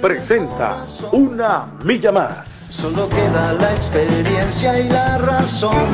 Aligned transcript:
presenta 0.00 0.84
Una 1.12 1.66
Milla 1.84 2.12
Más. 2.12 2.48
Solo 2.48 3.08
queda 3.08 3.52
la 3.54 3.72
experiencia 3.74 4.78
y 4.78 4.88
la 4.88 5.18
razón. 5.18 5.88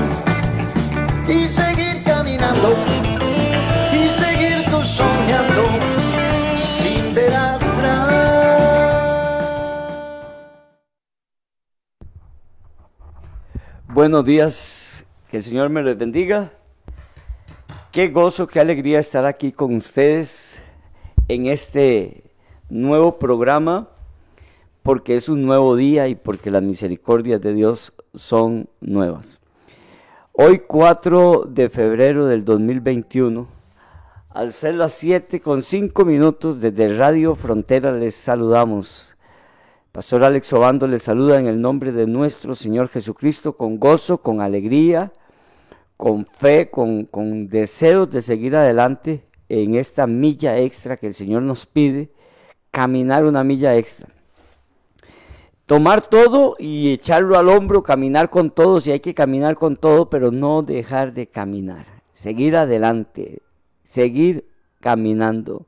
Y 1.28 1.46
seguir 1.46 2.02
caminando. 2.04 2.74
Y 3.92 4.10
seguir 4.10 4.64
tú 4.70 4.82
soñando. 4.82 5.64
Sin 6.56 7.14
ver 7.14 7.34
atrás. 7.34 8.12
Buenos 13.88 14.24
días, 14.24 15.04
que 15.30 15.36
el 15.36 15.42
Señor 15.42 15.68
me 15.68 15.82
les 15.82 15.96
bendiga. 15.96 16.50
Qué 17.92 18.08
gozo, 18.08 18.46
qué 18.46 18.58
alegría 18.58 18.98
estar 18.98 19.26
aquí 19.26 19.52
con 19.52 19.76
ustedes 19.76 20.58
en 21.28 21.46
este 21.46 22.31
nuevo 22.68 23.18
programa, 23.18 23.88
porque 24.82 25.16
es 25.16 25.28
un 25.28 25.42
nuevo 25.42 25.76
día 25.76 26.08
y 26.08 26.14
porque 26.14 26.50
las 26.50 26.62
misericordias 26.62 27.40
de 27.40 27.54
Dios 27.54 27.92
son 28.14 28.68
nuevas. 28.80 29.40
Hoy 30.32 30.60
4 30.66 31.44
de 31.48 31.68
febrero 31.68 32.26
del 32.26 32.44
2021, 32.44 33.46
al 34.30 34.52
ser 34.52 34.76
las 34.76 34.94
7 34.94 35.40
con 35.40 35.62
5 35.62 36.04
minutos 36.04 36.60
desde 36.60 36.96
Radio 36.96 37.34
Frontera 37.34 37.92
les 37.92 38.14
saludamos. 38.14 39.16
Pastor 39.92 40.24
Alex 40.24 40.50
Obando 40.54 40.88
les 40.88 41.02
saluda 41.02 41.38
en 41.38 41.46
el 41.46 41.60
nombre 41.60 41.92
de 41.92 42.06
nuestro 42.06 42.54
Señor 42.54 42.88
Jesucristo 42.88 43.58
con 43.58 43.78
gozo, 43.78 44.22
con 44.22 44.40
alegría, 44.40 45.12
con 45.98 46.24
fe, 46.24 46.70
con, 46.70 47.04
con 47.04 47.48
deseos 47.48 48.10
de 48.10 48.22
seguir 48.22 48.56
adelante 48.56 49.26
en 49.50 49.74
esta 49.74 50.06
milla 50.06 50.56
extra 50.56 50.96
que 50.96 51.08
el 51.08 51.14
Señor 51.14 51.42
nos 51.42 51.66
pide, 51.66 52.10
caminar 52.72 53.24
una 53.24 53.44
milla 53.44 53.76
extra. 53.76 54.08
Tomar 55.66 56.02
todo 56.02 56.56
y 56.58 56.92
echarlo 56.92 57.38
al 57.38 57.48
hombro, 57.48 57.84
caminar 57.84 58.28
con 58.30 58.50
todo, 58.50 58.80
si 58.80 58.90
hay 58.90 58.98
que 58.98 59.14
caminar 59.14 59.54
con 59.54 59.76
todo, 59.76 60.10
pero 60.10 60.32
no 60.32 60.62
dejar 60.62 61.12
de 61.14 61.28
caminar. 61.28 61.86
Seguir 62.12 62.56
adelante, 62.56 63.40
seguir 63.84 64.48
caminando 64.80 65.66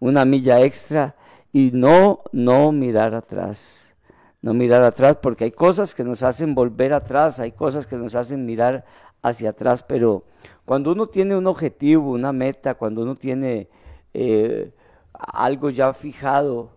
una 0.00 0.24
milla 0.24 0.60
extra 0.62 1.14
y 1.52 1.70
no, 1.72 2.22
no 2.32 2.72
mirar 2.72 3.14
atrás. 3.14 3.94
No 4.40 4.54
mirar 4.54 4.82
atrás 4.82 5.16
porque 5.16 5.44
hay 5.44 5.52
cosas 5.52 5.94
que 5.94 6.04
nos 6.04 6.22
hacen 6.22 6.54
volver 6.54 6.92
atrás, 6.92 7.40
hay 7.40 7.52
cosas 7.52 7.86
que 7.86 7.96
nos 7.96 8.14
hacen 8.14 8.44
mirar 8.44 8.84
hacia 9.22 9.50
atrás, 9.50 9.82
pero 9.82 10.24
cuando 10.64 10.92
uno 10.92 11.06
tiene 11.06 11.36
un 11.36 11.46
objetivo, 11.46 12.10
una 12.10 12.32
meta, 12.32 12.74
cuando 12.74 13.02
uno 13.02 13.14
tiene 13.14 13.68
eh, 14.12 14.73
algo 15.32 15.70
ya 15.70 15.92
fijado, 15.92 16.70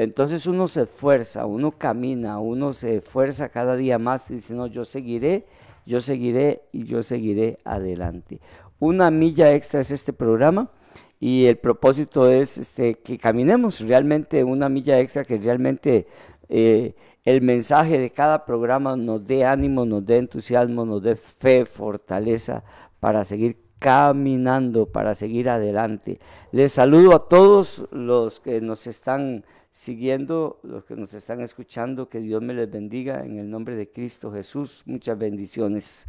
entonces 0.00 0.46
uno 0.46 0.66
se 0.66 0.82
esfuerza, 0.82 1.44
uno 1.44 1.72
camina, 1.72 2.38
uno 2.38 2.72
se 2.72 2.96
esfuerza 2.96 3.50
cada 3.50 3.76
día 3.76 3.98
más 3.98 4.30
y 4.30 4.34
dice, 4.36 4.54
no, 4.54 4.66
yo 4.66 4.86
seguiré, 4.86 5.44
yo 5.84 6.00
seguiré 6.00 6.62
y 6.72 6.84
yo 6.84 7.02
seguiré 7.02 7.58
adelante. 7.64 8.40
Una 8.78 9.10
milla 9.10 9.52
extra 9.52 9.80
es 9.80 9.90
este 9.90 10.14
programa 10.14 10.70
y 11.18 11.44
el 11.44 11.58
propósito 11.58 12.30
es 12.30 12.56
este, 12.56 12.94
que 12.94 13.18
caminemos 13.18 13.80
realmente 13.80 14.42
una 14.42 14.70
milla 14.70 14.98
extra, 15.00 15.22
que 15.22 15.36
realmente 15.36 16.06
eh, 16.48 16.94
el 17.24 17.42
mensaje 17.42 17.98
de 17.98 18.08
cada 18.08 18.46
programa 18.46 18.96
nos 18.96 19.22
dé 19.26 19.44
ánimo, 19.44 19.84
nos 19.84 20.06
dé 20.06 20.16
entusiasmo, 20.16 20.86
nos 20.86 21.02
dé 21.02 21.14
fe, 21.14 21.66
fortaleza 21.66 22.64
para 23.00 23.26
seguir 23.26 23.58
caminando, 23.80 24.86
para 24.86 25.16
seguir 25.16 25.48
adelante. 25.48 26.20
Les 26.52 26.70
saludo 26.70 27.14
a 27.16 27.28
todos 27.28 27.88
los 27.90 28.38
que 28.38 28.60
nos 28.60 28.86
están 28.86 29.44
siguiendo, 29.72 30.60
los 30.62 30.84
que 30.84 30.94
nos 30.94 31.14
están 31.14 31.40
escuchando, 31.40 32.08
que 32.08 32.20
Dios 32.20 32.42
me 32.42 32.54
les 32.54 32.70
bendiga 32.70 33.24
en 33.24 33.38
el 33.38 33.50
nombre 33.50 33.74
de 33.74 33.90
Cristo 33.90 34.30
Jesús. 34.30 34.82
Muchas 34.84 35.18
bendiciones. 35.18 36.06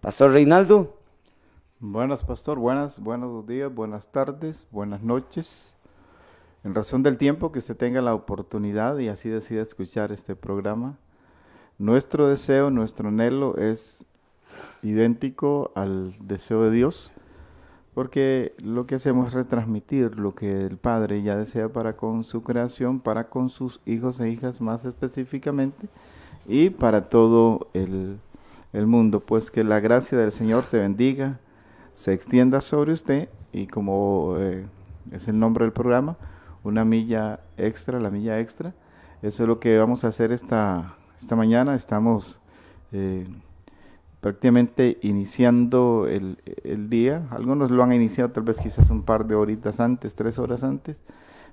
Pastor 0.00 0.32
Reinaldo. 0.32 0.98
Buenas, 1.78 2.24
pastor. 2.24 2.58
Buenas, 2.58 2.98
buenos 2.98 3.46
días, 3.46 3.72
buenas 3.72 4.10
tardes, 4.10 4.66
buenas 4.72 5.02
noches. 5.02 5.76
En 6.64 6.74
razón 6.74 7.04
del 7.04 7.16
tiempo 7.16 7.52
que 7.52 7.60
usted 7.60 7.76
tenga 7.76 8.00
la 8.00 8.14
oportunidad 8.14 8.98
y 8.98 9.08
así 9.08 9.28
decida 9.28 9.62
escuchar 9.62 10.10
este 10.10 10.34
programa, 10.34 10.98
nuestro 11.78 12.26
deseo, 12.26 12.70
nuestro 12.70 13.08
anhelo 13.08 13.56
es 13.56 14.04
idéntico 14.82 15.72
al 15.74 16.14
deseo 16.20 16.62
de 16.62 16.70
Dios, 16.70 17.12
porque 17.94 18.54
lo 18.58 18.86
que 18.86 18.96
hacemos 18.96 19.28
es 19.28 19.34
retransmitir 19.34 20.18
lo 20.18 20.34
que 20.34 20.66
el 20.66 20.76
Padre 20.76 21.22
ya 21.22 21.36
desea 21.36 21.68
para 21.68 21.96
con 21.96 22.24
su 22.24 22.42
creación, 22.42 23.00
para 23.00 23.28
con 23.28 23.48
sus 23.48 23.80
hijos 23.86 24.18
e 24.20 24.28
hijas 24.30 24.60
más 24.60 24.84
específicamente, 24.84 25.88
y 26.46 26.70
para 26.70 27.08
todo 27.08 27.68
el, 27.72 28.18
el 28.72 28.86
mundo. 28.86 29.20
Pues 29.20 29.50
que 29.50 29.64
la 29.64 29.80
gracia 29.80 30.18
del 30.18 30.32
Señor 30.32 30.64
te 30.64 30.78
bendiga, 30.78 31.38
se 31.94 32.12
extienda 32.12 32.60
sobre 32.60 32.92
usted 32.92 33.28
y 33.52 33.68
como 33.68 34.34
eh, 34.38 34.66
es 35.12 35.28
el 35.28 35.38
nombre 35.38 35.64
del 35.64 35.72
programa, 35.72 36.16
una 36.64 36.84
milla 36.84 37.40
extra, 37.56 38.00
la 38.00 38.10
milla 38.10 38.40
extra. 38.40 38.74
Eso 39.22 39.44
es 39.44 39.48
lo 39.48 39.60
que 39.60 39.78
vamos 39.78 40.04
a 40.04 40.08
hacer 40.08 40.32
esta, 40.32 40.96
esta 41.18 41.36
mañana. 41.36 41.76
Estamos 41.76 42.40
eh, 42.92 43.26
prácticamente 44.24 44.96
iniciando 45.02 46.06
el, 46.08 46.38
el, 46.64 46.88
día. 46.88 47.26
Algunos 47.28 47.70
lo 47.70 47.82
han 47.82 47.92
iniciado 47.92 48.30
tal 48.30 48.44
vez 48.44 48.58
quizás 48.58 48.88
un 48.88 49.02
par 49.02 49.26
de 49.26 49.34
horitas 49.34 49.80
antes, 49.80 50.14
tres 50.14 50.38
horas 50.38 50.64
antes. 50.64 51.04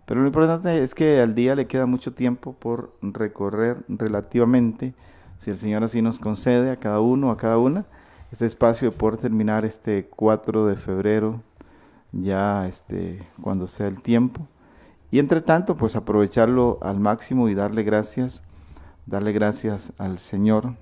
Pero 0.05 0.21
lo 0.21 0.27
importante 0.27 0.81
es 0.81 0.95
que 0.95 1.19
al 1.19 1.35
día 1.35 1.53
le 1.53 1.67
queda 1.67 1.85
mucho 1.85 2.13
tiempo 2.13 2.53
por 2.53 2.95
recorrer 3.01 3.83
relativamente, 3.89 4.93
si 5.37 5.51
el 5.51 5.57
Señor 5.57 5.83
así 5.83 6.01
nos 6.01 6.17
concede 6.17 6.71
a 6.71 6.77
cada 6.77 7.01
uno, 7.01 7.31
a 7.31 7.35
cada 7.35 7.57
una 7.57 7.83
este 8.31 8.45
espacio 8.45 8.89
de 8.89 8.95
poder 8.95 9.17
terminar 9.19 9.65
este 9.65 10.05
4 10.05 10.67
de 10.67 10.77
febrero, 10.77 11.41
ya 12.13 12.69
este, 12.69 13.19
cuando 13.41 13.67
sea 13.67 13.87
el 13.87 14.01
tiempo. 14.01 14.47
Y 15.11 15.19
entre 15.19 15.41
tanto, 15.41 15.75
pues 15.75 15.97
aprovecharlo 15.97 16.79
al 16.81 17.01
máximo 17.01 17.49
y 17.49 17.53
darle 17.53 17.83
gracias, 17.83 18.43
darle 19.07 19.33
gracias 19.33 19.91
al 19.97 20.19
Señor, 20.19 20.75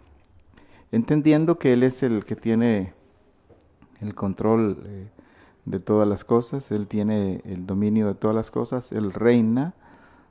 entendiendo 0.91 1.57
que 1.59 1.73
Él 1.73 1.83
es 1.83 2.03
el 2.03 2.25
que 2.25 2.35
tiene 2.35 2.93
el 4.01 4.15
control 4.15 4.81
eh, 4.85 5.09
de 5.65 5.79
todas 5.79 6.07
las 6.07 6.23
cosas, 6.23 6.71
Él 6.71 6.87
tiene 6.87 7.41
el 7.45 7.65
dominio 7.65 8.07
de 8.07 8.15
todas 8.15 8.35
las 8.35 8.51
cosas, 8.51 8.91
Él 8.91 9.13
reina 9.13 9.73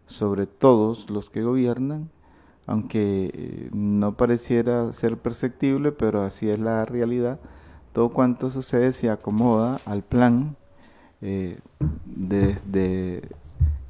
sobre 0.07 0.47
todos 0.47 1.11
los 1.11 1.31
que 1.31 1.43
gobiernan 1.43 2.11
aunque 2.69 3.31
eh, 3.33 3.71
no 3.73 4.13
pareciera 4.13 4.93
ser 4.93 5.17
perceptible, 5.17 5.91
pero 5.91 6.23
así 6.23 6.51
es 6.51 6.59
la 6.59 6.85
realidad, 6.85 7.41
todo 7.95 8.11
cuanto 8.11 8.51
sucede 8.51 8.93
se 8.93 9.09
acomoda 9.09 9.81
al 9.87 10.03
plan 10.03 10.55
eh, 11.23 11.59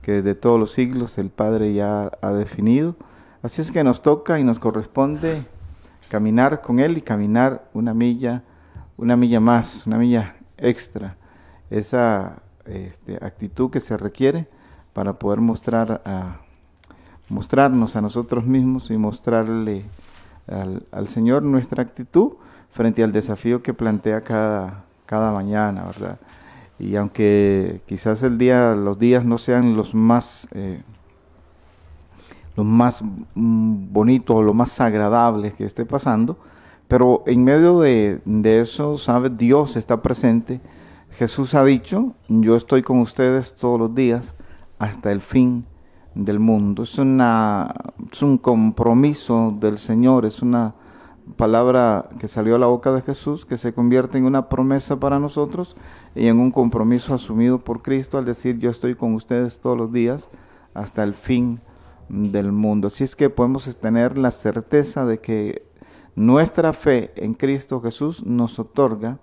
que 0.01 0.13
desde 0.13 0.35
todos 0.37 0.61
los 0.61 0.71
siglos 0.71 1.19
el 1.19 1.29
Padre 1.29 1.75
ya 1.75 2.13
ha 2.23 2.31
definido. 2.31 2.95
Así 3.43 3.61
es 3.61 3.73
que 3.73 3.83
nos 3.83 4.01
toca 4.01 4.39
y 4.39 4.45
nos 4.45 4.61
corresponde 4.61 5.45
caminar 6.09 6.63
con 6.63 6.81
Él 6.81 6.99
y 6.99 7.01
caminar 7.03 7.69
una 7.75 7.95
milla, 7.95 8.43
una 8.97 9.17
milla 9.17 9.41
más, 9.41 9.87
una 9.87 9.99
milla 9.99 10.37
extra, 10.57 11.17
esa 11.71 12.43
este, 12.65 13.17
actitud 13.17 13.71
que 13.71 13.81
se 13.81 13.97
requiere 13.97 14.47
para 14.93 15.15
poder 15.15 15.41
mostrar 15.41 16.03
a 16.05 16.41
mostrarnos 17.29 17.95
a 17.97 18.01
nosotros 18.01 18.47
mismos 18.47 18.91
y 18.91 18.97
mostrarle 18.97 19.85
al, 20.47 21.09
Señor 21.09 21.43
nuestra 21.43 21.83
actitud 21.83 22.33
frente 22.71 23.05
al 23.05 23.13
desafío 23.13 23.63
que 23.63 23.75
plantea 23.75 24.23
cada, 24.23 24.85
cada 25.07 25.31
mañana, 25.31 25.85
¿verdad? 25.85 26.19
Y 26.79 26.97
aunque 26.97 27.83
quizás 27.87 28.23
el 28.23 28.39
día, 28.39 28.75
los 28.75 28.99
días 28.99 29.25
no 29.25 29.37
sean 29.37 29.77
los 29.77 29.95
más, 29.95 30.49
eh, 30.53 30.83
los 32.59 32.67
más 32.67 33.03
mm, 33.35 33.93
bonitos 33.93 34.45
los 34.45 34.55
más 34.55 34.81
agradables 34.81 35.55
que 35.55 35.65
esté 35.65 35.87
pasando, 35.87 36.39
pero 36.89 37.23
en 37.27 37.45
medio 37.45 37.81
de, 37.81 38.21
de 38.25 38.61
eso, 38.61 38.99
¿sabe? 38.99 39.31
Dios 39.31 39.77
está 39.77 40.03
presente. 40.03 40.61
Jesús 41.11 41.55
ha 41.55 41.65
dicho, 41.65 42.15
yo 42.29 42.57
estoy 42.57 42.83
con 42.83 42.99
ustedes 42.99 43.55
todos 43.55 43.79
los 43.79 43.95
días 43.95 44.35
hasta 44.79 45.13
el 45.13 45.21
fin 45.21 45.67
del 46.15 46.41
mundo. 46.41 46.83
Es, 46.83 46.99
una, 46.99 47.73
es 48.11 48.23
un 48.23 48.39
compromiso 48.39 49.55
del 49.61 49.79
Señor, 49.79 50.25
es 50.25 50.43
una 50.43 50.75
palabra 51.37 52.09
que 52.19 52.27
salió 52.27 52.57
a 52.57 52.59
la 52.59 52.67
boca 52.67 52.91
de 52.91 53.03
Jesús, 53.03 53.45
que 53.45 53.57
se 53.57 53.73
convierte 53.73 54.19
en 54.19 54.25
una 54.25 54.49
promesa 54.49 54.99
para 54.99 55.21
nosotros 55.21 55.77
y 56.17 56.27
en 56.27 56.39
un 56.41 56.51
compromiso 56.51 57.15
asumido 57.15 57.61
por 57.61 57.83
Cristo 57.83 58.19
al 58.19 58.25
decir 58.25 58.59
yo 58.59 58.71
estoy 58.71 58.97
con 58.97 59.15
ustedes 59.15 59.61
todos 59.61 59.77
los 59.77 59.93
días 59.93 60.31
hasta 60.75 61.05
el 61.05 61.15
fin 61.15 61.61
del 62.09 62.53
mundo. 62.53 62.89
Así 62.89 63.05
es 63.05 63.17
que 63.17 63.31
podemos 63.31 63.77
tener 63.77 64.19
la 64.19 64.31
certeza 64.31 65.05
de 65.05 65.19
que 65.19 65.63
nuestra 66.15 66.73
fe 66.73 67.13
en 67.17 67.35
Cristo 67.35 67.81
Jesús 67.81 68.25
nos 68.25 68.59
otorga 68.59 69.19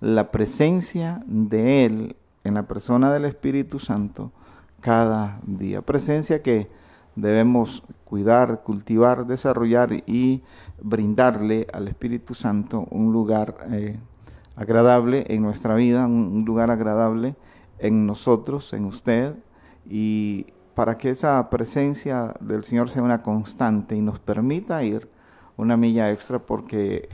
la 0.00 0.30
presencia 0.30 1.22
de 1.26 1.84
Él 1.84 2.16
en 2.44 2.54
la 2.54 2.66
persona 2.66 3.12
del 3.12 3.24
Espíritu 3.24 3.78
Santo 3.78 4.32
cada 4.80 5.40
día. 5.44 5.82
Presencia 5.82 6.42
que 6.42 6.68
debemos 7.14 7.82
cuidar, 8.04 8.62
cultivar, 8.62 9.26
desarrollar 9.26 9.92
y 10.06 10.42
brindarle 10.82 11.66
al 11.72 11.88
Espíritu 11.88 12.34
Santo 12.34 12.86
un 12.90 13.12
lugar 13.12 13.56
eh, 13.70 13.98
agradable 14.56 15.26
en 15.28 15.42
nuestra 15.42 15.74
vida, 15.74 16.06
un 16.06 16.44
lugar 16.44 16.70
agradable 16.70 17.36
en 17.78 18.06
nosotros, 18.06 18.72
en 18.72 18.84
usted, 18.84 19.34
y 19.88 20.46
para 20.74 20.96
que 20.96 21.10
esa 21.10 21.50
presencia 21.50 22.34
del 22.40 22.64
Señor 22.64 22.90
sea 22.90 23.02
una 23.02 23.22
constante 23.22 23.96
y 23.96 24.00
nos 24.00 24.18
permita 24.18 24.82
ir 24.82 25.08
una 25.56 25.76
milla 25.76 26.10
extra 26.10 26.38
porque 26.38 27.08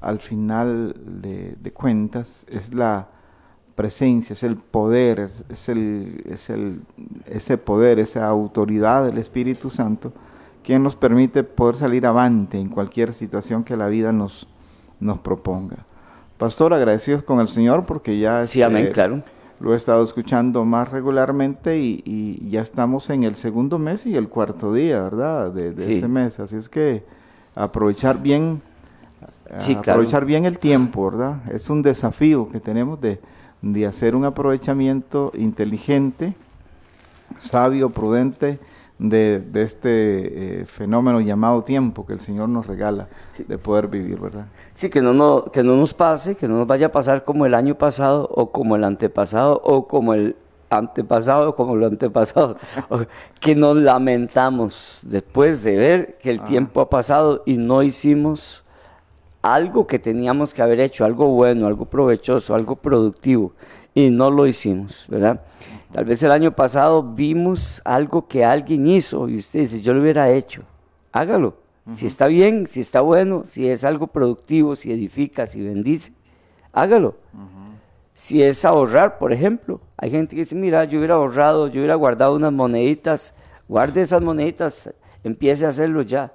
al 0.00 0.20
final 0.20 0.94
de, 0.96 1.72
cuentas 1.72 2.46
es 2.48 2.72
la 2.72 3.08
presencia, 3.74 4.32
es 4.34 4.42
el 4.42 4.56
poder, 4.56 5.30
es, 5.48 5.68
el, 5.68 6.22
es 6.28 6.50
el, 6.50 6.82
ese 7.26 7.58
poder, 7.58 7.98
esa 7.98 8.26
autoridad 8.28 9.04
del 9.04 9.18
Espíritu 9.18 9.70
Santo 9.70 10.12
quien 10.68 10.82
nos 10.82 10.94
permite 10.94 11.44
poder 11.44 11.76
salir 11.76 12.06
avante 12.06 12.58
en 12.58 12.68
cualquier 12.68 13.14
situación 13.14 13.64
que 13.64 13.74
la 13.74 13.88
vida 13.88 14.12
nos, 14.12 14.46
nos 15.00 15.18
proponga. 15.18 15.78
Pastor, 16.36 16.74
agradecidos 16.74 17.22
con 17.22 17.40
el 17.40 17.48
Señor 17.48 17.84
porque 17.86 18.18
ya 18.18 18.44
sí, 18.44 18.60
amén, 18.60 18.82
este, 18.82 18.92
claro. 18.92 19.22
Lo 19.60 19.74
he 19.74 19.76
estado 19.76 20.04
escuchando 20.04 20.64
más 20.64 20.90
regularmente 20.90 21.78
y, 21.78 22.48
ya 22.50 22.60
estamos 22.60 23.10
en 23.10 23.24
el 23.24 23.34
segundo 23.34 23.78
mes 23.78 24.06
y 24.06 24.16
el 24.16 24.28
cuarto 24.28 24.72
día, 24.72 25.02
¿verdad? 25.02 25.52
De, 25.52 25.68
este 25.68 26.08
mes. 26.08 26.38
Así 26.40 26.56
es 26.56 26.68
que 26.68 27.04
aprovechar 27.54 28.22
bien, 28.22 28.62
aprovechar 29.76 30.24
bien 30.24 30.44
el 30.44 30.58
tiempo, 30.58 31.10
¿verdad? 31.10 31.40
Es 31.52 31.70
un 31.70 31.82
desafío 31.82 32.48
que 32.48 32.60
tenemos 32.60 33.00
de, 33.00 33.20
de 33.62 33.86
hacer 33.86 34.14
un 34.14 34.24
aprovechamiento 34.24 35.32
inteligente, 35.34 36.34
sabio, 37.40 37.90
prudente 37.90 38.58
de, 38.98 39.44
este 39.54 40.60
eh, 40.60 40.64
fenómeno 40.64 41.20
llamado 41.20 41.62
tiempo 41.62 42.04
que 42.04 42.14
el 42.14 42.20
Señor 42.20 42.48
nos 42.48 42.66
regala 42.66 43.08
de 43.46 43.58
poder 43.58 43.88
vivir, 43.88 44.18
¿verdad? 44.18 44.46
Sí, 44.74 44.90
que 44.90 45.00
no, 45.00 45.12
no, 45.12 45.44
que 45.44 45.62
no 45.62 45.76
nos 45.76 45.94
pase, 45.94 46.36
que 46.36 46.48
no 46.48 46.58
nos 46.58 46.66
vaya 46.66 46.86
a 46.86 46.92
pasar 46.92 47.24
como 47.24 47.46
el 47.46 47.54
año 47.54 47.76
pasado 47.76 48.28
o 48.32 48.50
como 48.50 48.76
el 48.76 48.84
antepasado 48.84 49.60
o 49.64 49.86
como 49.86 50.14
el 50.14 50.36
antepasado 50.70 51.50
o 51.50 51.54
como 51.54 51.74
el 51.76 51.84
antepasado, 51.84 52.56
que 53.40 53.54
nos 53.54 53.76
lamentamos 53.76 55.00
después 55.04 55.62
de 55.62 55.76
ver 55.76 56.18
que 56.20 56.30
el 56.30 56.40
ah. 56.40 56.44
tiempo 56.44 56.80
ha 56.80 56.90
pasado 56.90 57.42
y 57.46 57.56
no 57.56 57.82
hicimos 57.82 58.64
algo 59.42 59.86
que 59.86 59.98
teníamos 59.98 60.52
que 60.52 60.62
haber 60.62 60.80
hecho, 60.80 61.04
algo 61.04 61.28
bueno, 61.28 61.68
algo 61.68 61.84
provechoso, 61.84 62.54
algo 62.54 62.76
productivo, 62.76 63.52
y 63.94 64.10
no 64.10 64.30
lo 64.30 64.46
hicimos, 64.46 65.06
¿verdad? 65.08 65.40
Tal 65.92 66.04
vez 66.04 66.22
el 66.22 66.30
año 66.30 66.52
pasado 66.52 67.02
vimos 67.02 67.80
algo 67.84 68.28
que 68.28 68.44
alguien 68.44 68.86
hizo 68.86 69.28
y 69.28 69.38
usted 69.38 69.60
dice, 69.60 69.80
yo 69.80 69.94
lo 69.94 70.02
hubiera 70.02 70.30
hecho, 70.30 70.62
hágalo. 71.12 71.56
Si 71.94 72.04
está 72.04 72.26
bien, 72.26 72.66
si 72.66 72.80
está 72.80 73.00
bueno, 73.00 73.44
si 73.46 73.66
es 73.66 73.82
algo 73.82 74.08
productivo, 74.08 74.76
si 74.76 74.92
edifica, 74.92 75.46
si 75.46 75.62
bendice, 75.62 76.12
hágalo. 76.72 77.16
Si 78.12 78.42
es 78.42 78.64
ahorrar, 78.66 79.16
por 79.16 79.32
ejemplo, 79.32 79.80
hay 79.96 80.10
gente 80.10 80.34
que 80.34 80.42
dice, 80.42 80.54
mira, 80.54 80.84
yo 80.84 80.98
hubiera 80.98 81.14
ahorrado, 81.14 81.68
yo 81.68 81.80
hubiera 81.80 81.94
guardado 81.94 82.36
unas 82.36 82.52
moneditas, 82.52 83.34
guarde 83.68 84.02
esas 84.02 84.20
moneditas, 84.20 84.92
empiece 85.24 85.64
a 85.64 85.70
hacerlo 85.70 86.02
ya. 86.02 86.32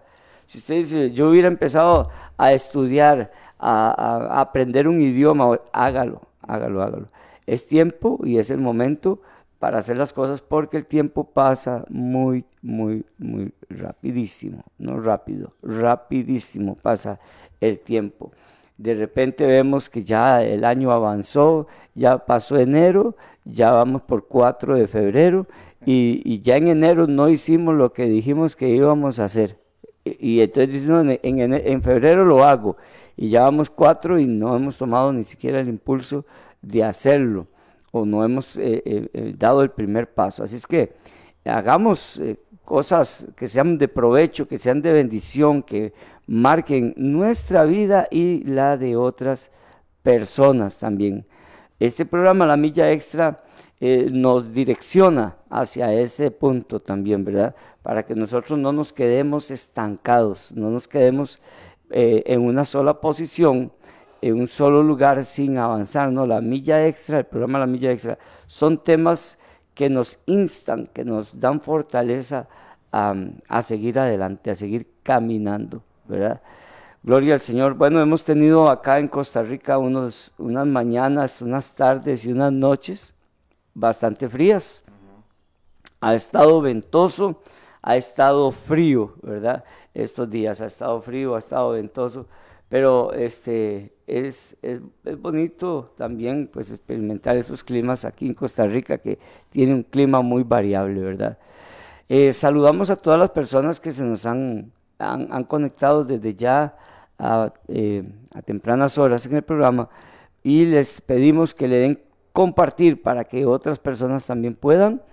Si 0.48 0.58
usted 0.58 0.76
dice, 0.76 1.12
yo 1.12 1.30
hubiera 1.30 1.48
empezado 1.48 2.10
a 2.38 2.54
estudiar, 2.54 3.32
a, 3.60 4.40
aprender 4.40 4.88
un 4.88 5.02
idioma, 5.02 5.60
hágalo, 5.72 6.22
hágalo, 6.42 6.82
hágalo. 6.82 7.08
Es 7.46 7.68
tiempo 7.68 8.20
y 8.24 8.38
es 8.38 8.50
el 8.50 8.60
momento 8.60 9.22
para 9.64 9.78
hacer 9.78 9.96
las 9.96 10.12
cosas 10.12 10.42
porque 10.42 10.76
el 10.76 10.86
tiempo 10.86 11.24
pasa 11.24 11.86
muy, 11.88 12.44
muy, 12.62 13.06
muy 13.18 13.54
rapidísimo, 13.70 14.62
no 14.78 15.00
rápido, 15.00 15.54
rapidísimo 15.64 16.76
pasa 16.76 17.18
el 17.62 17.80
tiempo. 17.80 18.34
De 18.78 18.94
repente 18.94 19.48
vemos 19.48 19.90
que 19.90 20.04
ya 20.04 20.44
el 20.44 20.66
año 20.66 20.92
avanzó, 20.92 21.68
ya 21.96 22.26
pasó 22.26 22.60
enero, 22.60 23.16
ya 23.46 23.72
vamos 23.72 24.02
por 24.02 24.28
4 24.28 24.76
de 24.76 24.86
febrero 24.90 25.48
y, 25.86 26.42
ya 26.42 26.58
en 26.58 26.68
enero 26.68 27.08
no 27.08 27.30
hicimos 27.30 27.74
lo 27.74 27.94
que 27.94 28.04
dijimos 28.08 28.58
que 28.58 28.68
íbamos 28.68 29.18
a 29.20 29.24
hacer. 29.24 29.58
Y, 30.04 30.42
entonces 30.42 30.90
en, 30.90 31.54
en, 31.54 31.82
febrero 31.82 32.26
lo 32.26 32.44
hago 32.44 32.76
y 33.16 33.30
ya 33.30 33.44
vamos 33.44 33.70
4 33.70 34.20
y 34.20 34.26
no 34.26 34.58
hemos 34.58 34.76
tomado 34.76 35.14
ni 35.14 35.24
siquiera 35.24 35.62
el 35.62 35.70
impulso 35.70 36.26
de 36.62 36.84
hacerlo 36.84 37.48
o 37.94 38.08
no 38.08 38.26
hemos 38.26 38.58
eh, 38.58 38.82
eh, 38.86 39.10
eh, 39.14 39.36
dado 39.38 39.62
el 39.62 39.70
primer 39.70 40.12
paso. 40.12 40.44
Así 40.44 40.56
es 40.56 40.66
que 40.66 40.94
hagamos 41.46 42.20
cosas 42.66 43.28
que 43.36 43.48
sean 43.48 43.78
de 43.78 43.88
provecho, 43.88 44.48
que 44.48 44.58
sean 44.58 44.82
de 44.82 44.92
bendición, 44.92 45.62
que 45.62 45.94
marquen 46.26 46.96
nuestra 46.98 47.66
vida 47.66 48.08
y 48.10 48.44
la 48.46 48.78
de 48.78 48.96
otras 48.98 49.52
personas 50.02 50.80
también. 50.80 51.28
Este 51.80 52.04
programa, 52.04 52.48
La 52.48 52.58
Milla 52.58 52.92
Extra, 52.92 53.44
nos 53.80 54.54
direcciona 54.54 55.36
hacia 55.50 55.94
ese 55.94 56.32
punto 56.32 56.80
también, 56.80 57.26
¿verdad? 57.26 57.54
Para 57.84 58.04
que 58.04 58.16
nosotros 58.16 58.58
no 58.58 58.72
nos 58.72 58.94
quedemos 58.94 59.52
estancados, 59.52 60.54
no 60.56 60.70
nos 60.70 60.88
quedemos 60.88 61.42
en 61.90 62.42
una 62.42 62.64
sola 62.64 63.02
posición, 63.02 63.74
en 64.24 64.40
un 64.40 64.48
solo 64.48 64.82
lugar 64.82 65.26
sin 65.26 65.58
avanzar, 65.58 66.10
¿no? 66.10 66.26
La 66.26 66.40
milla 66.40 66.88
extra, 66.88 67.20
el 67.20 67.26
programa 67.26 67.60
La 67.60 67.68
Milla 67.68 67.92
Extra, 67.92 68.18
son 68.48 68.82
temas 68.82 69.38
que 69.74 69.90
nos 69.90 70.18
instan, 70.28 70.88
que 70.94 71.04
nos 71.04 71.38
dan 71.38 71.60
fortaleza 71.60 72.48
a, 72.94 73.62
seguir 73.64 74.00
adelante, 74.00 74.50
a 74.50 74.56
seguir 74.56 74.88
caminando, 75.04 75.84
¿verdad? 76.08 76.42
Gloria 77.02 77.34
al 77.34 77.42
Señor. 77.42 77.74
Bueno, 77.74 78.00
hemos 78.00 78.24
tenido 78.24 78.70
acá 78.70 78.98
en 79.00 79.10
Costa 79.10 79.44
Rica 79.44 79.78
unos, 79.78 80.32
unas 80.38 80.68
mañanas, 80.68 81.42
unas 81.42 81.76
tardes 81.76 82.24
y 82.24 82.32
unas 82.32 82.54
noches 82.54 83.14
bastante 83.74 84.30
frías. 84.30 84.86
Ha 86.00 86.16
estado 86.16 86.62
ventoso, 86.62 87.42
ha 87.82 87.98
estado 87.98 88.52
frío, 88.52 89.16
¿verdad? 89.22 89.66
Estos 89.94 90.30
días 90.30 90.62
ha 90.62 90.68
estado 90.68 91.02
frío, 91.02 91.36
ha 91.36 91.40
estado 91.40 91.72
ventoso. 91.72 92.26
Pero 92.74 93.14
este, 93.14 93.94
es, 94.08 94.58
es, 94.64 94.82
bonito 95.20 95.94
también 95.96 96.50
pues, 96.52 96.72
experimentar 96.72 97.38
esos 97.38 97.64
climas 97.64 98.04
aquí 98.04 98.26
en 98.26 98.34
Costa 98.34 98.66
Rica, 98.66 98.98
que 98.98 99.20
tiene 99.52 99.76
un 99.76 99.84
clima 99.84 100.22
muy 100.22 100.42
variable, 100.42 101.00
¿verdad? 101.00 101.38
Eh, 102.10 102.34
saludamos 102.34 102.90
a 102.90 102.96
todas 102.96 103.20
las 103.20 103.30
personas 103.30 103.80
que 103.80 103.92
se 103.92 104.04
nos 104.04 104.26
han, 104.26 104.72
han, 104.98 105.44
conectado 105.44 106.04
desde 106.04 106.34
ya 106.34 106.76
a, 107.20 107.54
eh, 107.68 108.12
a, 108.34 108.42
tempranas 108.42 108.98
horas 108.98 109.24
en 109.28 109.36
el 109.36 109.44
programa 109.44 109.88
y 110.42 110.66
les 110.66 111.00
pedimos 111.00 111.54
que 111.54 111.68
le 111.68 111.78
den 111.78 112.00
compartir 112.32 113.04
para 113.04 113.24
que 113.24 113.46
otras 113.46 113.78
personas 113.78 114.26
también 114.26 114.56
puedan 114.56 115.04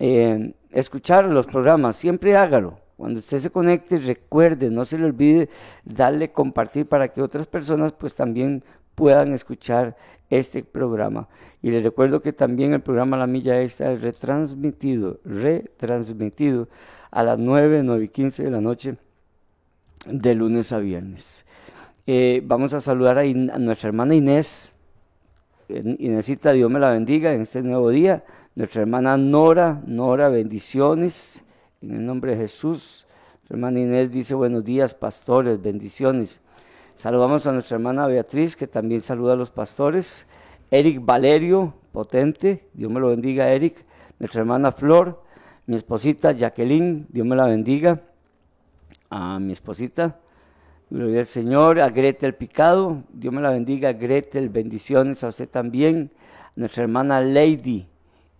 eh, 0.00 0.52
escuchar 0.72 1.26
los 1.26 1.46
programas. 1.46 1.94
Siempre 1.94 2.36
hágalo, 2.36 2.80
cuando 2.96 3.18
usted 3.18 3.38
se 3.38 3.50
conecte, 3.50 3.98
recuerde, 3.98 4.70
no 4.70 4.84
se 4.84 4.98
le 4.98 5.06
olvide 5.06 5.48
darle 5.84 6.30
compartir 6.30 6.86
para 6.86 7.08
que 7.08 7.22
otras 7.22 7.46
personas 7.46 7.92
pues 7.92 8.14
también 8.14 8.62
puedan 8.94 9.32
escuchar 9.32 9.96
este 10.30 10.62
programa. 10.62 11.28
Y 11.62 11.70
les 11.70 11.82
recuerdo 11.82 12.22
que 12.22 12.32
también 12.32 12.72
el 12.72 12.80
programa 12.80 13.16
La 13.16 13.26
Milla 13.26 13.60
Extra 13.62 13.92
es 13.92 14.02
retransmitido, 14.02 15.20
retransmitido 15.24 16.68
a 17.10 17.22
las 17.22 17.38
9, 17.38 17.82
9 17.82 18.04
y 18.04 18.08
15 18.08 18.44
de 18.44 18.50
la 18.50 18.60
noche 18.60 18.96
de 20.06 20.34
lunes 20.34 20.72
a 20.72 20.78
viernes. 20.78 21.44
Eh, 22.06 22.42
vamos 22.44 22.74
a 22.74 22.80
saludar 22.80 23.18
a, 23.18 23.24
nuestra 23.24 23.88
hermana 23.88 24.14
Inés. 24.14 24.72
Inésita, 25.68 26.52
Dios 26.52 26.70
me 26.70 26.78
la 26.78 26.90
bendiga 26.90 27.32
en 27.32 27.40
este 27.42 27.62
nuevo 27.62 27.90
día. 27.90 28.24
Nuestra 28.54 28.82
hermana 28.82 29.16
Nora, 29.16 29.82
Nora, 29.86 30.28
bendiciones. 30.28 31.44
En 31.84 31.94
el 31.94 32.06
nombre 32.06 32.30
de 32.30 32.38
Jesús. 32.38 33.04
Nuestra 33.34 33.56
hermana 33.56 33.78
Inés 33.78 34.10
dice 34.10 34.34
buenos 34.34 34.64
días, 34.64 34.94
pastores, 34.94 35.60
bendiciones. 35.60 36.40
Saludamos 36.94 37.46
a 37.46 37.52
nuestra 37.52 37.74
hermana 37.74 38.06
Beatriz, 38.06 38.56
que 38.56 38.66
también 38.66 39.02
saluda 39.02 39.34
a 39.34 39.36
los 39.36 39.50
pastores. 39.50 40.24
Eric 40.70 41.04
Valerio, 41.04 41.74
potente, 41.92 42.64
Dios 42.72 42.90
me 42.90 43.00
lo 43.00 43.08
bendiga, 43.08 43.50
Eric. 43.50 43.84
Nuestra 44.18 44.40
hermana 44.40 44.72
Flor, 44.72 45.22
mi 45.66 45.76
esposita 45.76 46.32
Jacqueline, 46.32 47.04
Dios 47.10 47.26
me 47.26 47.36
la 47.36 47.44
bendiga, 47.48 48.00
a 49.10 49.38
mi 49.38 49.52
esposita, 49.52 50.18
gloria 50.88 51.20
al 51.20 51.26
Señor, 51.26 51.80
a 51.80 51.90
Gretel 51.90 52.34
Picado, 52.34 53.02
Dios 53.12 53.34
me 53.34 53.42
la 53.42 53.50
bendiga, 53.50 53.92
Gretel, 53.92 54.48
bendiciones 54.48 55.22
a 55.22 55.28
usted 55.28 55.50
también, 55.50 56.10
nuestra 56.56 56.84
hermana 56.84 57.20
Lady, 57.20 57.86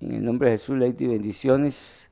en 0.00 0.12
el 0.12 0.24
nombre 0.24 0.48
de 0.48 0.56
Jesús, 0.56 0.78
Lady, 0.78 1.06
bendiciones. 1.06 2.08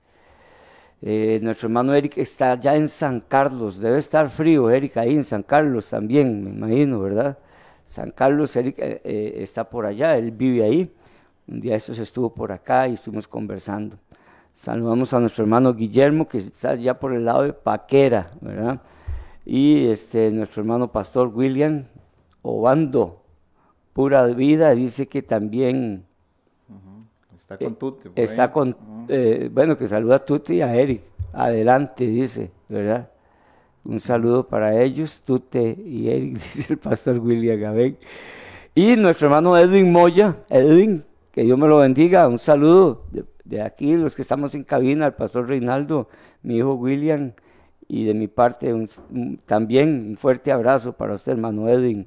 Eh, 1.04 1.40
nuestro 1.42 1.66
hermano 1.66 1.94
Eric 1.94 2.16
está 2.18 2.54
ya 2.54 2.76
en 2.76 2.86
San 2.86 3.20
Carlos, 3.20 3.78
debe 3.78 3.98
estar 3.98 4.30
frío, 4.30 4.70
Eric, 4.70 4.96
ahí 4.98 5.14
en 5.14 5.24
San 5.24 5.42
Carlos 5.42 5.90
también, 5.90 6.44
me 6.44 6.50
imagino, 6.50 7.00
¿verdad? 7.00 7.38
San 7.84 8.12
Carlos, 8.12 8.54
Eric 8.54 8.78
eh, 8.78 9.00
eh, 9.02 9.34
está 9.38 9.68
por 9.68 9.84
allá, 9.84 10.16
él 10.16 10.30
vive 10.30 10.62
ahí. 10.62 10.94
Un 11.48 11.60
día 11.60 11.74
estos 11.74 11.98
estuvo 11.98 12.32
por 12.32 12.52
acá 12.52 12.86
y 12.86 12.94
estuvimos 12.94 13.26
conversando. 13.26 13.96
Saludamos 14.52 15.12
a 15.12 15.18
nuestro 15.18 15.42
hermano 15.42 15.74
Guillermo, 15.74 16.28
que 16.28 16.38
está 16.38 16.76
ya 16.76 17.00
por 17.00 17.12
el 17.12 17.24
lado 17.24 17.42
de 17.42 17.52
Paquera, 17.52 18.30
¿verdad? 18.40 18.80
Y 19.44 19.88
este, 19.88 20.30
nuestro 20.30 20.62
hermano 20.62 20.92
pastor 20.92 21.32
William 21.34 21.86
Obando, 22.42 23.24
pura 23.92 24.24
vida, 24.26 24.74
dice 24.74 25.08
que 25.08 25.22
también 25.22 26.06
Está 27.52 27.64
con 27.64 27.74
Tuti. 27.76 28.08
Está 28.16 28.52
con, 28.52 28.76
eh, 29.08 29.50
bueno, 29.52 29.76
que 29.76 29.88
saluda 29.88 30.16
a 30.16 30.18
Tuti 30.18 30.54
y 30.54 30.62
a 30.62 30.74
Eric. 30.74 31.02
Adelante, 31.32 32.06
dice, 32.06 32.50
¿verdad? 32.68 33.08
Un 33.84 33.98
saludo 33.98 34.46
para 34.46 34.80
ellos, 34.80 35.22
Tute 35.24 35.76
y 35.84 36.08
Eric, 36.08 36.32
dice 36.34 36.72
el 36.72 36.78
pastor 36.78 37.18
William 37.18 37.60
Gabén. 37.60 37.98
Y 38.74 38.96
nuestro 38.96 39.26
hermano 39.26 39.56
Edwin 39.58 39.90
Moya, 39.90 40.36
Edwin, 40.48 41.04
que 41.32 41.42
Dios 41.42 41.58
me 41.58 41.66
lo 41.66 41.78
bendiga, 41.78 42.28
un 42.28 42.38
saludo 42.38 43.04
de, 43.44 43.60
aquí, 43.60 43.96
los 43.96 44.14
que 44.14 44.22
estamos 44.22 44.54
en 44.54 44.64
cabina, 44.64 45.06
al 45.06 45.14
pastor 45.14 45.48
Reinaldo, 45.48 46.08
mi 46.42 46.58
hijo 46.58 46.74
William, 46.74 47.32
y 47.88 48.04
de 48.04 48.14
mi 48.14 48.28
parte 48.28 48.72
también 49.44 50.06
un 50.10 50.16
fuerte 50.16 50.52
abrazo 50.52 50.92
para 50.92 51.14
usted, 51.14 51.32
hermano 51.32 51.68
Edwin. 51.68 52.06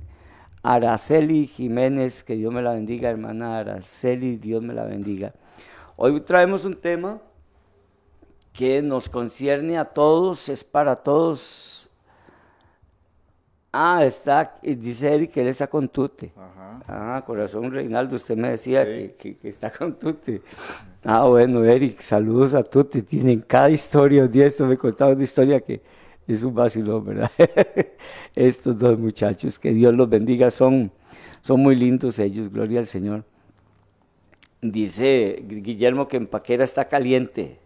Araceli 0.67 1.45
Jiménez, 1.45 2.23
que 2.23 2.35
Dios 2.35 2.51
me 2.51 2.59
la 2.59 2.73
bendiga, 2.73 3.11
hermana 3.11 3.59
Araceli, 3.59 4.37
Dios 4.37 4.63
me 4.63 4.73
la 4.73 4.83
bendiga. 4.83 5.31
Hoy 5.95 6.19
traemos 6.21 6.65
un 6.65 6.75
tema 6.75 7.19
que 8.51 8.81
nos 8.81 9.07
concierne 9.07 9.77
a 9.77 9.85
todos, 9.85 10.49
es 10.49 10.63
para 10.63 10.95
todos. 10.95 11.87
Ah, 13.71 14.03
está, 14.05 14.55
dice 14.63 15.13
Eric 15.13 15.33
que 15.33 15.41
él 15.41 15.49
está 15.49 15.67
con 15.67 15.87
Tute. 15.87 16.31
Ajá. 16.35 16.81
Ah, 16.87 17.23
corazón 17.23 17.71
Reinaldo, 17.71 18.15
usted 18.15 18.35
me 18.35 18.49
decía 18.49 18.83
que, 18.85 19.37
está 19.43 19.69
con 19.69 19.93
Tute. 19.99 20.41
Ah, 21.03 21.25
bueno, 21.25 21.63
Eric, 21.63 22.01
saludos 22.01 22.55
a 22.55 22.63
Tute. 22.63 23.03
Tienen 23.03 23.41
cada 23.41 23.69
historia, 23.69 24.23
un 24.23 24.31
día 24.31 24.47
esto 24.47 24.65
me 24.65 24.77
contaba 24.77 25.11
una 25.11 25.23
historia 25.23 25.59
que 25.59 25.81
es 26.27 26.43
un 26.43 26.53
vacilón, 26.53 27.05
¿verdad? 27.05 27.31
Estos 28.35 28.77
dos 28.77 28.97
muchachos, 28.97 29.59
que 29.59 29.71
Dios 29.71 29.93
los 29.95 30.09
bendiga, 30.09 30.49
son, 30.51 30.91
son 31.41 31.59
muy 31.61 31.75
lindos 31.75 32.19
ellos, 32.19 32.51
gloria 32.51 32.79
al 32.79 32.87
Señor. 32.87 33.23
Dice 34.61 35.43
Guillermo 35.47 36.07
que 36.07 36.17
en 36.17 36.25
Paquera 36.25 36.63
está 36.63 36.85
caliente, 36.85 37.59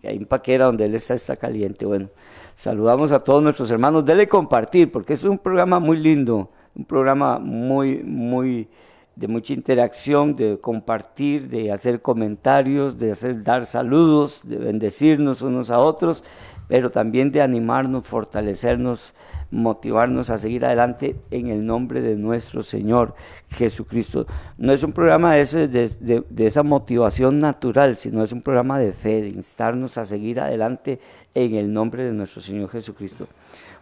que 0.00 0.08
ahí 0.08 0.16
en 0.16 0.26
Paquera 0.26 0.66
donde 0.66 0.84
él 0.84 0.94
está 0.94 1.14
está 1.14 1.36
caliente. 1.36 1.84
Bueno, 1.84 2.10
saludamos 2.54 3.10
a 3.10 3.18
todos 3.18 3.42
nuestros 3.42 3.70
hermanos, 3.70 4.04
dele 4.04 4.28
compartir, 4.28 4.92
porque 4.92 5.14
es 5.14 5.24
un 5.24 5.38
programa 5.38 5.80
muy 5.80 5.96
lindo, 5.96 6.50
un 6.76 6.84
programa 6.84 7.40
muy, 7.40 8.04
muy 8.04 8.68
de 9.16 9.28
mucha 9.28 9.52
interacción, 9.52 10.34
de 10.36 10.58
compartir, 10.60 11.48
de 11.48 11.72
hacer 11.72 12.00
comentarios, 12.00 12.98
de 12.98 13.12
hacer 13.12 13.42
dar 13.42 13.66
saludos, 13.66 14.40
de 14.44 14.56
bendecirnos 14.56 15.42
unos 15.42 15.70
a 15.70 15.78
otros 15.78 16.22
pero 16.68 16.90
también 16.90 17.30
de 17.30 17.42
animarnos, 17.42 18.06
fortalecernos, 18.06 19.14
motivarnos 19.50 20.30
a 20.30 20.38
seguir 20.38 20.64
adelante 20.64 21.16
en 21.30 21.48
el 21.48 21.64
nombre 21.64 22.00
de 22.00 22.16
nuestro 22.16 22.62
Señor 22.62 23.14
Jesucristo. 23.50 24.26
No 24.58 24.72
es 24.72 24.82
un 24.82 24.92
programa 24.92 25.38
ese 25.38 25.68
de, 25.68 26.24
esa 26.38 26.62
motivación 26.62 27.38
natural, 27.38 27.96
sino 27.96 28.22
es 28.22 28.32
un 28.32 28.42
programa 28.42 28.78
de 28.78 28.92
fe, 28.92 29.22
de 29.22 29.28
instarnos 29.28 29.98
a 29.98 30.04
seguir 30.04 30.40
adelante 30.40 30.98
en 31.34 31.54
el 31.54 31.72
nombre 31.72 32.04
de 32.04 32.12
nuestro 32.12 32.40
Señor 32.40 32.70
Jesucristo. 32.70 33.28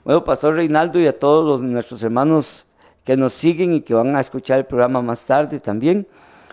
Bueno, 0.04 0.24
Pastor 0.24 0.56
Reinaldo 0.56 0.98
y 0.98 1.06
a 1.06 1.18
todos 1.18 1.62
nuestros 1.62 2.02
hermanos 2.02 2.66
que 3.04 3.16
nos 3.16 3.32
siguen 3.32 3.72
y 3.74 3.80
que 3.80 3.94
van 3.94 4.14
a 4.14 4.20
escuchar 4.20 4.58
el 4.58 4.66
programa 4.66 5.02
más 5.02 5.24
tarde 5.24 5.58
también, 5.60 6.06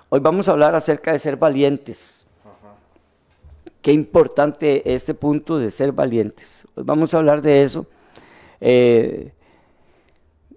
hoy 0.09 0.19
vamos 0.19 0.48
a 0.48 0.51
hablar 0.51 0.75
acerca 0.75 1.12
de 1.12 1.19
ser 1.19 1.38
valientes. 1.38 2.19
Qué 3.82 3.92
importante 3.94 4.94
este 4.94 5.14
punto 5.14 5.58
de 5.58 5.72
ser 5.72 5.92
valientes. 5.92 6.68
vamos 6.76 7.14
a 7.14 7.18
hablar 7.18 7.42
de 7.42 7.64
eso. 7.64 7.86
Eh, 8.62 9.32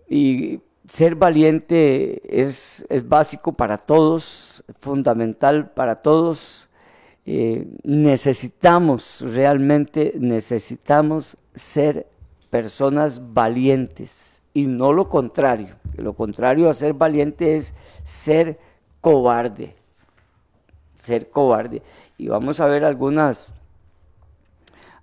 y 0.08 0.60
ser 0.88 1.14
valiente 1.14 2.40
es, 2.40 2.84
es, 2.88 3.08
básico 3.08 3.52
para 3.52 3.78
todos, 3.78 4.64
fundamental 4.80 5.70
para 5.70 5.96
todos. 6.02 6.68
Eh, 7.24 7.66
necesitamos, 7.84 9.24
realmente 9.26 10.12
necesitamos 10.18 11.36
ser 11.54 12.06
personas 12.50 13.32
valientes 13.32 14.42
y 14.52 14.66
no 14.66 14.92
lo 14.92 15.08
contrario. 15.08 15.76
Lo 15.96 16.14
contrario 16.14 16.68
a 16.68 16.74
ser 16.74 16.94
valiente 16.94 17.54
es 17.54 17.74
ser 18.02 18.58
cobarde. 19.00 19.74
Ser 21.02 21.30
cobarde 21.30 21.82
y 22.16 22.28
vamos 22.28 22.60
a 22.60 22.66
ver 22.66 22.84
algunas, 22.84 23.52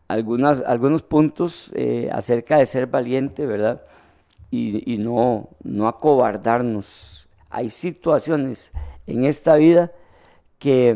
algunas 0.07 0.61
algunos 0.61 1.03
puntos 1.03 1.73
eh, 1.75 2.09
acerca 2.13 2.57
de 2.57 2.65
ser 2.65 2.87
valiente, 2.87 3.45
¿verdad? 3.45 3.81
Y, 4.49 4.97
no, 4.99 5.49
no 5.61 5.89
acobardarnos. 5.89 7.27
Hay 7.49 7.69
situaciones 7.69 8.71
en 9.07 9.25
esta 9.25 9.57
vida 9.57 9.91
que 10.57 10.91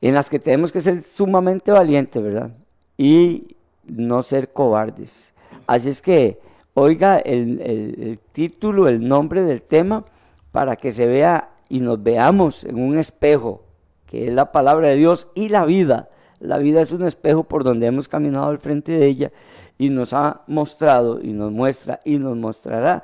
en 0.00 0.14
las 0.14 0.28
que 0.28 0.40
tenemos 0.40 0.72
que 0.72 0.80
ser 0.80 1.04
sumamente 1.04 1.70
valientes, 1.70 2.20
¿verdad? 2.20 2.50
Y 2.98 3.54
no 3.84 4.24
ser 4.24 4.52
cobardes. 4.52 5.32
Así 5.68 5.88
es 5.88 6.02
que 6.02 6.40
oiga 6.74 7.18
el 7.18 8.18
título, 8.32 8.88
el 8.88 9.06
nombre 9.06 9.42
del 9.44 9.62
tema, 9.62 10.04
para 10.50 10.74
que 10.74 10.90
se 10.90 11.06
vea 11.06 11.51
y 11.72 11.80
nos 11.80 12.02
veamos 12.02 12.64
en 12.64 12.78
un 12.78 12.98
espejo 12.98 13.62
que 14.04 14.28
es 14.28 14.34
la 14.34 14.52
palabra 14.52 14.88
de 14.88 14.96
Dios 14.96 15.28
y 15.34 15.48
la 15.48 15.64
vida. 15.64 16.10
La 16.38 16.58
vida 16.58 16.82
es 16.82 16.92
un 16.92 17.02
espejo 17.02 17.44
por 17.44 17.64
donde 17.64 17.86
hemos 17.86 18.08
caminado 18.08 18.50
al 18.50 18.58
frente 18.58 18.92
de 18.92 19.06
ella 19.06 19.32
y 19.78 19.88
nos 19.88 20.12
ha 20.12 20.42
mostrado 20.48 21.22
y 21.22 21.32
nos 21.32 21.50
muestra 21.50 22.02
y 22.04 22.18
nos 22.18 22.36
mostrará 22.36 23.02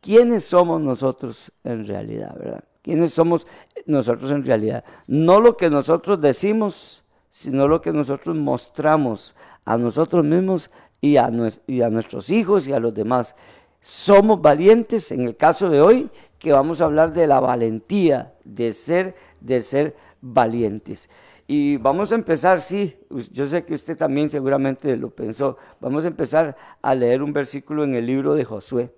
quiénes 0.00 0.44
somos 0.44 0.80
nosotros 0.80 1.52
en 1.62 1.86
realidad, 1.86 2.34
¿verdad? 2.36 2.64
¿Quiénes 2.82 3.14
somos 3.14 3.46
nosotros 3.86 4.32
en 4.32 4.44
realidad? 4.44 4.84
No 5.06 5.38
lo 5.38 5.56
que 5.56 5.70
nosotros 5.70 6.20
decimos, 6.20 7.04
sino 7.30 7.68
lo 7.68 7.80
que 7.80 7.92
nosotros 7.92 8.34
mostramos 8.34 9.36
a 9.64 9.78
nosotros 9.78 10.24
mismos 10.24 10.72
y 11.00 11.16
a, 11.16 11.30
y 11.68 11.82
a 11.82 11.90
nuestros 11.90 12.28
hijos 12.30 12.66
y 12.66 12.72
a 12.72 12.80
los 12.80 12.92
demás. 12.92 13.36
Somos 13.78 14.42
valientes 14.42 15.12
en 15.12 15.26
el 15.26 15.36
caso 15.36 15.70
de 15.70 15.80
hoy, 15.80 16.10
que 16.44 16.52
vamos 16.52 16.82
a 16.82 16.84
hablar 16.84 17.10
de 17.14 17.26
la 17.26 17.40
valentía 17.40 18.34
de 18.44 18.74
ser, 18.74 19.14
de 19.40 19.62
ser 19.62 19.96
valientes. 20.20 21.08
Y 21.46 21.78
vamos 21.78 22.12
a 22.12 22.16
empezar, 22.16 22.60
sí, 22.60 22.98
yo 23.32 23.46
sé 23.46 23.64
que 23.64 23.72
usted 23.72 23.96
también 23.96 24.28
seguramente 24.28 24.94
lo 24.98 25.08
pensó, 25.08 25.56
vamos 25.80 26.04
a 26.04 26.08
empezar 26.08 26.54
a 26.82 26.94
leer 26.94 27.22
un 27.22 27.32
versículo 27.32 27.82
en 27.82 27.94
el 27.94 28.04
libro 28.04 28.34
de 28.34 28.44
Josué. 28.44 28.92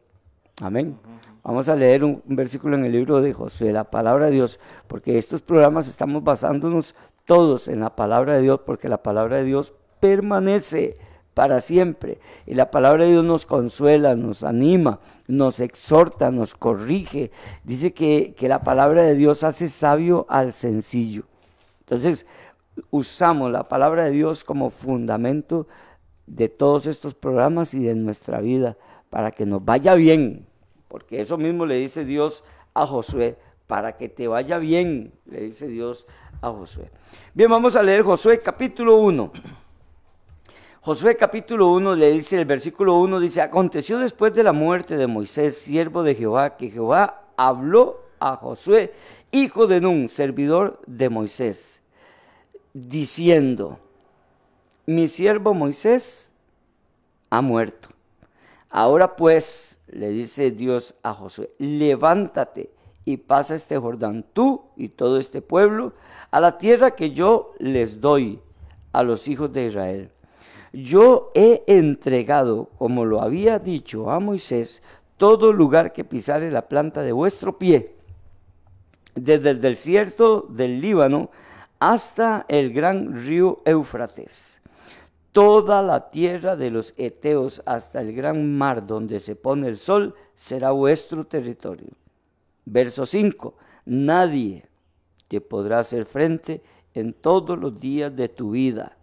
Amén. 0.61 0.99
Vamos 1.45 1.69
a 1.69 1.77
leer 1.77 2.03
un, 2.03 2.21
versículo 2.27 2.75
en 2.75 2.85
el 2.85 2.91
libro 2.91 3.21
de 3.21 3.33
Josué, 3.33 3.73
la 3.73 3.85
palabra 3.85 4.27
de 4.27 4.33
Dios, 4.33 4.59
porque 4.89 5.17
estos 5.17 5.41
programas 5.41 5.87
estamos 5.87 6.25
basándonos 6.25 6.97
todos 7.27 7.69
en 7.69 7.79
la 7.79 7.95
palabra 7.95 8.35
de 8.35 8.43
Dios, 8.43 8.59
porque 8.67 8.89
la 8.89 9.05
palabra 9.05 9.37
de 9.37 9.45
Dios 9.45 9.73
permanece 10.01 10.97
para 11.37 11.61
siempre. 11.61 12.19
Y 12.47 12.55
la 12.55 12.71
palabra 12.71 13.05
de 13.05 13.11
Dios 13.11 13.23
nos 13.23 13.45
consuela, 13.45 14.17
nos 14.17 14.43
anima, 14.43 15.01
nos 15.29 15.61
exhorta, 15.61 16.31
nos 16.31 16.55
corrige. 16.55 17.31
Dice 17.63 17.93
que, 17.93 18.35
la 18.41 18.65
palabra 18.65 19.03
de 19.03 19.15
Dios 19.15 19.45
hace 19.45 19.69
sabio 19.69 20.25
al 20.31 20.55
sencillo. 20.55 21.25
Entonces, 21.81 22.27
usamos 22.91 23.53
la 23.53 23.69
palabra 23.69 24.05
de 24.05 24.13
Dios 24.13 24.45
como 24.45 24.71
fundamento 24.71 25.69
de 26.27 26.49
todos 26.49 26.87
estos 26.87 27.13
programas 27.13 27.75
y 27.75 27.81
de 27.81 27.95
nuestra 27.95 28.41
vida 28.41 28.79
para 29.11 29.31
que 29.31 29.45
nos 29.45 29.63
vaya 29.63 29.95
bien. 29.95 30.47
Porque 30.89 31.21
eso 31.21 31.37
mismo 31.37 31.67
le 31.67 31.75
dice 31.75 32.07
Dios 32.07 32.45
a 32.73 32.87
Josué, 32.87 33.37
para 33.67 33.99
que 33.99 34.09
te 34.09 34.27
vaya 34.27 34.57
bien, 34.57 35.13
le 35.27 35.43
dice 35.43 35.69
Dios 35.69 36.07
a 36.41 36.49
Josué. 36.49 36.91
Bien, 37.35 37.51
vamos 37.51 37.77
a 37.77 37.83
leer 37.83 38.05
Josué 38.05 38.41
capítulo 38.41 38.97
1. 38.97 39.33
Josué 40.87 41.17
capítulo 41.17 41.73
1 41.73 41.97
le 41.97 42.13
dice, 42.13 42.39
el 42.39 42.45
versículo 42.45 43.01
1 43.01 43.19
dice, 43.19 43.43
aconteció 43.43 43.99
después 43.99 44.33
de 44.37 44.45
la 44.45 44.53
muerte 44.53 44.97
de 44.97 45.09
Moisés, 45.09 45.59
siervo 45.59 46.05
de 46.05 46.15
Jehová, 46.15 46.57
que 46.57 46.71
Jehová 46.71 47.25
habló 47.37 48.05
a 48.21 48.37
Josué, 48.37 48.93
hijo 49.33 49.67
de 49.67 49.81
Nun, 49.81 50.07
servidor 50.07 50.79
de 50.87 51.09
Moisés, 51.09 51.83
diciendo, 52.73 53.81
mi 54.87 55.09
siervo 55.09 55.55
Moisés 55.55 56.33
ha 57.31 57.41
muerto. 57.41 57.89
Ahora 58.71 59.17
pues, 59.17 59.81
le 59.89 60.11
dice 60.11 60.53
Dios 60.53 60.95
a 61.03 61.15
Josué, 61.15 61.51
levántate 61.59 62.71
y 63.05 63.17
pasa 63.17 63.57
este 63.57 63.77
Jordán, 63.77 64.25
tú 64.33 64.63
y 64.77 64.91
todo 64.91 65.19
este 65.19 65.43
pueblo, 65.43 65.95
a 66.31 66.39
la 66.39 66.59
tierra 66.59 66.93
que 66.93 67.11
yo 67.11 67.55
les 67.59 68.01
doy 68.01 68.39
a 68.93 69.03
los 69.03 69.27
hijos 69.27 69.53
de 69.53 69.67
Israel. 69.67 70.11
Yo 70.77 71.31
he 71.35 71.65
entregado, 71.69 72.69
como 72.77 73.07
lo 73.07 73.23
había 73.23 73.59
dicho 73.59 74.11
a 74.11 74.21
Moisés, 74.21 74.83
todo 75.17 75.51
lugar 75.51 75.95
que 75.95 76.05
pisare 76.05 76.51
la 76.51 76.69
planta 76.69 77.01
de 77.01 77.13
vuestro 77.13 77.57
pie, 77.57 77.95
desde 79.15 79.53
el 79.53 79.63
desierto 79.63 80.47
del 80.51 80.83
Líbano 80.83 81.31
hasta 81.79 82.45
el 82.49 82.75
gran 82.75 83.25
río 83.25 83.63
Éufrates 83.65 84.61
Toda 85.33 85.81
la 85.81 86.11
tierra 86.11 86.57
de 86.57 86.71
los 86.71 86.93
Eteos 86.99 87.63
hasta 87.65 88.03
el 88.03 88.15
gran 88.15 88.59
mar 88.59 88.87
donde 88.87 89.19
se 89.19 89.35
pone 89.35 89.69
el 89.69 89.79
sol 89.79 90.15
será 90.35 90.73
vuestro 90.73 91.25
territorio. 91.25 91.89
Verso 92.67 93.07
5. 93.07 93.55
Nadie 93.87 94.67
te 95.29 95.41
podrá 95.41 95.79
hacer 95.79 96.05
frente 96.05 96.61
en 96.93 97.15
todos 97.15 97.59
los 97.59 97.81
días 97.81 98.15
de 98.15 98.29
tu 98.29 98.51
vida. 98.51 98.97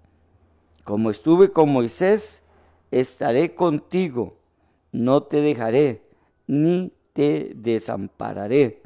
Como 0.84 1.10
estuve 1.10 1.52
con 1.52 1.70
Moisés, 1.70 2.44
estaré 2.92 3.56
contigo. 3.56 4.36
No 4.92 5.24
te 5.24 5.42
dejaré 5.42 6.02
ni 6.48 6.92
te 7.13 7.54
desampararé. 7.56 8.82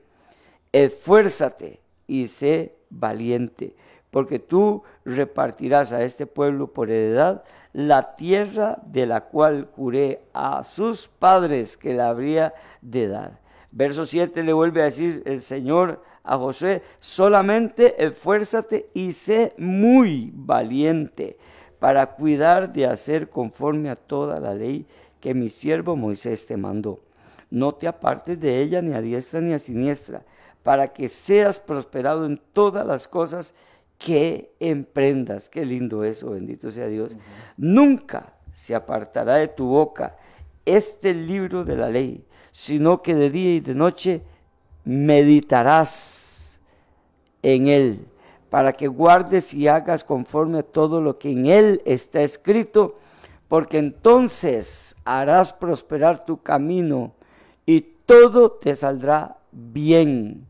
Esfuérzate 0.72 1.80
y 2.08 2.28
sé 2.28 2.76
valiente 2.90 3.76
porque 4.12 4.40
tú 4.40 4.84
repartirás 5.06 5.92
a 5.92 6.04
este 6.04 6.26
pueblo 6.26 6.68
por 6.74 6.90
heredad 6.90 7.44
la 7.74 8.16
tierra 8.16 8.80
de 8.86 9.06
la 9.06 9.22
cual 9.22 9.70
juré 9.76 10.22
a 10.34 10.64
sus 10.64 11.08
padres 11.08 11.78
que 11.78 11.94
la 11.94 12.10
habría 12.10 12.54
de 12.82 13.08
dar. 13.08 13.40
Verso 13.72 14.06
7 14.06 14.44
le 14.44 14.54
vuelve 14.54 14.82
a 14.82 14.86
decir 14.86 15.22
el 15.26 15.42
Señor 15.42 16.02
a 16.24 16.38
José, 16.38 16.82
solamente 17.00 18.04
esfuérzate 18.04 18.90
y 18.94 19.12
sé 19.14 19.54
muy 19.58 20.32
valiente 20.34 21.38
para 21.80 22.16
cuidar 22.16 22.74
de 22.74 22.86
hacer 22.86 23.30
conforme 23.30 23.90
a 23.90 23.96
toda 23.96 24.40
la 24.40 24.54
ley 24.54 24.86
que 25.20 25.34
mi 25.34 25.50
siervo 25.50 25.96
Moisés 25.96 26.46
te 26.46 26.58
mandó. 26.58 27.00
No 27.50 27.74
te 27.74 27.88
apartes 27.88 28.40
de 28.40 28.62
ella 28.62 28.82
ni 28.82 28.94
a 28.94 29.02
diestra 29.02 29.42
ni 29.42 29.54
a 29.54 29.60
siniestra, 29.60 30.24
para 30.64 30.90
que 30.90 31.08
seas 31.08 31.60
prosperado 31.60 32.26
en 32.26 32.42
todas 32.54 32.86
las 32.86 33.08
cosas 33.08 33.54
que 33.98 34.52
emprendas. 34.60 35.50
Qué 35.50 35.66
lindo 35.66 36.04
eso, 36.04 36.32
bendito 36.32 36.72
sea 36.72 36.88
Dios. 36.88 37.18
Nunca 37.56 38.34
se 38.54 38.76
apartará 38.76 39.36
de 39.36 39.48
tu 39.48 39.68
boca 39.68 40.18
este 40.66 41.14
libro 41.14 41.64
de 41.64 41.78
la 41.78 41.90
ley, 41.90 42.26
sino 42.52 43.02
que 43.02 43.16
de 43.16 43.30
día 43.30 43.56
y 43.56 43.60
de 43.62 43.76
noche 43.76 44.22
meditarás 44.84 46.60
en 47.42 47.68
él, 47.68 48.06
para 48.50 48.74
que 48.74 48.88
guardes 48.88 49.54
y 49.54 49.68
hagas 49.68 50.04
conforme 50.04 50.60
a 50.60 50.64
todo 50.64 51.02
lo 51.02 51.18
que 51.18 51.32
en 51.32 51.46
él 51.48 51.82
está 51.86 52.22
escrito, 52.22 52.96
porque 53.48 53.78
entonces 53.78 54.96
harás 55.06 55.54
prosperar 55.54 56.26
tu 56.26 56.42
camino 56.42 57.14
y 57.66 57.82
todo 58.06 58.52
te 58.52 58.76
saldrá 58.76 59.38
bien 59.52 60.48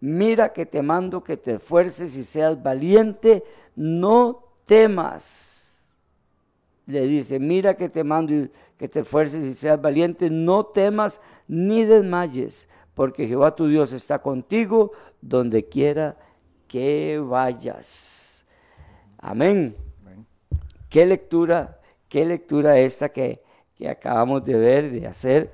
mira 0.00 0.52
que 0.52 0.66
te 0.66 0.82
mando 0.82 1.22
que 1.24 1.36
te 1.36 1.54
esfuerces 1.54 2.16
y 2.16 2.24
seas 2.24 2.62
valiente, 2.62 3.44
no 3.74 4.44
temas. 4.64 5.84
Le 6.86 7.06
dice, 7.06 7.38
mira 7.38 7.76
que 7.76 7.88
te 7.88 8.04
mando 8.04 8.48
que 8.78 8.88
te 8.88 9.00
esfuerces 9.00 9.44
y 9.44 9.54
seas 9.54 9.80
valiente, 9.80 10.30
no 10.30 10.66
temas 10.66 11.20
ni 11.48 11.84
desmayes, 11.84 12.68
porque 12.94 13.26
Jehová 13.26 13.54
tu 13.56 13.66
Dios 13.66 13.92
está 13.92 14.20
contigo 14.20 14.92
donde 15.20 15.64
quiera 15.64 16.16
que 16.68 17.18
vayas. 17.18 18.46
Amén. 19.18 19.76
Qué 20.88 21.04
lectura, 21.04 21.80
qué 22.08 22.24
lectura 22.24 22.78
esta 22.78 23.08
que, 23.08 23.42
que 23.76 23.88
acabamos 23.88 24.44
de 24.44 24.54
ver, 24.54 24.90
de 24.90 25.06
hacer 25.06 25.52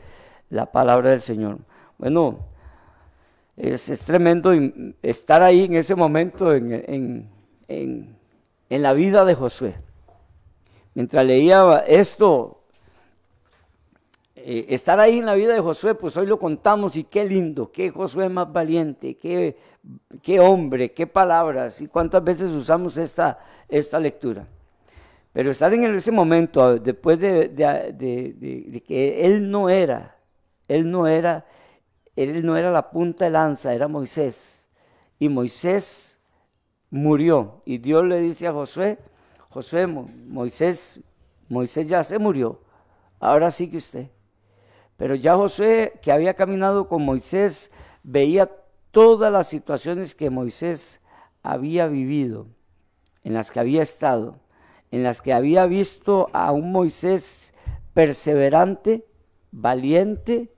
la 0.48 0.66
palabra 0.66 1.10
del 1.10 1.20
Señor. 1.20 1.58
Bueno, 1.98 2.52
es, 3.56 4.00
tremendo 4.00 4.52
estar 5.02 5.42
ahí 5.42 5.64
en 5.64 5.74
ese 5.74 5.94
momento 5.94 6.54
en, 6.54 7.28
la 8.68 8.92
vida 8.92 9.24
de 9.24 9.34
Josué. 9.34 9.74
Mientras 10.94 11.24
leía 11.24 11.84
esto, 11.86 12.61
eh, 14.44 14.66
estar 14.68 14.98
ahí 15.00 15.18
en 15.18 15.26
la 15.26 15.34
vida 15.34 15.52
de 15.54 15.60
Josué, 15.60 15.94
pues 15.94 16.16
hoy 16.16 16.26
lo 16.26 16.38
contamos 16.38 16.96
y 16.96 17.04
qué 17.04 17.24
lindo, 17.24 17.70
qué 17.70 17.90
Josué 17.90 18.28
más 18.28 18.52
valiente, 18.52 19.16
qué, 19.16 19.56
qué 20.22 20.40
hombre, 20.40 20.92
qué 20.92 21.06
palabras 21.06 21.80
y 21.80 21.88
cuántas 21.88 22.22
veces 22.22 22.50
usamos 22.50 22.96
esta, 22.96 23.38
esta 23.68 23.98
lectura. 23.98 24.46
Pero 25.32 25.50
estar 25.50 25.72
en 25.72 25.84
ese 25.94 26.12
momento, 26.12 26.78
después 26.78 27.18
de, 27.18 27.48
de 27.48 28.82
que 28.86 29.24
él 29.24 29.50
no 29.50 29.70
era, 29.70 30.16
él 30.68 30.90
no 30.90 31.06
era 31.06 31.46
él 32.16 32.44
no 32.44 32.56
era 32.56 32.70
la 32.70 32.90
punta 32.90 33.24
de 33.24 33.30
lanza, 33.30 33.72
era 33.72 33.88
Moisés. 33.88 34.68
Y 35.18 35.28
Moisés 35.28 36.20
murió. 36.90 37.62
Y 37.64 37.78
Dios 37.78 38.04
le 38.04 38.20
dice 38.20 38.46
a 38.46 38.52
Josué, 38.52 38.98
Josué, 39.48 39.86
Moisés, 39.86 41.02
Moisés 41.48 41.88
ya 41.88 42.04
se 42.04 42.18
murió. 42.18 42.60
Ahora 43.18 43.50
sigue 43.50 43.78
usted. 43.78 44.10
Pero 45.02 45.16
ya 45.16 45.34
Josué, 45.34 45.94
que 46.00 46.12
había 46.12 46.34
caminado 46.34 46.86
con 46.86 47.04
Moisés, 47.04 47.72
veía 48.04 48.48
todas 48.92 49.32
las 49.32 49.48
situaciones 49.48 50.14
que 50.14 50.30
Moisés 50.30 51.00
había 51.42 51.88
vivido, 51.88 52.46
en 53.24 53.34
las 53.34 53.50
que 53.50 53.58
había 53.58 53.82
estado, 53.82 54.36
en 54.92 55.02
las 55.02 55.20
que 55.20 55.32
había 55.32 55.66
visto 55.66 56.28
a 56.32 56.52
un 56.52 56.70
Moisés 56.70 57.52
perseverante, 57.94 59.04
valiente, 59.50 60.52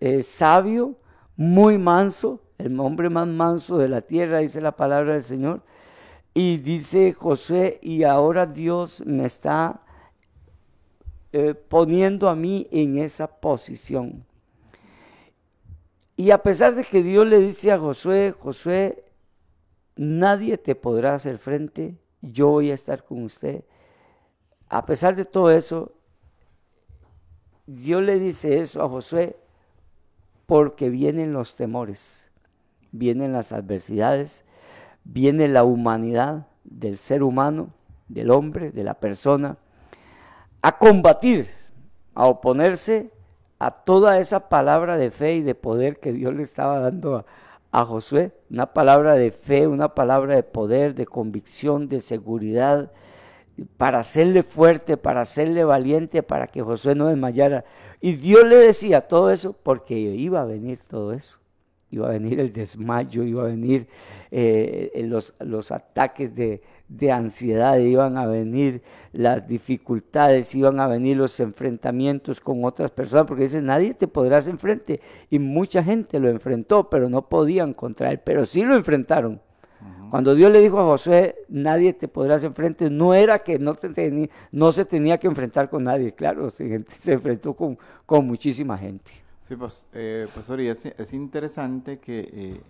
eh, 0.00 0.24
sabio, 0.24 0.96
muy 1.36 1.78
manso, 1.78 2.42
el 2.58 2.80
hombre 2.80 3.10
más 3.10 3.28
manso 3.28 3.78
de 3.78 3.88
la 3.88 4.00
tierra, 4.00 4.38
dice 4.40 4.60
la 4.60 4.74
palabra 4.74 5.12
del 5.12 5.22
Señor. 5.22 5.62
Y 6.34 6.56
dice 6.56 7.12
José, 7.12 7.78
y 7.80 8.02
ahora 8.02 8.44
Dios 8.44 9.04
me 9.06 9.24
está 9.24 9.82
eh, 11.32 11.54
poniendo 11.54 12.28
a 12.28 12.34
mí 12.34 12.66
en 12.70 12.98
esa 12.98 13.26
posición. 13.26 14.24
Y 16.16 16.30
a 16.30 16.42
pesar 16.42 16.74
de 16.74 16.84
que 16.84 17.02
Dios 17.02 17.26
le 17.26 17.38
dice 17.38 17.70
a 17.70 17.78
Josué, 17.78 18.34
Josué, 18.38 19.04
nadie 19.94 20.58
te 20.58 20.74
podrá 20.74 21.14
hacer 21.14 21.38
frente, 21.38 21.96
yo 22.22 22.48
voy 22.48 22.70
a 22.70 22.74
estar 22.74 23.04
con 23.04 23.22
usted. 23.22 23.64
A 24.68 24.84
pesar 24.84 25.14
de 25.16 25.24
todo 25.24 25.50
eso, 25.50 25.92
Dios 27.66 28.02
le 28.02 28.18
dice 28.18 28.60
eso 28.60 28.82
a 28.82 28.88
Josué 28.88 29.36
porque 30.46 30.88
vienen 30.88 31.34
los 31.34 31.56
temores, 31.56 32.30
vienen 32.90 33.32
las 33.32 33.52
adversidades, 33.52 34.44
viene 35.04 35.46
la 35.46 35.64
humanidad 35.64 36.46
del 36.64 36.96
ser 36.96 37.22
humano, 37.22 37.74
del 38.08 38.30
hombre, 38.30 38.70
de 38.70 38.84
la 38.84 38.94
persona, 38.94 39.58
a 40.62 40.78
combatir, 40.78 41.48
a 42.14 42.26
oponerse 42.26 43.10
a 43.58 43.70
toda 43.70 44.20
esa 44.20 44.48
palabra 44.48 44.96
de 44.96 45.10
fe 45.10 45.36
y 45.36 45.42
de 45.42 45.54
poder 45.54 45.98
que 45.98 46.12
Dios 46.12 46.34
le 46.34 46.42
estaba 46.42 46.78
dando 46.78 47.24
a, 47.72 47.84
Josué, 47.84 48.32
una 48.50 48.72
palabra 48.72 49.14
de 49.14 49.30
fe, 49.30 49.66
una 49.66 49.94
palabra 49.94 50.34
de 50.36 50.42
poder, 50.42 50.94
de 50.94 51.06
convicción, 51.06 51.88
de 51.88 52.00
seguridad, 52.00 52.90
para 53.76 53.98
hacerle 54.00 54.42
fuerte, 54.42 54.96
para 54.96 55.20
hacerle 55.20 55.64
valiente, 55.64 56.22
para 56.22 56.46
que 56.46 56.62
Josué 56.62 56.94
no 56.94 57.08
desmayara. 57.08 57.64
Y 58.00 58.14
Dios 58.14 58.44
le 58.44 58.56
decía 58.56 59.02
todo 59.02 59.30
eso 59.30 59.52
porque 59.52 59.98
iba 59.98 60.40
a 60.40 60.44
venir 60.44 60.78
todo 60.84 61.12
eso. 61.12 61.38
Iba 61.90 62.08
a 62.08 62.10
venir 62.10 62.38
el 62.40 62.52
desmayo, 62.52 63.22
iba 63.22 63.42
a 63.42 63.46
venir 63.46 63.86
eh, 64.30 64.90
los, 65.06 65.34
los, 65.40 65.72
ataques 65.72 66.34
de, 66.34 66.60
de 66.88 67.12
ansiedad, 67.12 67.78
iban 67.78 68.18
a 68.18 68.26
venir 68.26 68.82
las 69.12 69.46
dificultades, 69.46 70.54
iban 70.54 70.80
a 70.80 70.86
venir 70.86 71.16
los 71.16 71.40
enfrentamientos 71.40 72.40
con 72.40 72.64
otras 72.64 72.90
personas, 72.90 73.26
porque 73.26 73.44
dice, 73.44 73.62
nadie 73.62 73.94
te 73.94 74.06
podrás 74.06 74.48
enfrente. 74.48 75.00
Y 75.30 75.38
mucha 75.38 75.82
gente 75.82 76.20
lo 76.20 76.28
enfrentó, 76.28 76.90
pero 76.90 77.08
no 77.08 77.28
podían 77.28 77.72
contra 77.72 78.10
él, 78.10 78.20
pero 78.22 78.44
sí 78.44 78.62
lo 78.64 78.74
enfrentaron. 78.74 79.40
Cuando 80.10 80.34
Dios 80.34 80.50
le 80.50 80.60
dijo 80.60 80.80
a 80.80 80.84
Josué, 80.84 81.36
nadie 81.48 81.92
te 81.92 82.08
podrás 82.08 82.42
enfrentar, 82.42 82.90
no 82.90 83.12
era 83.12 83.40
que 83.40 83.58
no, 83.58 83.76
no 84.52 84.72
se 84.72 84.84
tenía 84.84 85.18
que 85.18 85.26
enfrentar 85.26 85.68
con 85.68 85.84
nadie, 85.84 86.12
claro, 86.12 86.48
se, 86.50 86.82
enfrentó 87.06 87.54
con, 87.54 87.78
con, 88.06 88.26
muchísima 88.26 88.78
gente. 88.78 89.10
Sí, 89.48 89.56
pues, 89.56 89.86
eh, 89.94 90.26
pastor, 90.34 90.60
y 90.60 90.68
es, 90.68 91.14
interesante 91.14 92.00
que 92.00 92.28
eh, 92.30 92.60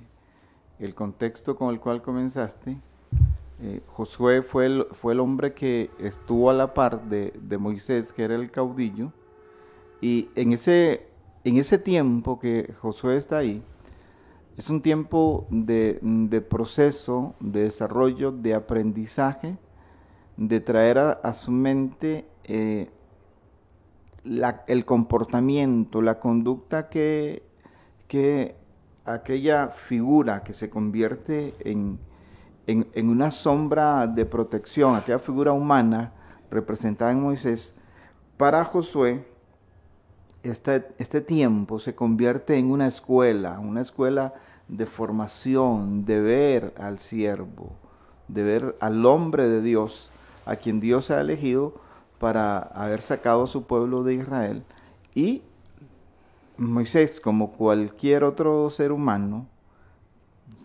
el 0.79 0.95
contexto 0.95 1.57
con 1.57 1.75
el 1.75 1.81
cual 1.81 2.03
comenzaste 2.03 2.77
Eh, 3.61 3.81
Josué 3.89 4.43
fue 4.43 4.67
el, 4.67 4.87
fue 4.93 5.15
el 5.15 5.19
hombre 5.19 5.53
que 5.53 5.91
estuvo 5.99 6.51
a 6.51 6.55
la 6.55 6.75
par 6.75 7.09
de, 7.09 7.33
de 7.43 7.59
Moisés, 7.59 8.13
que 8.13 8.23
era 8.23 8.37
el 8.37 8.53
caudillo, 8.53 9.13
y 10.01 10.29
en 10.37 10.53
ese, 10.53 11.09
en 11.43 11.57
ese 11.57 11.79
tiempo 11.79 12.39
que 12.39 12.73
Josué 12.81 13.17
está 13.17 13.39
ahí, 13.39 13.61
es 14.57 14.71
un 14.71 14.81
tiempo 14.81 15.49
de, 15.51 15.99
de 16.01 16.41
proceso, 16.41 17.35
de 17.41 17.65
desarrollo, 17.65 18.31
de 18.31 18.55
aprendizaje, 18.55 19.57
de 20.37 20.61
traer 20.61 20.99
a, 20.99 21.11
a 21.11 21.33
su 21.35 21.51
mente 21.51 22.29
eh, 22.45 22.89
el 24.67 24.85
comportamiento, 24.85 26.03
la 26.03 26.19
conducta 26.21 26.89
que, 26.89 27.43
que 28.07 28.57
aquella 29.05 29.69
figura 29.69 30.43
que 30.43 30.53
se 30.53 30.69
convierte 30.69 31.55
en, 31.61 31.99
en, 32.67 32.89
en 32.93 33.09
una 33.09 33.31
sombra 33.31 34.07
de 34.07 34.27
protección, 34.27 34.95
aquella 34.95 35.19
figura 35.19 35.53
humana 35.53 36.13
representada 36.51 37.13
en 37.13 37.23
Moisés, 37.23 37.73
para 38.37 38.65
Josué, 38.65 39.27
este, 40.43 40.87
este 40.99 41.21
tiempo 41.21 41.79
se 41.79 41.95
convierte 41.95 42.57
en 42.57 42.71
una 42.71 42.87
escuela, 42.87 43.59
una 43.59 43.81
escuela 43.81 44.35
de 44.69 44.87
formación, 44.87 46.05
de 46.05 46.21
ver 46.21 46.75
al 46.79 46.99
siervo, 46.99 47.73
de 48.29 48.43
ver 48.43 48.77
al 48.81 49.05
hombre 49.07 49.49
de 49.49 49.63
Dios, 49.63 50.11
a 50.47 50.57
quien 50.57 50.81
Dios 50.81 51.11
ha 51.11 51.21
elegido 51.21 51.75
para 52.19 52.59
haber 52.59 53.03
sacado 53.03 53.45
a 53.45 53.47
su 53.47 53.65
pueblo 53.65 54.03
de 54.03 54.15
Israel. 54.15 54.63
Y 55.15 55.43
Moisés, 56.57 57.21
como 57.21 57.53
cualquier 57.53 58.25
otro 58.25 58.69
ser 58.71 58.93
humano, 58.93 59.47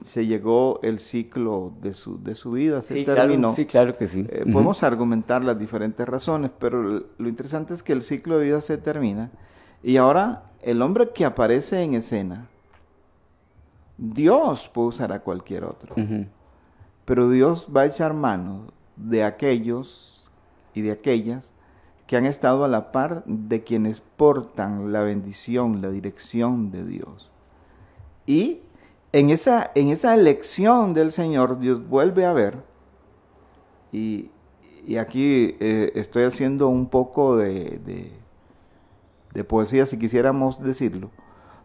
se 0.03 0.25
llegó 0.25 0.79
el 0.83 0.99
ciclo 0.99 1.71
de 1.81 1.93
su, 1.93 2.21
de 2.21 2.35
su 2.35 2.51
vida, 2.51 2.81
se 2.81 2.95
Sí, 2.95 3.05
terminó. 3.05 3.49
claro, 3.49 3.55
sí, 3.55 3.65
claro 3.65 3.97
que 3.97 4.07
sí. 4.07 4.25
Eh. 4.29 4.43
Podemos 4.51 4.83
argumentar 4.83 5.43
las 5.43 5.57
diferentes 5.57 6.07
razones, 6.07 6.51
pero 6.59 6.81
lo 7.17 7.29
interesante 7.29 7.73
es 7.73 7.83
que 7.83 7.93
el 7.93 8.01
ciclo 8.01 8.37
de 8.37 8.45
vida 8.45 8.61
se 8.61 8.77
termina 8.77 9.31
y 9.81 9.97
ahora 9.97 10.43
el 10.61 10.81
hombre 10.81 11.09
que 11.11 11.23
aparece 11.25 11.81
en 11.83 11.93
escena, 11.93 12.47
Dios 13.97 14.69
puede 14.73 14.87
usar 14.89 15.11
a 15.13 15.19
cualquier 15.19 15.63
otro, 15.65 15.95
pero 17.05 17.29
Dios 17.29 17.67
va 17.75 17.81
a 17.81 17.85
echar 17.85 18.13
mano 18.13 18.65
de 18.95 19.23
aquellos 19.23 20.12
y 20.73 20.81
de 20.81 20.91
aquellas 20.91 21.53
que 22.07 22.17
han 22.17 22.25
estado 22.25 22.65
a 22.65 22.67
la 22.67 22.91
par 22.91 23.23
de 23.25 23.63
quienes 23.63 24.01
portan 24.01 24.91
la 24.91 25.01
bendición, 25.01 25.81
la 25.81 25.89
dirección 25.89 26.71
de 26.71 26.85
Dios. 26.85 27.31
Y 28.25 28.59
en 29.11 29.29
esa, 29.29 29.71
en 29.75 29.89
esa 29.89 30.13
elección 30.13 30.93
del 30.93 31.11
Señor, 31.11 31.59
Dios 31.59 31.87
vuelve 31.87 32.25
a 32.25 32.33
ver, 32.33 32.57
y, 33.91 34.31
y 34.85 34.97
aquí 34.97 35.55
eh, 35.59 35.91
estoy 35.95 36.23
haciendo 36.23 36.67
un 36.67 36.87
poco 36.87 37.37
de, 37.37 37.79
de, 37.85 38.11
de 39.33 39.43
poesía, 39.43 39.85
si 39.85 39.97
quisiéramos 39.97 40.61
decirlo, 40.61 41.09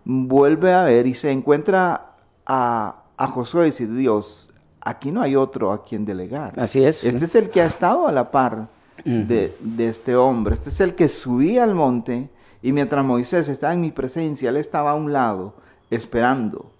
vuelve 0.04 0.72
a 0.72 0.84
ver 0.84 1.06
y 1.06 1.14
se 1.14 1.32
encuentra 1.32 2.16
a, 2.46 3.02
a 3.16 3.26
Josué 3.26 3.62
y 3.62 3.66
dice, 3.66 3.86
Dios, 3.86 4.54
aquí 4.80 5.10
no 5.10 5.20
hay 5.20 5.36
otro 5.36 5.72
a 5.72 5.84
quien 5.84 6.04
delegar. 6.04 6.58
Así 6.60 6.84
es. 6.84 7.04
Este 7.04 7.24
es 7.24 7.34
el 7.34 7.50
que 7.50 7.60
ha 7.60 7.66
estado 7.66 8.06
a 8.06 8.12
la 8.12 8.30
par 8.30 8.68
de, 9.04 9.54
de 9.61 9.88
este 9.88 10.16
hombre. 10.16 10.54
Este 10.54 10.68
es 10.70 10.80
el 10.80 10.94
que 10.94 11.08
subía 11.08 11.64
al 11.64 11.74
monte 11.74 12.28
y 12.62 12.72
mientras 12.72 13.04
Moisés 13.04 13.48
estaba 13.48 13.72
en 13.72 13.80
mi 13.80 13.90
presencia, 13.92 14.50
él 14.50 14.56
estaba 14.56 14.90
a 14.92 14.94
un 14.94 15.12
lado 15.12 15.54
esperando. 15.90 16.70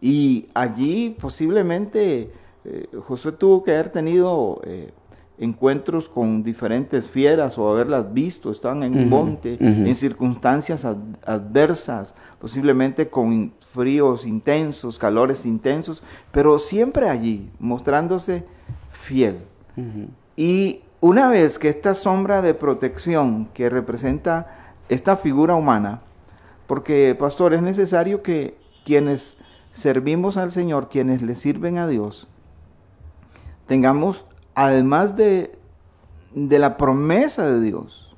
Y 0.00 0.48
allí 0.54 1.16
posiblemente 1.20 2.30
eh, 2.64 2.86
Josué 3.06 3.32
tuvo 3.32 3.62
que 3.62 3.72
haber 3.72 3.90
tenido 3.90 4.60
eh, 4.64 4.90
encuentros 5.38 6.08
con 6.08 6.42
diferentes 6.42 7.08
fieras 7.08 7.56
o 7.58 7.70
haberlas 7.70 8.12
visto, 8.12 8.50
estaban 8.50 8.82
en 8.82 8.92
un 8.94 9.08
monte, 9.08 9.56
en 9.88 9.94
circunstancias 9.96 10.84
ad- 10.84 10.98
adversas, 11.24 12.14
posiblemente 12.38 13.08
con 13.08 13.52
fríos 13.60 14.26
intensos, 14.26 14.98
calores 14.98 15.46
intensos, 15.46 16.02
pero 16.30 16.58
siempre 16.58 17.08
allí, 17.08 17.48
mostrándose 17.58 18.44
fiel. 18.90 19.36
Y 20.36 20.80
una 21.00 21.28
vez 21.28 21.58
que 21.58 21.68
esta 21.68 21.94
sombra 21.94 22.42
de 22.42 22.54
protección 22.54 23.46
que 23.54 23.70
representa 23.70 24.74
esta 24.88 25.16
figura 25.16 25.54
humana, 25.54 26.00
porque 26.66 27.16
pastor, 27.18 27.54
es 27.54 27.62
necesario 27.62 28.22
que 28.22 28.58
quienes 28.84 29.36
servimos 29.72 30.36
al 30.36 30.50
Señor, 30.50 30.88
quienes 30.88 31.22
le 31.22 31.34
sirven 31.34 31.78
a 31.78 31.86
Dios, 31.86 32.28
tengamos, 33.66 34.26
además 34.54 35.16
de, 35.16 35.58
de 36.34 36.58
la 36.58 36.76
promesa 36.76 37.46
de 37.46 37.60
Dios, 37.60 38.14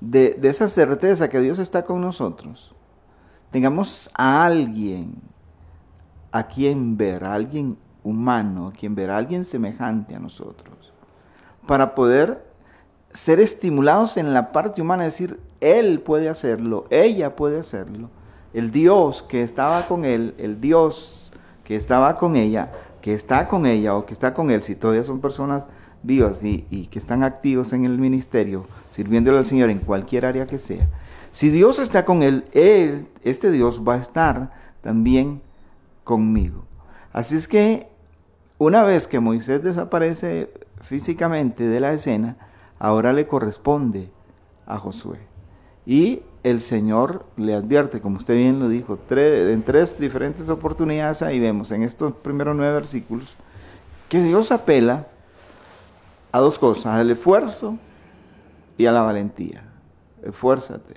de, 0.00 0.36
de 0.38 0.48
esa 0.48 0.68
certeza 0.68 1.28
que 1.28 1.40
Dios 1.40 1.58
está 1.58 1.84
con 1.84 2.00
nosotros, 2.00 2.74
tengamos 3.50 4.10
a 4.14 4.44
alguien 4.44 5.14
a 6.32 6.44
quien 6.44 6.96
ver, 6.96 7.24
a 7.24 7.34
alguien 7.34 7.78
humano, 8.02 8.68
a 8.68 8.72
quien 8.72 8.94
ver, 8.94 9.10
a 9.10 9.16
alguien 9.16 9.44
semejante 9.44 10.14
a 10.14 10.18
nosotros, 10.18 10.87
para 11.68 11.94
poder 11.94 12.42
ser 13.12 13.40
estimulados 13.40 14.16
en 14.16 14.32
la 14.32 14.52
parte 14.52 14.80
humana, 14.80 15.06
es 15.06 15.12
decir, 15.12 15.38
él 15.60 16.00
puede 16.00 16.30
hacerlo, 16.30 16.86
ella 16.88 17.36
puede 17.36 17.60
hacerlo, 17.60 18.08
el 18.54 18.72
Dios 18.72 19.22
que 19.22 19.42
estaba 19.42 19.86
con 19.86 20.06
él, 20.06 20.34
el 20.38 20.62
Dios 20.62 21.30
que 21.64 21.76
estaba 21.76 22.16
con 22.16 22.36
ella, 22.36 22.72
que 23.02 23.12
está 23.12 23.46
con 23.46 23.66
ella 23.66 23.94
o 23.94 24.06
que 24.06 24.14
está 24.14 24.32
con 24.32 24.50
él, 24.50 24.62
si 24.62 24.76
todavía 24.76 25.04
son 25.04 25.20
personas 25.20 25.64
vivas 26.02 26.42
y, 26.42 26.66
y 26.70 26.86
que 26.86 26.98
están 26.98 27.22
activos 27.22 27.74
en 27.74 27.84
el 27.84 27.98
ministerio, 27.98 28.64
sirviéndole 28.92 29.36
al 29.36 29.44
Señor 29.44 29.68
en 29.68 29.80
cualquier 29.80 30.24
área 30.24 30.46
que 30.46 30.58
sea, 30.58 30.88
si 31.32 31.50
Dios 31.50 31.78
está 31.78 32.06
con 32.06 32.22
él, 32.22 32.46
él, 32.52 33.08
este 33.24 33.50
Dios 33.50 33.82
va 33.86 33.96
a 33.96 33.98
estar 33.98 34.52
también 34.80 35.42
conmigo. 36.02 36.64
Así 37.12 37.36
es 37.36 37.46
que 37.46 37.88
una 38.56 38.84
vez 38.84 39.06
que 39.06 39.20
Moisés 39.20 39.62
desaparece 39.62 40.50
físicamente 40.80 41.66
de 41.66 41.80
la 41.80 41.92
escena, 41.92 42.36
ahora 42.78 43.12
le 43.12 43.26
corresponde 43.26 44.10
a 44.66 44.78
Josué. 44.78 45.18
Y 45.86 46.22
el 46.42 46.60
Señor 46.60 47.24
le 47.36 47.54
advierte, 47.54 48.00
como 48.00 48.18
usted 48.18 48.36
bien 48.36 48.60
lo 48.60 48.68
dijo, 48.68 48.98
tre- 49.08 49.50
en 49.50 49.62
tres 49.62 49.98
diferentes 49.98 50.48
oportunidades 50.50 51.22
ahí 51.22 51.40
vemos 51.40 51.70
en 51.70 51.82
estos 51.82 52.12
primeros 52.12 52.54
nueve 52.56 52.74
versículos, 52.74 53.36
que 54.08 54.22
Dios 54.22 54.52
apela 54.52 55.06
a 56.30 56.40
dos 56.40 56.58
cosas, 56.58 56.94
al 56.94 57.10
esfuerzo 57.10 57.76
y 58.76 58.86
a 58.86 58.92
la 58.92 59.02
valentía. 59.02 59.64
Esfuérzate 60.22 60.94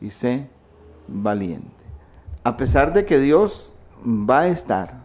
y 0.00 0.10
sé 0.10 0.46
valiente. 1.08 1.68
A 2.44 2.56
pesar 2.56 2.92
de 2.92 3.04
que 3.04 3.18
Dios 3.18 3.72
va 4.06 4.40
a 4.40 4.48
estar 4.48 5.00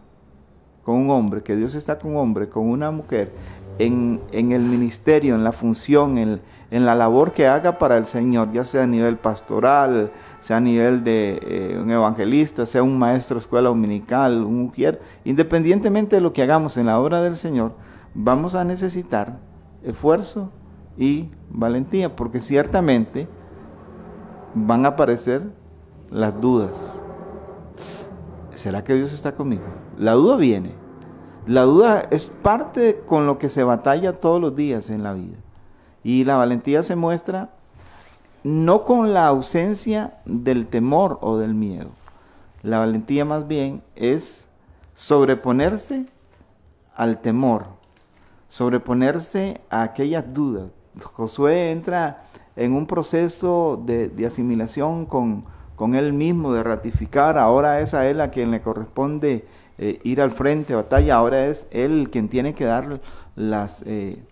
con 0.84 0.96
un 0.96 1.10
hombre, 1.10 1.42
que 1.42 1.56
Dios 1.56 1.74
está 1.74 1.98
con 1.98 2.12
un 2.12 2.18
hombre, 2.18 2.48
con 2.48 2.70
una 2.70 2.92
mujer, 2.92 3.32
en, 3.80 4.22
el 4.32 4.62
ministerio, 4.62 5.36
en 5.36 5.44
la 5.44 5.52
función, 5.52 6.18
en, 6.18 6.42
en 6.72 6.86
la 6.86 6.96
labor 6.96 7.34
que 7.34 7.48
haga 7.48 7.78
para 7.78 7.98
el 7.98 8.06
Señor, 8.06 8.52
ya 8.52 8.64
sea 8.64 8.84
a 8.84 8.88
nivel 8.88 9.18
pastoral, 9.18 10.12
sea 10.42 10.58
a 10.58 10.60
nivel 10.60 11.04
de 11.04 11.40
eh, 11.42 11.80
un 11.82 11.90
evangelista, 11.92 12.66
sea 12.66 12.84
un 12.84 12.98
maestro 12.98 13.36
de 13.36 13.42
escuela 13.42 13.70
dominical, 13.70 14.44
un 14.44 14.64
mujer, 14.64 15.02
independientemente 15.24 16.18
de 16.18 16.22
lo 16.22 16.34
que 16.34 16.44
hagamos 16.44 16.78
en 16.78 16.88
la 16.88 17.00
obra 17.00 17.22
del 17.22 17.36
Señor, 17.36 17.74
vamos 18.14 18.56
a 18.56 18.64
necesitar 18.64 19.40
esfuerzo 19.84 20.52
y 20.98 21.30
valentía, 21.50 22.16
porque 22.16 22.40
ciertamente 22.40 23.28
van 24.54 24.86
a 24.86 24.90
aparecer 24.90 25.44
las 26.10 26.40
dudas. 26.40 27.02
¿Será 28.54 28.84
que 28.84 28.96
Dios 28.96 29.14
está 29.14 29.36
conmigo? 29.36 29.64
La 29.98 30.14
duda 30.14 30.38
viene. 30.38 30.85
La 31.48 31.62
duda 31.62 32.08
es 32.10 32.26
parte 32.26 33.04
con 33.08 33.28
lo 33.28 33.38
que 33.38 33.50
se 33.50 33.64
batalla 33.64 34.20
todos 34.20 34.42
los 34.42 34.56
días 34.56 34.90
en 34.90 35.04
la 35.04 35.14
vida. 35.14 35.38
Y 36.04 36.24
la 36.24 36.38
valentía 36.38 36.82
se 36.82 36.96
muestra 36.96 37.52
no 38.44 38.84
con 38.84 39.14
la 39.14 39.28
ausencia 39.28 40.18
del 40.26 40.68
temor 40.68 41.20
o 41.22 41.38
del 41.38 41.54
miedo. 41.54 41.90
La 42.64 42.80
valentía 42.80 43.26
más 43.26 43.48
bien 43.48 43.84
es 43.96 44.48
sobreponerse 44.96 46.06
al 46.96 47.22
temor, 47.22 47.68
sobreponerse 48.50 49.62
a 49.70 49.84
aquellas 49.84 50.34
dudas. 50.34 50.72
Josué 51.04 51.72
entra 51.72 52.24
en 52.56 52.74
un 52.74 52.88
proceso 52.88 53.82
de, 53.86 54.10
de 54.10 54.26
asimilación 54.26 55.06
con, 55.06 55.44
con 55.76 55.94
él 55.94 56.14
mismo, 56.14 56.54
de 56.54 56.64
ratificar, 56.64 57.38
ahora 57.38 57.82
es 57.82 57.94
a 57.94 58.08
él 58.08 58.22
a 58.22 58.32
quien 58.32 58.50
le 58.52 58.62
corresponde 58.62 59.46
eh, 59.78 60.00
ir 60.04 60.22
al 60.22 60.32
frente 60.32 60.74
de 60.74 60.78
batalla, 60.78 61.16
ahora 61.16 61.48
es 61.48 61.68
él 61.72 62.10
quien 62.12 62.30
tiene 62.30 62.54
que 62.54 62.66
dar 62.66 63.02
las, 63.36 63.84
eh, 63.86 64.24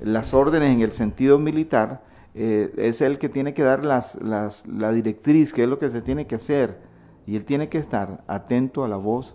las 0.00 0.34
órdenes 0.34 0.70
en 0.70 0.80
el 0.80 0.92
sentido 0.92 1.38
militar, 1.38 2.02
eh, 2.34 2.72
es 2.76 3.00
él 3.00 3.18
que 3.18 3.28
tiene 3.28 3.54
que 3.54 3.62
dar 3.62 3.84
las, 3.84 4.16
las, 4.22 4.66
la 4.66 4.92
directriz, 4.92 5.52
que 5.52 5.64
es 5.64 5.68
lo 5.68 5.78
que 5.78 5.90
se 5.90 6.02
tiene 6.02 6.26
que 6.26 6.36
hacer, 6.36 6.78
y 7.26 7.36
él 7.36 7.44
tiene 7.44 7.68
que 7.68 7.78
estar 7.78 8.22
atento 8.26 8.84
a 8.84 8.88
la 8.88 8.96
voz, 8.96 9.34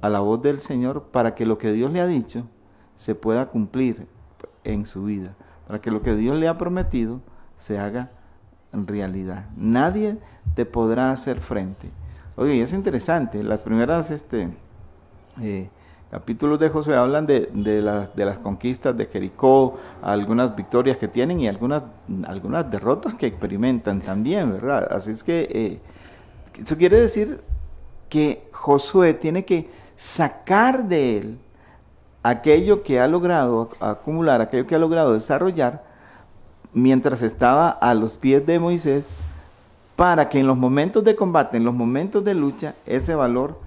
a 0.00 0.08
la 0.08 0.20
voz 0.20 0.42
del 0.42 0.60
Señor, 0.60 1.08
para 1.10 1.34
que 1.34 1.46
lo 1.46 1.58
que 1.58 1.72
Dios 1.72 1.92
le 1.92 2.00
ha 2.00 2.06
dicho 2.06 2.46
se 2.96 3.14
pueda 3.14 3.46
cumplir 3.46 4.06
en 4.64 4.86
su 4.86 5.04
vida, 5.04 5.34
para 5.66 5.80
que 5.80 5.90
lo 5.90 6.02
que 6.02 6.14
Dios 6.14 6.36
le 6.36 6.48
ha 6.48 6.58
prometido 6.58 7.20
se 7.58 7.78
haga 7.78 8.10
realidad. 8.72 9.46
Nadie 9.56 10.18
te 10.54 10.66
podrá 10.66 11.10
hacer 11.10 11.40
frente. 11.40 11.90
Oye, 12.36 12.62
es 12.62 12.72
interesante, 12.72 13.42
las 13.42 13.62
primeras 13.62 14.10
este, 14.10 14.50
eh, 15.40 15.68
capítulos 16.10 16.58
de 16.58 16.68
Josué 16.68 16.96
hablan 16.96 17.26
de, 17.26 17.48
de, 17.52 17.80
las 17.82 18.38
conquistas 18.38 18.96
de 18.96 19.06
Jericó, 19.06 19.78
algunas 20.02 20.56
victorias 20.56 20.96
que 20.96 21.08
tienen 21.08 21.40
y 21.40 21.48
algunas, 21.48 21.84
algunas 22.26 22.70
derrotas 22.70 23.14
que 23.14 23.26
experimentan 23.26 24.00
también, 24.00 24.52
¿verdad? 24.52 24.88
Así 24.90 25.12
es 25.12 25.22
que 25.22 25.48
eh, 25.50 25.80
eso 26.60 26.76
quiere 26.76 27.00
decir 27.00 27.40
que 28.08 28.48
Josué 28.52 29.14
tiene 29.14 29.44
que 29.44 29.70
sacar 29.96 30.84
de 30.88 31.18
él 31.18 31.38
aquello 32.22 32.82
que 32.82 33.00
ha 33.00 33.06
logrado 33.06 33.70
acumular, 33.80 34.40
aquello 34.40 34.66
que 34.66 34.74
ha 34.74 34.78
logrado 34.78 35.12
desarrollar 35.12 35.84
mientras 36.72 37.22
estaba 37.22 37.70
a 37.70 37.94
los 37.94 38.16
pies 38.16 38.44
de 38.46 38.58
Moisés, 38.58 39.08
para 39.96 40.28
que 40.28 40.40
en 40.40 40.46
los 40.46 40.56
momentos 40.56 41.04
de 41.04 41.14
combate, 41.14 41.56
en 41.56 41.64
los 41.64 41.74
momentos 41.74 42.24
de 42.24 42.34
lucha, 42.34 42.74
ese 42.86 43.14
valor, 43.14 43.58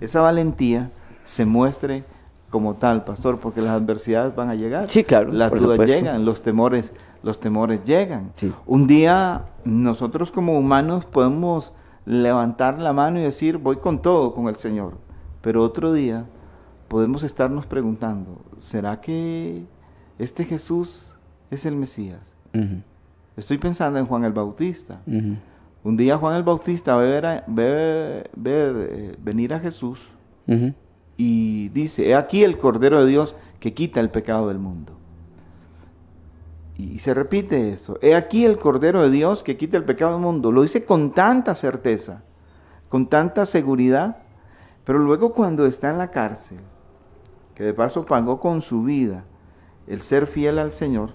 esa 0.00 0.20
valentía 0.20 0.90
se 1.24 1.44
muestre 1.44 2.04
como 2.50 2.74
tal, 2.74 3.02
pastor, 3.02 3.40
porque 3.40 3.60
las 3.60 3.72
adversidades 3.72 4.36
van 4.36 4.48
a 4.48 4.54
llegar. 4.54 4.86
Sí, 4.86 5.02
claro. 5.02 5.32
Las 5.32 5.50
dudas 5.50 5.88
llegan, 5.88 6.24
los 6.24 6.42
temores, 6.42 6.92
los 7.22 7.40
temores 7.40 7.82
llegan. 7.84 8.30
Un 8.64 8.86
día 8.86 9.46
nosotros 9.64 10.30
como 10.30 10.56
humanos 10.56 11.04
podemos 11.04 11.72
levantar 12.06 12.78
la 12.78 12.92
mano 12.92 13.18
y 13.18 13.22
decir, 13.22 13.58
voy 13.58 13.76
con 13.76 14.00
todo 14.00 14.34
con 14.34 14.46
el 14.46 14.54
Señor. 14.56 14.98
Pero 15.40 15.64
otro 15.64 15.92
día 15.92 16.26
podemos 16.86 17.24
estarnos 17.24 17.66
preguntando, 17.66 18.40
¿será 18.56 19.00
que 19.00 19.64
este 20.18 20.44
Jesús 20.44 21.16
es 21.50 21.66
el 21.66 21.74
Mesías? 21.74 22.36
Estoy 23.36 23.58
pensando 23.58 23.98
en 23.98 24.06
Juan 24.06 24.22
el 24.22 24.32
Bautista. 24.32 25.00
Un 25.82 25.96
día 25.96 26.18
Juan 26.18 26.36
el 26.36 26.44
Bautista 26.44 26.96
ve, 26.96 27.42
ver, 27.48 28.30
eh, 28.44 29.16
venir 29.18 29.54
a 29.54 29.58
Jesús 29.58 29.98
y 31.16 31.68
dice, 31.70 32.08
he 32.08 32.14
aquí 32.14 32.44
el 32.44 32.58
Cordero 32.58 33.04
de 33.04 33.10
Dios 33.10 33.36
que 33.60 33.74
quita 33.74 34.00
el 34.00 34.10
pecado 34.10 34.48
del 34.48 34.58
mundo. 34.58 34.92
Y 36.76 36.98
se 36.98 37.14
repite 37.14 37.72
eso, 37.72 37.98
he 38.02 38.14
aquí 38.16 38.44
el 38.44 38.58
Cordero 38.58 39.02
de 39.02 39.10
Dios 39.10 39.42
que 39.42 39.56
quita 39.56 39.76
el 39.76 39.84
pecado 39.84 40.12
del 40.12 40.20
mundo. 40.20 40.50
Lo 40.50 40.62
dice 40.62 40.84
con 40.84 41.12
tanta 41.12 41.54
certeza, 41.54 42.22
con 42.88 43.06
tanta 43.08 43.46
seguridad, 43.46 44.18
pero 44.84 44.98
luego 44.98 45.32
cuando 45.32 45.66
está 45.66 45.90
en 45.90 45.98
la 45.98 46.10
cárcel, 46.10 46.58
que 47.54 47.62
de 47.62 47.74
paso 47.74 48.04
pagó 48.04 48.40
con 48.40 48.60
su 48.60 48.82
vida 48.82 49.24
el 49.86 50.02
ser 50.02 50.26
fiel 50.26 50.58
al 50.58 50.72
Señor, 50.72 51.10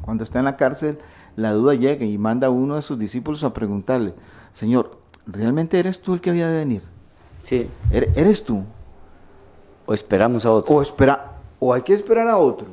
cuando 0.00 0.22
está 0.24 0.38
en 0.38 0.44
la 0.44 0.56
cárcel, 0.56 0.98
la 1.36 1.52
duda 1.52 1.74
llega 1.74 2.04
y 2.04 2.18
manda 2.18 2.48
a 2.48 2.50
uno 2.50 2.76
de 2.76 2.82
sus 2.82 2.98
discípulos 2.98 3.42
a 3.42 3.54
preguntarle, 3.54 4.14
Señor, 4.52 4.98
¿realmente 5.26 5.78
eres 5.78 6.02
tú 6.02 6.14
el 6.14 6.20
que 6.20 6.30
había 6.30 6.48
de 6.48 6.58
venir? 6.58 6.82
Sí. 7.42 7.68
¿Eres 7.90 8.44
tú? 8.44 8.64
O 9.92 9.94
esperamos 9.94 10.46
a 10.46 10.52
otro. 10.52 10.74
O, 10.74 10.82
espera, 10.82 11.32
o 11.60 11.72
hay 11.72 11.82
que 11.82 11.94
esperar 11.94 12.28
a 12.28 12.38
otro. 12.38 12.66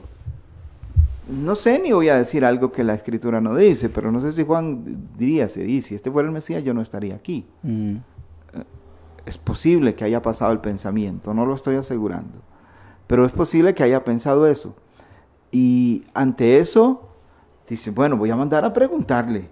No 1.27 1.55
sé 1.55 1.79
ni 1.79 1.91
voy 1.91 2.09
a 2.09 2.17
decir 2.17 2.43
algo 2.43 2.71
que 2.71 2.83
la 2.83 2.95
escritura 2.95 3.39
no 3.39 3.55
dice, 3.55 3.89
pero 3.89 4.11
no 4.11 4.19
sé 4.19 4.31
si 4.31 4.43
Juan 4.43 5.07
diría, 5.17 5.47
si 5.47 5.61
este 5.93 6.09
fuera 6.09 6.27
el 6.27 6.33
Mesías 6.33 6.63
yo 6.63 6.73
no 6.73 6.81
estaría 6.81 7.15
aquí. 7.15 7.45
Mm. 7.61 7.97
Es 9.25 9.37
posible 9.37 9.93
que 9.93 10.05
haya 10.05 10.23
pasado 10.23 10.51
el 10.51 10.59
pensamiento, 10.59 11.35
no 11.35 11.45
lo 11.45 11.53
estoy 11.53 11.75
asegurando, 11.75 12.39
pero 13.05 13.25
es 13.25 13.31
posible 13.31 13.75
que 13.75 13.83
haya 13.83 14.03
pensado 14.03 14.47
eso. 14.47 14.73
Y 15.51 16.05
ante 16.15 16.57
eso, 16.57 17.09
Dice, 17.69 17.91
bueno, 17.91 18.17
voy 18.17 18.31
a 18.31 18.35
mandar 18.35 18.65
a 18.65 18.73
preguntarle. 18.73 19.47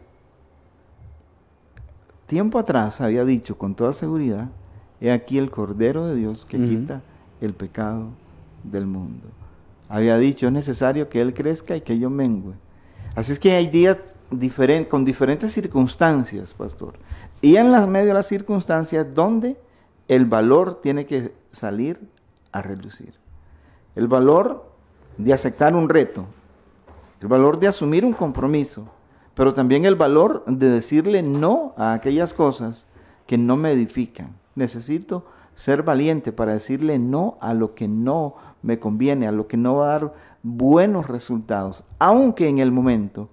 Tiempo 2.25 2.57
atrás 2.57 2.99
había 2.99 3.23
dicho 3.23 3.57
con 3.59 3.75
toda 3.75 3.93
seguridad, 3.93 4.49
he 4.99 5.11
aquí 5.11 5.37
el 5.37 5.51
Cordero 5.51 6.07
de 6.07 6.15
Dios 6.15 6.43
que 6.43 6.57
quita 6.57 7.03
el 7.41 7.53
pecado 7.53 8.09
del 8.63 8.85
mundo. 8.85 9.27
Había 9.89 10.17
dicho, 10.17 10.47
es 10.47 10.53
necesario 10.53 11.09
que 11.09 11.21
Él 11.21 11.33
crezca 11.33 11.75
y 11.75 11.81
que 11.81 11.97
yo 11.97 12.09
mengue. 12.09 12.53
Así 13.15 13.31
es 13.31 13.39
que 13.39 13.51
hay 13.53 13.67
días 13.67 13.97
con 14.89 15.05
diferentes 15.05 15.53
circunstancias, 15.53 16.53
pastor. 16.53 16.93
Y 17.41 17.55
en 17.55 17.71
las 17.71 17.87
medio 17.87 18.07
de 18.07 18.13
las 18.13 18.27
circunstancias 18.27 19.07
donde 19.13 19.57
el 20.07 20.25
valor 20.25 20.75
tiene 20.81 21.05
que 21.05 21.33
salir 21.51 21.99
a 22.51 22.61
relucir. 22.61 23.13
El 23.95 24.07
valor 24.07 24.69
de 25.17 25.33
aceptar 25.33 25.75
un 25.75 25.89
reto, 25.89 26.25
el 27.21 27.27
valor 27.27 27.59
de 27.59 27.67
asumir 27.67 28.05
un 28.05 28.13
compromiso, 28.13 28.87
pero 29.33 29.53
también 29.53 29.85
el 29.85 29.95
valor 29.95 30.43
de 30.45 30.69
decirle 30.69 31.23
no 31.23 31.73
a 31.77 31.93
aquellas 31.93 32.33
cosas 32.33 32.85
que 33.25 33.37
no 33.37 33.55
me 33.55 33.71
edifican. 33.71 34.35
Necesito 34.55 35.25
ser 35.57 35.81
valiente 35.81 36.31
para 36.31 36.53
decirle 36.53 36.99
no 36.99 37.37
a 37.41 37.55
lo 37.55 37.73
que 37.73 37.87
no 37.87 38.35
me 38.61 38.77
conviene, 38.77 39.27
a 39.27 39.31
lo 39.31 39.47
que 39.47 39.57
no 39.57 39.77
va 39.77 39.85
a 39.85 39.99
dar 39.99 40.13
buenos 40.43 41.07
resultados, 41.07 41.83
aunque 41.97 42.47
en 42.47 42.59
el 42.59 42.71
momento 42.71 43.27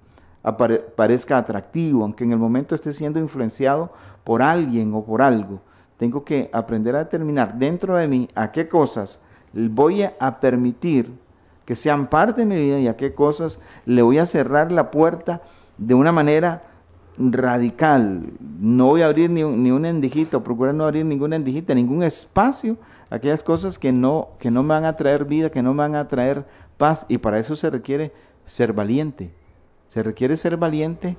parezca 0.96 1.36
atractivo, 1.36 2.02
aunque 2.02 2.24
en 2.24 2.32
el 2.32 2.38
momento 2.38 2.74
esté 2.74 2.94
siendo 2.94 3.20
influenciado 3.20 3.92
por 4.24 4.40
alguien 4.40 4.94
o 4.94 5.04
por 5.04 5.20
algo. 5.20 5.60
Tengo 5.98 6.24
que 6.24 6.48
aprender 6.52 6.96
a 6.96 7.00
determinar 7.00 7.58
dentro 7.58 7.94
de 7.94 8.08
mí 8.08 8.28
a 8.34 8.50
qué 8.52 8.68
cosas 8.68 9.20
voy 9.52 10.02
a 10.02 10.40
permitir 10.40 11.12
que 11.66 11.76
sean 11.76 12.06
parte 12.06 12.40
de 12.40 12.46
mi 12.46 12.56
vida 12.56 12.78
y 12.78 12.88
a 12.88 12.96
qué 12.96 13.14
cosas 13.14 13.60
le 13.84 14.00
voy 14.00 14.16
a 14.16 14.26
cerrar 14.26 14.72
la 14.72 14.90
puerta 14.90 15.42
de 15.76 15.94
una 15.94 16.10
manera 16.10 16.62
radical. 17.18 18.32
No 18.60 18.86
voy 18.86 19.02
a 19.02 19.06
abrir 19.06 19.30
ni, 19.30 19.42
ni 19.42 19.70
una 19.70 19.88
endijita, 19.88 20.38
o 20.38 20.44
procurar 20.44 20.74
no 20.74 20.84
abrir 20.84 21.04
ninguna 21.04 21.36
endijita, 21.36 21.74
ningún 21.74 22.02
espacio, 22.02 22.76
aquellas 23.10 23.42
cosas 23.42 23.78
que 23.78 23.92
no, 23.92 24.28
que 24.38 24.50
no 24.50 24.62
me 24.62 24.70
van 24.70 24.84
a 24.84 24.96
traer 24.96 25.24
vida, 25.24 25.50
que 25.50 25.62
no 25.62 25.74
me 25.74 25.78
van 25.78 25.94
a 25.94 26.08
traer 26.08 26.44
paz. 26.76 27.06
Y 27.08 27.18
para 27.18 27.38
eso 27.38 27.56
se 27.56 27.70
requiere 27.70 28.12
ser 28.44 28.72
valiente. 28.72 29.30
Se 29.88 30.02
requiere 30.02 30.36
ser 30.36 30.56
valiente 30.56 31.16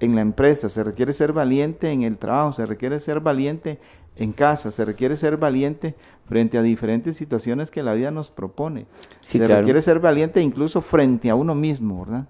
en 0.00 0.16
la 0.16 0.20
empresa, 0.20 0.68
se 0.68 0.82
requiere 0.82 1.12
ser 1.12 1.32
valiente 1.32 1.90
en 1.90 2.02
el 2.02 2.18
trabajo, 2.18 2.52
se 2.52 2.66
requiere 2.66 2.98
ser 2.98 3.20
valiente 3.20 3.78
en 4.16 4.32
casa, 4.32 4.70
se 4.70 4.84
requiere 4.84 5.16
ser 5.16 5.36
valiente 5.36 5.94
frente 6.26 6.58
a 6.58 6.62
diferentes 6.62 7.16
situaciones 7.16 7.70
que 7.70 7.82
la 7.82 7.94
vida 7.94 8.10
nos 8.10 8.30
propone. 8.30 8.86
se 9.20 9.46
requiere 9.46 9.80
ser 9.80 10.00
valiente 10.00 10.40
incluso 10.40 10.80
frente 10.80 11.30
a 11.30 11.34
uno 11.34 11.54
mismo, 11.54 12.04
¿verdad? 12.04 12.26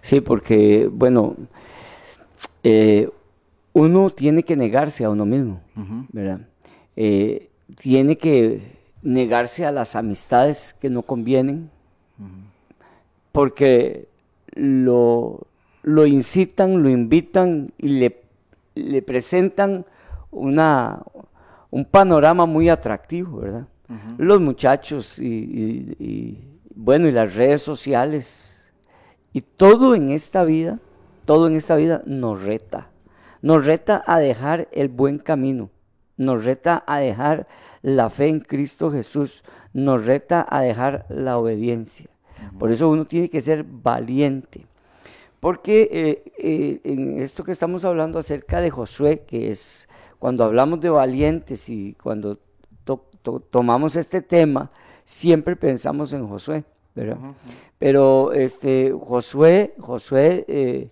¿Sí? 0.00 0.20
porque, 0.20 0.90
bueno, 0.92 1.36
eh, 2.62 3.08
uno 3.72 4.10
tiene 4.10 4.42
que 4.42 4.56
negarse 4.56 5.04
a 5.04 5.10
uno 5.10 5.24
mismo, 5.24 5.60
¿verdad? 6.12 6.40
Eh, 6.96 7.48
tiene 7.76 8.16
que 8.16 8.78
negarse 9.02 9.64
a 9.64 9.72
las 9.72 9.96
amistades 9.96 10.74
que 10.78 10.90
no 10.90 11.02
convienen, 11.02 11.70
porque 13.32 14.08
lo, 14.54 15.46
lo 15.82 16.06
incitan, 16.06 16.82
lo 16.82 16.90
invitan 16.90 17.72
y 17.78 17.88
le, 18.00 18.20
le 18.74 19.02
presentan 19.02 19.86
una, 20.30 21.02
un 21.70 21.84
panorama 21.84 22.46
muy 22.46 22.68
atractivo, 22.68 23.38
¿verdad? 23.38 23.66
Los 24.18 24.40
muchachos 24.40 25.18
y, 25.18 26.38
bueno, 26.74 27.08
y 27.08 27.12
las 27.12 27.34
redes 27.34 27.62
sociales 27.62 28.72
y 29.32 29.40
todo 29.40 29.94
en 29.94 30.10
esta 30.10 30.44
vida, 30.44 30.78
todo 31.30 31.46
en 31.46 31.54
esta 31.54 31.76
vida 31.76 32.02
nos 32.06 32.42
reta. 32.42 32.88
Nos 33.40 33.64
reta 33.64 34.02
a 34.04 34.18
dejar 34.18 34.66
el 34.72 34.88
buen 34.88 35.18
camino, 35.18 35.70
nos 36.16 36.44
reta 36.44 36.82
a 36.88 36.98
dejar 36.98 37.46
la 37.82 38.10
fe 38.10 38.26
en 38.26 38.40
Cristo 38.40 38.90
Jesús, 38.90 39.44
nos 39.72 40.06
reta 40.06 40.44
a 40.50 40.60
dejar 40.60 41.06
la 41.08 41.38
obediencia. 41.38 42.10
Por 42.58 42.72
eso 42.72 42.88
uno 42.88 43.04
tiene 43.04 43.30
que 43.30 43.40
ser 43.40 43.62
valiente. 43.62 44.66
Porque 45.38 45.88
eh, 45.92 46.32
eh, 46.36 46.80
en 46.82 47.22
esto 47.22 47.44
que 47.44 47.52
estamos 47.52 47.84
hablando 47.84 48.18
acerca 48.18 48.60
de 48.60 48.70
Josué, 48.70 49.20
que 49.20 49.52
es 49.52 49.88
cuando 50.18 50.42
hablamos 50.42 50.80
de 50.80 50.90
valientes 50.90 51.68
y 51.68 51.94
cuando 52.02 52.40
tomamos 53.50 53.94
este 53.94 54.20
tema, 54.20 54.72
siempre 55.04 55.54
pensamos 55.54 56.12
en 56.12 56.26
Josué, 56.26 56.64
¿verdad? 56.96 57.18
Pero 57.78 58.32
este, 58.32 58.92
Josué, 58.92 59.74
Josué 59.78 60.44
eh, 60.48 60.90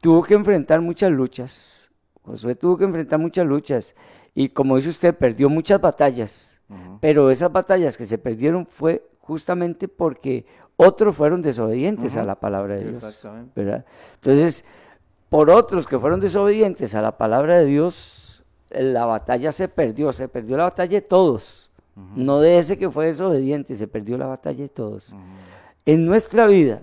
tuvo 0.00 0.22
que 0.22 0.34
enfrentar 0.34 0.80
muchas 0.80 1.10
luchas. 1.10 1.90
Josué 2.22 2.54
tuvo 2.54 2.76
que 2.76 2.84
enfrentar 2.84 3.18
muchas 3.18 3.46
luchas. 3.46 3.94
Y 4.34 4.50
como 4.50 4.76
dice 4.76 4.90
usted, 4.90 5.14
perdió 5.14 5.48
muchas 5.48 5.80
batallas. 5.80 6.60
Pero 7.00 7.30
esas 7.30 7.50
batallas 7.50 7.96
que 7.96 8.04
se 8.06 8.18
perdieron 8.18 8.66
fue 8.66 9.02
justamente 9.20 9.88
porque 9.88 10.44
otros 10.76 11.16
fueron 11.16 11.40
desobedientes 11.42 12.16
a 12.16 12.24
la 12.24 12.34
palabra 12.34 12.76
de 12.76 12.90
Dios. 12.90 13.26
¿verdad? 13.54 13.84
Entonces, 14.14 14.64
por 15.28 15.50
otros 15.50 15.86
que 15.86 15.98
fueron 15.98 16.20
desobedientes 16.20 16.94
a 16.94 17.02
la 17.02 17.16
palabra 17.16 17.58
de 17.58 17.66
Dios, 17.66 18.44
la 18.70 19.06
batalla 19.06 19.50
se 19.52 19.68
perdió, 19.68 20.12
se 20.12 20.28
perdió 20.28 20.56
la 20.56 20.64
batalla 20.64 21.00
de 21.00 21.02
todos, 21.02 21.70
no 22.14 22.40
de 22.40 22.58
ese 22.58 22.78
que 22.78 22.90
fue 22.90 23.06
desobediente, 23.06 23.74
se 23.74 23.88
perdió 23.88 24.16
la 24.18 24.26
batalla 24.26 24.62
de 24.62 24.68
todos. 24.68 25.16
En 25.84 26.06
nuestra 26.06 26.46
vida, 26.46 26.82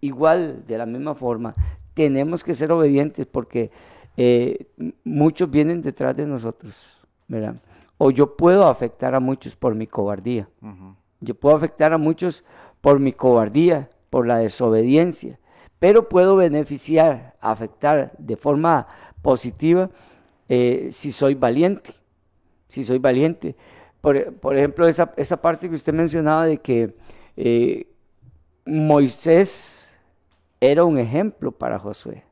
igual, 0.00 0.64
de 0.66 0.76
la 0.76 0.86
misma 0.86 1.14
forma, 1.14 1.54
tenemos 1.94 2.44
que 2.44 2.54
ser 2.54 2.72
obedientes 2.72 3.26
porque 3.26 3.70
eh, 4.16 4.66
muchos 5.04 5.50
vienen 5.50 5.82
detrás 5.82 6.16
de 6.16 6.26
nosotros, 6.26 7.06
¿verdad? 7.28 7.56
O 7.98 8.10
yo 8.10 8.36
puedo 8.36 8.66
afectar 8.66 9.14
a 9.14 9.20
muchos 9.20 9.56
por 9.56 9.74
mi 9.74 9.86
cobardía. 9.86 10.48
Yo 11.20 11.34
puedo 11.34 11.54
afectar 11.54 11.92
a 11.92 11.98
muchos 11.98 12.44
por 12.80 12.98
mi 12.98 13.12
cobardía, 13.12 13.90
por 14.08 14.26
la 14.26 14.38
desobediencia, 14.38 15.38
pero 15.78 16.08
puedo 16.08 16.36
beneficiar, 16.36 17.36
afectar 17.40 18.12
de 18.18 18.36
forma 18.36 18.86
positiva 19.22 19.90
eh, 20.48 20.88
si 20.92 21.12
soy 21.12 21.34
valiente, 21.34 21.92
si 22.68 22.84
soy 22.84 22.98
valiente. 22.98 23.54
Por, 24.00 24.16
ejemplo, 24.56 24.88
esa, 24.88 25.12
esa, 25.16 25.40
parte 25.40 25.68
que 25.68 25.74
usted 25.74 25.92
mencionaba 25.92 26.46
de 26.46 26.56
que 26.56 26.96
eh, 27.36 27.86
Moisés 28.64 29.89
era 30.60 30.84
un 30.84 30.98
ejemplo 30.98 31.52
para 31.52 31.78
Josué. 31.78 32.24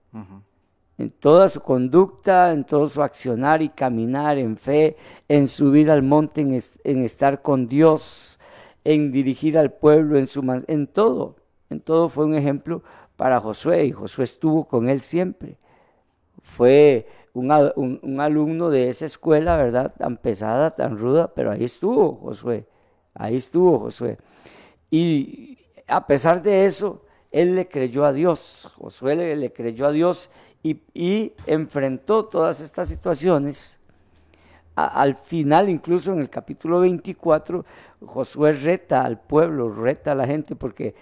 En 0.99 1.11
toda 1.11 1.49
su 1.49 1.61
conducta, 1.61 2.53
en 2.53 2.65
todo 2.65 2.89
su 2.89 3.03
accionar 3.03 3.63
y 3.63 3.69
caminar 3.69 4.37
en 4.37 4.57
fe, 4.57 4.97
en 5.29 5.47
subir 5.47 5.91
al 5.91 6.03
monte, 6.03 6.41
en, 6.41 7.05
estar 7.05 7.41
con 7.41 7.69
Dios, 7.69 8.39
en 8.85 9.13
dirigir 9.13 9.57
al 9.57 9.73
pueblo, 9.73 10.19
en, 10.19 10.27
su, 10.27 10.43
en 10.67 10.87
todo. 10.89 11.37
En 11.71 11.81
todo 11.81 12.09
fue 12.09 12.25
un 12.25 12.35
ejemplo 12.35 12.83
para 13.17 13.41
Josué 13.41 13.87
y 13.87 13.93
Josué 13.93 14.25
estuvo 14.25 14.67
con 14.67 14.89
él 14.89 15.01
siempre. 15.01 15.57
Fue 16.43 17.07
un, 17.33 17.51
un, 18.03 18.21
alumno 18.21 18.71
de 18.71 18.89
esa 18.89 19.07
escuela, 19.07 19.57
¿verdad? 19.57 19.95
Tan 19.97 20.17
pesada, 20.17 20.73
tan 20.73 20.99
ruda, 20.99 21.33
pero 21.35 21.53
ahí 21.53 21.65
estuvo 21.65 22.17
Josué. 22.17 22.67
Ahí 23.15 23.37
estuvo 23.37 23.79
Josué. 23.79 24.19
Y 24.91 25.59
a 25.87 26.07
pesar 26.07 26.43
de 26.43 26.67
eso, 26.67 27.03
él 27.33 27.55
le 27.55 27.69
creyó 27.69 28.05
a 28.05 28.13
Dios. 28.13 28.73
Josué 28.77 29.17
le, 29.17 29.53
creyó 29.53 29.87
a 29.87 29.93
Dios 29.93 30.31
y, 30.63 31.33
enfrentó 31.47 32.27
todas 32.27 32.61
estas 32.61 32.89
situaciones. 32.89 33.79
al 34.75 35.17
final, 35.17 35.69
incluso 35.69 36.13
en 36.13 36.21
el 36.21 36.31
capítulo 36.31 36.81
24, 36.81 37.65
Josué 38.07 38.53
reta 38.53 39.03
al 39.03 39.21
pueblo, 39.21 39.73
reta 39.73 40.13
a 40.13 40.15
la 40.15 40.27
gente, 40.27 40.55
porque 40.55 40.95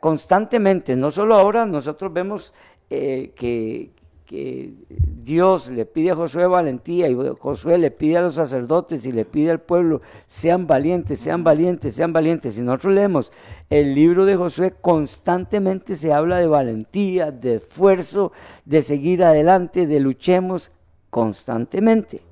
constantemente, 0.00 0.96
no 0.96 1.10
solo 1.10 1.34
ahora, 1.34 1.66
nosotros 1.66 2.12
vemos 2.12 2.54
eh, 2.90 3.32
que, 3.34 3.90
que 4.26 4.72
Dios 4.88 5.68
le 5.68 5.84
pide 5.84 6.12
a 6.12 6.16
Josué 6.16 6.46
valentía 6.46 7.08
y 7.08 7.16
Josué 7.38 7.78
le 7.78 7.90
pide 7.90 8.18
a 8.18 8.22
los 8.22 8.34
sacerdotes 8.34 9.04
y 9.06 9.12
le 9.12 9.24
pide 9.24 9.50
al 9.50 9.60
pueblo, 9.60 10.00
sean 10.26 10.66
valientes, 10.66 11.20
sean 11.20 11.44
valientes, 11.44 11.94
sean 11.94 12.12
valientes. 12.12 12.54
Si 12.54 12.62
nosotros 12.62 12.94
leemos 12.94 13.32
el 13.68 13.94
libro 13.94 14.24
de 14.24 14.36
Josué, 14.36 14.74
constantemente 14.80 15.94
se 15.94 16.12
habla 16.12 16.38
de 16.38 16.46
valentía, 16.46 17.30
de 17.30 17.56
esfuerzo, 17.56 18.32
de 18.64 18.82
seguir 18.82 19.22
adelante, 19.22 19.86
de 19.86 20.00
luchemos 20.00 20.70
constantemente, 21.10 22.22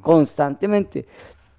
constantemente. 0.00 1.06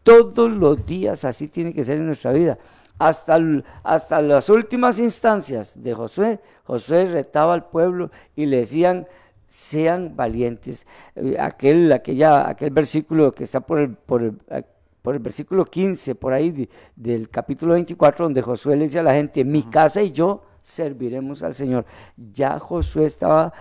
Todos 0.03 0.51
los 0.51 0.85
días 0.85 1.23
así 1.25 1.47
tiene 1.47 1.73
que 1.73 1.83
ser 1.83 1.97
en 1.97 2.07
nuestra 2.07 2.31
vida. 2.31 2.57
Hasta, 2.99 3.37
hasta 3.83 4.21
las 4.21 4.49
últimas 4.49 4.99
instancias 4.99 5.81
de 5.83 5.93
Josué, 5.93 6.39
Josué 6.63 7.05
retaba 7.05 7.53
al 7.53 7.65
pueblo 7.65 8.11
y 8.35 8.45
le 8.45 8.57
decían, 8.57 9.07
sean 9.53 10.15
valientes. 10.15 10.87
Eh, 11.15 11.37
aquel, 11.39 11.91
aquella, 11.91 12.49
aquel 12.49 12.71
versículo 12.71 13.31
que 13.33 13.43
está 13.43 13.59
por 13.59 13.77
el, 13.77 13.93
por 13.93 14.23
el, 14.23 14.33
eh, 14.49 14.63
por 14.99 15.13
el 15.13 15.19
versículo 15.19 15.63
15, 15.63 16.15
por 16.15 16.33
ahí 16.33 16.67
del 16.95 17.29
capítulo 17.29 17.73
24, 17.73 18.25
donde 18.25 18.41
Josué 18.41 18.75
le 18.75 18.85
dice 18.85 18.97
a 18.97 19.03
la 19.03 19.13
gente, 19.13 19.43
mi 19.43 19.61
casa 19.61 20.01
y 20.01 20.11
yo 20.11 20.43
serviremos 20.63 21.43
al 21.43 21.53
Señor. 21.53 21.85
Ya 22.17 22.57
Josué 22.57 23.05
estaba 23.05 23.53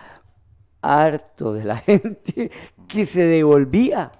harto 0.81 1.52
de 1.52 1.64
la 1.64 1.76
gente 1.87 2.50
que 2.88 3.05
se 3.05 3.26
devolvía, 3.26 4.12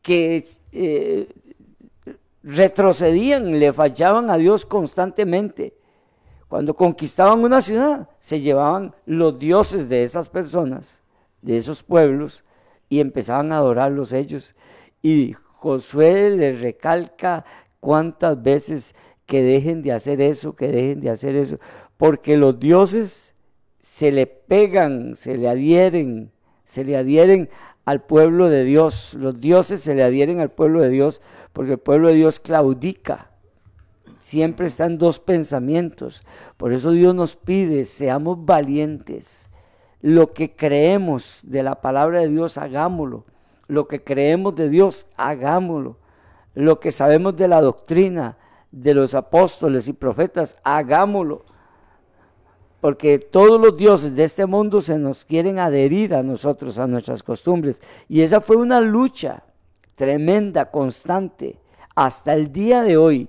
que 0.00 0.46
eh, 0.72 1.28
retrocedían, 2.42 3.58
le 3.58 3.70
fallaban 3.74 4.30
a 4.30 4.38
Dios 4.38 4.64
constantemente. 4.64 5.74
Cuando 6.52 6.74
conquistaban 6.74 7.42
una 7.42 7.62
ciudad, 7.62 8.10
se 8.18 8.42
llevaban 8.42 8.94
los 9.06 9.38
dioses 9.38 9.88
de 9.88 10.04
esas 10.04 10.28
personas, 10.28 11.00
de 11.40 11.56
esos 11.56 11.82
pueblos, 11.82 12.44
y 12.90 13.00
empezaban 13.00 13.52
a 13.52 13.56
adorarlos 13.56 14.12
ellos. 14.12 14.54
Y 15.00 15.32
Josué 15.32 16.28
les 16.36 16.60
recalca 16.60 17.46
cuántas 17.80 18.42
veces 18.42 18.94
que 19.24 19.42
dejen 19.42 19.80
de 19.80 19.92
hacer 19.92 20.20
eso, 20.20 20.54
que 20.54 20.68
dejen 20.68 21.00
de 21.00 21.08
hacer 21.08 21.36
eso, 21.36 21.58
porque 21.96 22.36
los 22.36 22.60
dioses 22.60 23.34
se 23.78 24.12
le 24.12 24.26
pegan, 24.26 25.16
se 25.16 25.38
le 25.38 25.48
adhieren, 25.48 26.32
se 26.64 26.84
le 26.84 26.98
adhieren 26.98 27.48
al 27.86 28.02
pueblo 28.02 28.50
de 28.50 28.64
Dios. 28.64 29.14
Los 29.14 29.40
dioses 29.40 29.80
se 29.80 29.94
le 29.94 30.02
adhieren 30.02 30.40
al 30.40 30.50
pueblo 30.50 30.82
de 30.82 30.90
Dios 30.90 31.22
porque 31.54 31.72
el 31.72 31.78
pueblo 31.78 32.08
de 32.10 32.16
Dios 32.16 32.40
claudica 32.40 33.31
Siempre 34.22 34.68
están 34.68 34.98
dos 34.98 35.18
pensamientos. 35.18 36.22
Por 36.56 36.72
eso 36.72 36.92
Dios 36.92 37.12
nos 37.12 37.34
pide, 37.34 37.84
seamos 37.84 38.44
valientes. 38.44 39.50
Lo 40.00 40.32
que 40.32 40.54
creemos 40.54 41.40
de 41.42 41.64
la 41.64 41.80
palabra 41.80 42.20
de 42.20 42.28
Dios, 42.28 42.56
hagámoslo. 42.56 43.24
Lo 43.66 43.88
que 43.88 44.04
creemos 44.04 44.54
de 44.54 44.68
Dios, 44.68 45.08
hagámoslo. 45.16 45.96
Lo 46.54 46.78
que 46.78 46.92
sabemos 46.92 47.34
de 47.34 47.48
la 47.48 47.60
doctrina 47.60 48.38
de 48.70 48.94
los 48.94 49.16
apóstoles 49.16 49.88
y 49.88 49.92
profetas, 49.92 50.56
hagámoslo. 50.62 51.44
Porque 52.80 53.18
todos 53.18 53.60
los 53.60 53.76
dioses 53.76 54.14
de 54.14 54.22
este 54.22 54.46
mundo 54.46 54.80
se 54.82 54.98
nos 54.98 55.24
quieren 55.24 55.58
adherir 55.58 56.14
a 56.14 56.22
nosotros, 56.22 56.78
a 56.78 56.86
nuestras 56.86 57.24
costumbres. 57.24 57.82
Y 58.08 58.20
esa 58.20 58.40
fue 58.40 58.54
una 58.54 58.80
lucha 58.80 59.42
tremenda, 59.96 60.70
constante, 60.70 61.58
hasta 61.96 62.34
el 62.34 62.52
día 62.52 62.82
de 62.82 62.96
hoy 62.96 63.28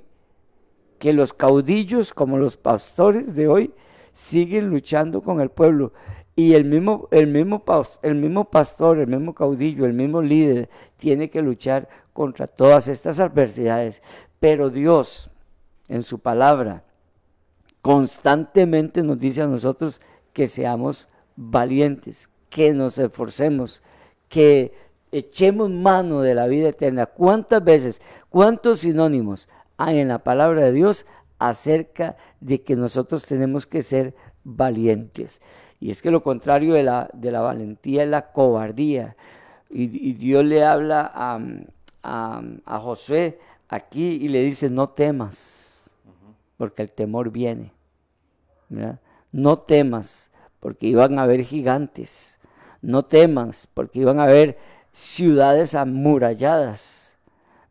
que 1.03 1.11
los 1.11 1.33
caudillos 1.33 2.13
como 2.13 2.37
los 2.37 2.55
pastores 2.55 3.35
de 3.35 3.49
hoy 3.49 3.73
siguen 4.13 4.69
luchando 4.69 5.21
con 5.21 5.41
el 5.41 5.49
pueblo. 5.49 5.91
Y 6.33 6.53
el 6.53 6.63
mismo, 6.63 7.09
el, 7.11 7.27
mismo, 7.27 7.61
el 8.03 8.15
mismo 8.15 8.45
pastor, 8.45 8.99
el 8.99 9.07
mismo 9.07 9.35
caudillo, 9.35 9.85
el 9.85 9.91
mismo 9.91 10.21
líder 10.21 10.69
tiene 10.95 11.29
que 11.29 11.41
luchar 11.41 11.89
contra 12.13 12.47
todas 12.47 12.87
estas 12.87 13.19
adversidades. 13.19 14.01
Pero 14.39 14.69
Dios, 14.69 15.29
en 15.89 16.03
su 16.03 16.19
palabra, 16.19 16.85
constantemente 17.81 19.03
nos 19.03 19.19
dice 19.19 19.41
a 19.41 19.47
nosotros 19.47 19.99
que 20.31 20.47
seamos 20.47 21.09
valientes, 21.35 22.29
que 22.49 22.71
nos 22.71 22.97
esforcemos, 22.97 23.83
que 24.29 24.71
echemos 25.11 25.69
mano 25.69 26.21
de 26.21 26.33
la 26.33 26.47
vida 26.47 26.69
eterna. 26.69 27.07
¿Cuántas 27.07 27.61
veces, 27.61 28.01
cuántos 28.29 28.79
sinónimos 28.79 29.49
en 29.77 30.07
la 30.07 30.19
palabra 30.19 30.65
de 30.65 30.71
Dios 30.71 31.05
acerca 31.39 32.15
de 32.39 32.61
que 32.61 32.75
nosotros 32.75 33.25
tenemos 33.25 33.67
que 33.67 33.83
ser 33.83 34.15
valientes. 34.43 35.41
Y 35.79 35.91
es 35.91 36.01
que 36.01 36.11
lo 36.11 36.23
contrario 36.23 36.73
de 36.75 36.83
la, 36.83 37.09
de 37.13 37.31
la 37.31 37.41
valentía 37.41 38.03
es 38.03 38.09
la 38.09 38.31
cobardía. 38.31 39.15
Y, 39.69 40.13
Dios 40.13 40.45
le 40.45 40.63
habla 40.63 41.11
a, 41.13 41.39
a, 42.03 42.79
Josué 42.79 43.39
aquí 43.67 44.19
y 44.21 44.29
le 44.29 44.43
dice, 44.43 44.69
no 44.69 44.89
temas, 44.89 45.95
porque 46.57 46.83
el 46.83 46.91
temor 46.91 47.31
viene. 47.31 47.73
No 49.31 49.59
temas, 49.59 50.31
porque 50.59 50.87
iban 50.87 51.17
a 51.17 51.23
haber 51.23 51.43
gigantes. 51.43 52.39
No 52.81 53.03
temas, 53.03 53.67
porque 53.73 53.99
iban 53.99 54.19
a 54.19 54.25
haber 54.25 54.57
ciudades 54.91 55.73
amuralladas 55.73 57.13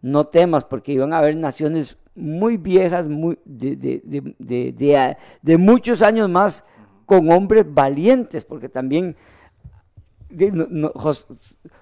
no 0.02 0.26
temas, 0.26 0.64
porque 0.64 0.92
iban 0.92 1.12
a 1.12 1.18
haber 1.18 1.36
naciones 1.36 1.96
muy 2.14 2.56
viejas, 2.56 3.08
muy, 3.08 3.38
de, 3.44 5.16
muchos 5.58 6.02
años 6.02 6.28
más, 6.28 6.64
con 7.06 7.30
hombres 7.32 7.64
valientes, 7.72 8.44
porque 8.44 8.68
también 8.68 9.16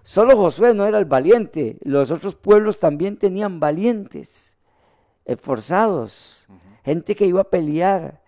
solo 0.02 0.36
Josué 0.36 0.74
no 0.74 0.86
era 0.86 0.98
el 0.98 1.04
valiente, 1.04 1.78
los 1.82 2.10
otros 2.10 2.34
pueblos 2.34 2.78
también 2.78 3.16
tenían 3.16 3.60
valientes, 3.60 4.58
esforzados, 5.24 6.48
gente 6.84 7.14
que 7.14 7.26
iba 7.26 7.42
a 7.42 7.50
pelear 7.50 8.20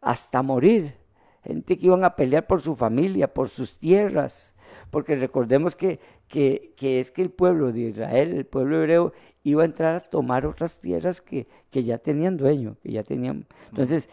hasta 0.00 0.42
morir, 0.42 0.94
gente 1.42 1.78
que 1.78 1.86
iban 1.86 2.04
a 2.04 2.14
pelear 2.14 2.46
por 2.46 2.60
su 2.60 2.74
familia, 2.74 3.32
por 3.32 3.48
sus 3.48 3.78
tierras, 3.78 4.54
porque 4.90 5.16
recordemos 5.16 5.74
que, 5.74 5.98
que, 6.28 6.74
es 7.00 7.10
que 7.10 7.22
el 7.22 7.30
pueblo 7.30 7.72
de 7.72 7.80
Israel, 7.80 8.34
el 8.34 8.46
pueblo 8.46 8.78
hebreo, 8.78 9.12
iba 9.48 9.62
a 9.62 9.66
entrar 9.66 9.96
a 9.96 10.00
tomar 10.00 10.46
otras 10.46 10.78
tierras 10.78 11.20
que, 11.20 11.46
ya 11.72 11.98
tenían 11.98 12.36
dueño, 12.36 12.76
que 12.82 12.92
ya 12.92 13.02
tenían... 13.02 13.46
Entonces, 13.70 14.08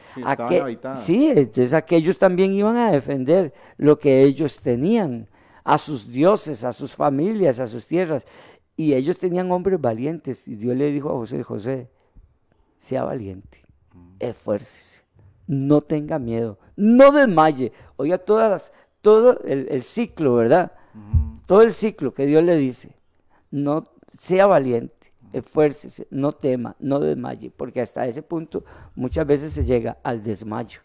sí, 0.95 1.31
entonces 1.35 1.73
aquellos 1.73 2.17
también 2.17 2.53
iban 2.53 2.77
a 2.77 2.91
defender 2.91 3.53
lo 3.77 3.99
que 3.99 4.23
ellos 4.23 4.61
tenían, 4.61 5.27
a 5.63 5.77
sus 5.77 6.07
dioses, 6.07 6.63
a 6.63 6.71
sus 6.71 6.95
familias, 6.95 7.59
a 7.59 7.67
sus 7.67 7.85
tierras. 7.85 8.25
Y 8.77 8.93
ellos 8.93 9.17
tenían 9.17 9.51
hombres 9.51 9.81
valientes. 9.81 10.47
Y 10.47 10.55
Dios 10.55 10.77
le 10.77 10.91
dijo 10.91 11.09
a 11.09 11.13
José, 11.13 11.43
José, 11.43 11.89
sea 12.77 13.03
valiente, 13.03 13.63
esfuércese, 14.19 15.01
no 15.47 15.81
tenga 15.81 16.19
miedo, 16.19 16.59
no 16.75 17.11
desmaye. 17.11 17.71
Oiga, 17.95 18.19
todas 18.19 18.71
todo 19.01 19.39
el, 19.43 19.83
ciclo, 19.83 20.33
¿verdad? 20.35 20.71
Todo 21.45 21.61
el 21.61 21.73
ciclo 21.73 22.13
que 22.13 22.25
Dios 22.25 22.43
le 22.43 22.55
dice. 22.57 22.95
No 23.51 23.83
sea 24.17 24.47
valiente, 24.47 25.04
esfuércese, 25.35 26.07
no 26.11 26.31
tema, 26.31 26.75
no 26.79 26.99
desmaye, 26.99 27.51
porque 27.51 27.81
hasta 27.81 28.07
ese 28.07 28.21
punto 28.21 28.63
muchas 28.95 29.27
veces 29.27 29.51
se 29.51 29.65
llega 29.65 29.97
al 30.01 30.23
desmayo, 30.23 30.79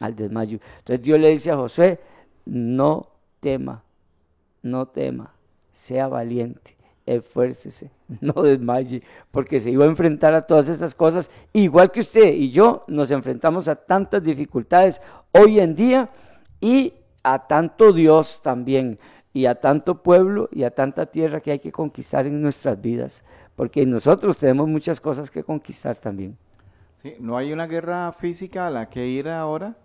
al 0.00 0.14
desmayo. 0.14 0.58
Entonces 0.78 1.02
Dios 1.02 1.18
le 1.18 1.30
dice 1.30 1.50
a 1.50 1.56
José, 1.56 1.98
no 2.44 3.08
tema, 3.40 3.82
no 4.62 4.86
tema, 4.86 5.32
sea 5.70 6.08
valiente, 6.08 6.76
esfuércese, 7.06 7.90
no 8.20 8.42
desmaye, 8.42 9.02
porque 9.30 9.60
se 9.60 9.70
iba 9.70 9.86
a 9.86 9.88
enfrentar 9.88 10.34
a 10.34 10.46
todas 10.46 10.68
estas 10.68 10.94
cosas, 10.94 11.30
igual 11.54 11.90
que 11.90 12.00
usted 12.00 12.34
y 12.34 12.50
yo 12.50 12.84
nos 12.88 13.10
enfrentamos 13.10 13.66
a 13.66 13.76
tantas 13.76 14.22
dificultades 14.22 15.00
hoy 15.32 15.58
en 15.58 15.74
día 15.74 16.10
y 16.60 16.92
a 17.22 17.46
tanto 17.46 17.92
Dios 17.92 18.42
también, 18.42 18.98
y 19.36 19.44
a 19.44 19.54
tanto 19.54 20.02
pueblo 20.02 20.48
y 20.50 20.62
a 20.62 20.70
tanta 20.70 21.04
tierra 21.04 21.42
que 21.42 21.50
hay 21.50 21.58
que 21.58 21.70
conquistar 21.70 22.26
en 22.26 22.40
nuestras 22.40 22.80
vidas, 22.80 23.22
porque 23.56 23.84
nosotros 23.86 24.36
tenemos 24.36 24.68
muchas 24.68 25.00
cosas 25.00 25.30
que 25.30 25.42
conquistar 25.42 25.96
también. 25.96 26.36
Sí, 26.94 27.14
no 27.18 27.36
hay 27.36 27.52
una 27.52 27.66
guerra 27.66 28.12
física 28.12 28.66
a 28.66 28.70
la 28.70 28.88
que 28.88 29.06
ir 29.06 29.28
ahora, 29.28 29.76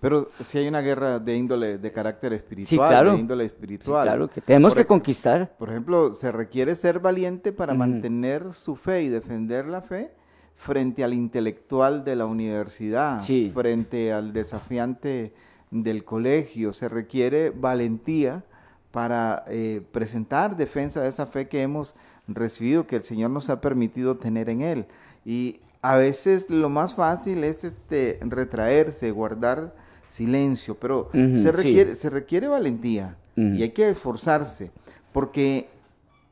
pero 0.00 0.28
sí 0.44 0.58
hay 0.58 0.68
una 0.68 0.82
guerra 0.82 1.18
de 1.18 1.34
índole, 1.34 1.78
de 1.78 1.92
carácter 1.92 2.34
espiritual, 2.34 3.12
de 3.12 3.18
índole 3.18 3.44
espiritual. 3.46 4.06
claro, 4.06 4.28
que 4.28 4.42
tenemos 4.42 4.74
que 4.74 4.84
conquistar. 4.84 5.50
Por 5.58 5.70
ejemplo, 5.70 6.12
se 6.12 6.30
requiere 6.30 6.76
ser 6.76 7.00
valiente 7.00 7.52
para 7.52 7.72
mantener 7.74 8.52
su 8.52 8.76
fe 8.76 9.02
y 9.02 9.08
defender 9.08 9.66
la 9.66 9.80
fe 9.80 10.12
frente 10.54 11.02
al 11.04 11.14
intelectual 11.14 12.04
de 12.04 12.16
la 12.16 12.26
universidad, 12.26 13.20
frente 13.52 14.12
al 14.12 14.32
desafiante 14.32 15.32
del 15.70 16.04
colegio. 16.04 16.72
Se 16.72 16.88
requiere 16.88 17.50
valentía 17.50 18.44
para 18.90 19.44
eh, 19.48 19.82
presentar 19.90 20.54
defensa 20.54 21.00
de 21.00 21.08
esa 21.08 21.26
fe 21.26 21.48
que 21.48 21.62
hemos 21.62 21.94
recibido, 22.28 22.86
que 22.86 22.96
el 22.96 23.02
Señor 23.02 23.30
nos 23.30 23.50
ha 23.50 23.60
permitido 23.60 24.16
tener 24.16 24.48
en 24.48 24.62
Él. 24.62 24.86
Y 25.24 25.60
a 25.82 25.96
veces 25.96 26.48
lo 26.48 26.68
más 26.68 26.94
fácil 26.94 27.44
es 27.44 27.64
este, 27.64 28.18
retraerse, 28.22 29.10
guardar 29.10 29.74
silencio, 30.08 30.76
pero 30.76 31.10
se, 31.12 31.50
requiere, 31.50 31.94
se 31.94 32.08
requiere 32.08 32.46
valentía 32.46 33.16
y 33.36 33.62
hay 33.62 33.70
que 33.70 33.88
esforzarse, 33.88 34.70
porque 35.12 35.68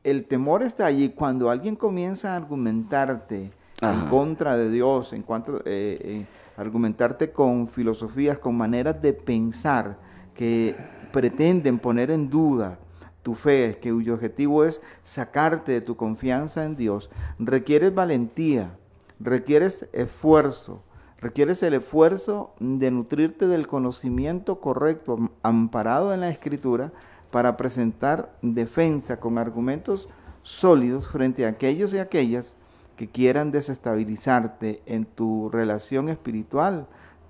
el 0.03 0.25
temor 0.25 0.63
está 0.63 0.85
allí. 0.85 1.09
Cuando 1.09 1.49
alguien 1.49 1.75
comienza 1.75 2.33
a 2.33 2.37
argumentarte 2.37 3.51
en 3.81 4.05
contra 4.09 4.55
de 4.57 4.69
Dios, 4.71 5.11
en 5.11 5.21
cuanto 5.21 5.57
eh, 5.57 5.61
eh, 5.65 6.25
argumentarte 6.55 7.31
con 7.31 7.67
filosofías, 7.67 8.37
con 8.37 8.55
maneras 8.55 9.01
de 9.01 9.11
pensar 9.13 9.97
que 10.33 10.75
pretenden 11.11 11.77
poner 11.77 12.09
en 12.09 12.29
duda 12.29 12.79
tu 13.23 13.35
fe, 13.35 13.79
que 13.81 13.91
cuyo 13.91 14.13
objetivo 14.13 14.63
es 14.63 14.81
sacarte 15.03 15.71
de 15.71 15.81
tu 15.81 15.95
confianza 15.95 16.65
en 16.65 16.75
Dios, 16.75 17.09
requieres 17.39 17.93
valentía, 17.95 18.75
requieres 19.19 19.87
esfuerzo, 19.93 20.83
Requieres 21.23 21.63
el 21.63 21.75
esfuerzo 21.75 22.53
de 22.59 22.91
nutrirte 22.91 23.47
del 23.47 23.65
conocimiento 23.65 24.59
correcto, 24.59 25.31
amparado 25.41 26.13
en 26.13 26.19
la 26.19 26.27
escritura, 26.27 26.91
para 27.31 27.55
presentar 27.55 28.35
defensa 28.41 29.21
con 29.21 29.37
argumentos 29.37 30.09
sólidos 30.41 31.07
frente 31.07 31.45
a 31.45 31.47
aquellos 31.47 31.93
y 31.93 31.99
aquellas 31.99 32.57
que 32.97 33.07
quieran 33.07 33.51
desestabilizarte 33.51 34.81
en 34.85 35.05
tu 35.05 35.49
relación 35.49 36.09
espiritual 36.09 36.87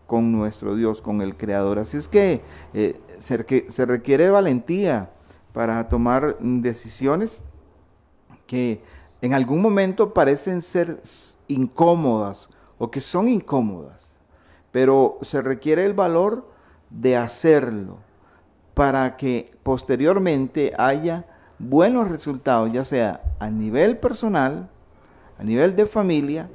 con 0.08 0.32
nuestro 0.32 0.76
Dios, 0.76 1.00
con 1.00 1.22
el 1.22 1.38
Creador. 1.38 1.78
Así 1.78 1.98
es 1.98 2.08
que 2.08 2.42
eh, 2.74 3.00
se, 3.20 3.70
se 3.70 3.86
requiere 3.86 4.32
valentía 4.32 5.12
para 5.54 5.88
tomar 5.88 6.38
decisiones 6.40 7.44
que 8.48 8.82
en 9.22 9.34
algún 9.34 9.62
momento 9.62 10.14
parecen 10.14 10.62
ser 10.62 11.02
incómodas 11.48 12.50
o 12.78 12.92
que 12.92 13.00
son 13.00 13.30
incómodas, 13.30 14.16
pero 14.72 15.18
se 15.22 15.42
requiere 15.42 15.86
el 15.86 15.94
valor 15.94 16.52
de 16.90 17.16
hacerlo 17.16 18.00
para 18.74 19.16
que 19.16 19.56
posteriormente 19.64 20.74
haya 20.78 21.26
buenos 21.60 22.10
resultados, 22.10 22.72
ya 22.74 22.84
sea 22.84 23.22
a 23.40 23.50
nivel 23.50 23.98
personal, 23.98 24.70
a 25.38 25.44
nivel 25.44 25.76
de 25.76 25.86
familia 25.86 26.50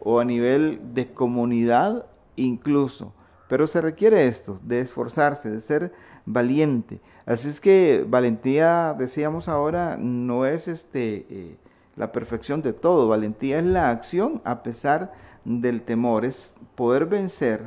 o 0.00 0.18
a 0.18 0.24
nivel 0.24 0.80
de 0.94 1.12
comunidad 1.12 2.06
incluso. 2.36 3.12
Pero 3.48 3.66
se 3.66 3.80
requiere 3.80 4.26
esto, 4.26 4.58
de 4.62 4.80
esforzarse, 4.80 5.50
de 5.50 5.60
ser 5.60 5.92
valiente. 6.28 7.00
Así 7.26 7.48
es 7.48 7.60
que 7.60 8.04
valentía, 8.06 8.94
decíamos 8.98 9.48
ahora, 9.48 9.96
no 9.98 10.46
es 10.46 10.68
este, 10.68 11.26
eh, 11.30 11.56
la 11.96 12.12
perfección 12.12 12.62
de 12.62 12.72
todo. 12.72 13.08
Valentía 13.08 13.58
es 13.58 13.64
la 13.64 13.90
acción 13.90 14.40
a 14.44 14.62
pesar 14.62 15.12
del 15.44 15.82
temor, 15.82 16.24
es 16.24 16.54
poder 16.74 17.06
vencer 17.06 17.62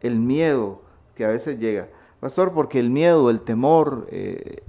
el 0.00 0.18
miedo 0.18 0.82
que 1.14 1.24
a 1.24 1.28
veces 1.28 1.58
llega. 1.58 1.88
Pastor, 2.20 2.52
porque 2.52 2.78
el 2.78 2.90
miedo, 2.90 3.30
el 3.30 3.40
temor 3.40 4.06
eh, 4.10 4.62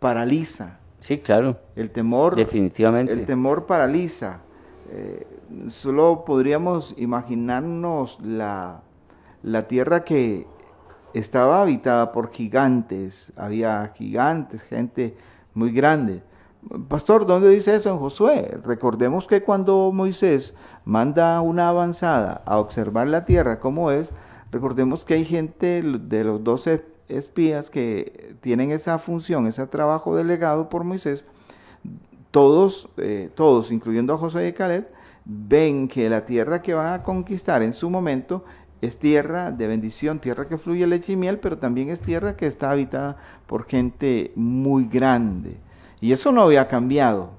paraliza. 0.00 0.80
Sí, 1.00 1.18
claro. 1.18 1.56
El 1.76 1.90
temor. 1.90 2.34
Definitivamente. 2.34 3.12
El 3.12 3.26
temor 3.26 3.66
paraliza. 3.66 4.40
Eh, 4.90 5.26
solo 5.68 6.24
podríamos 6.24 6.94
imaginarnos 6.96 8.18
la, 8.20 8.82
la 9.42 9.68
tierra 9.68 10.02
que 10.02 10.46
estaba 11.18 11.62
habitada 11.62 12.12
por 12.12 12.30
gigantes. 12.30 13.32
Había 13.36 13.92
gigantes, 13.94 14.62
gente 14.62 15.16
muy 15.54 15.72
grande. 15.72 16.22
Pastor, 16.88 17.26
¿dónde 17.26 17.48
dice 17.48 17.76
eso 17.76 17.90
en 17.90 17.98
Josué? 17.98 18.58
Recordemos 18.64 19.26
que 19.26 19.42
cuando 19.42 19.92
Moisés 19.92 20.54
manda 20.84 21.40
una 21.40 21.68
avanzada 21.68 22.42
a 22.44 22.58
observar 22.58 23.06
la 23.06 23.24
tierra 23.24 23.60
como 23.60 23.90
es, 23.90 24.10
recordemos 24.50 25.04
que 25.04 25.14
hay 25.14 25.24
gente 25.24 25.82
de 25.82 26.24
los 26.24 26.42
doce 26.42 26.84
espías 27.08 27.70
que 27.70 28.34
tienen 28.40 28.72
esa 28.72 28.98
función, 28.98 29.46
ese 29.46 29.66
trabajo 29.68 30.16
delegado 30.16 30.68
por 30.68 30.84
Moisés. 30.84 31.24
Todos, 32.32 32.88
eh, 32.96 33.30
todos, 33.34 33.70
incluyendo 33.70 34.12
a 34.12 34.18
Josué 34.18 34.48
y 34.48 34.52
Caleb, 34.52 34.88
ven 35.24 35.88
que 35.88 36.10
la 36.10 36.26
tierra 36.26 36.62
que 36.62 36.74
van 36.74 36.92
a 36.92 37.02
conquistar 37.02 37.62
en 37.62 37.72
su 37.72 37.88
momento 37.88 38.44
es 38.80 38.98
tierra 38.98 39.50
de 39.50 39.66
bendición, 39.66 40.18
tierra 40.18 40.48
que 40.48 40.58
fluye 40.58 40.86
leche 40.86 41.12
y 41.12 41.16
miel, 41.16 41.38
pero 41.38 41.58
también 41.58 41.88
es 41.90 42.00
tierra 42.00 42.36
que 42.36 42.46
está 42.46 42.70
habitada 42.70 43.16
por 43.46 43.64
gente 43.64 44.32
muy 44.34 44.84
grande. 44.84 45.56
Y 46.00 46.12
eso 46.12 46.32
no 46.32 46.42
había 46.42 46.68
cambiado. 46.68 47.30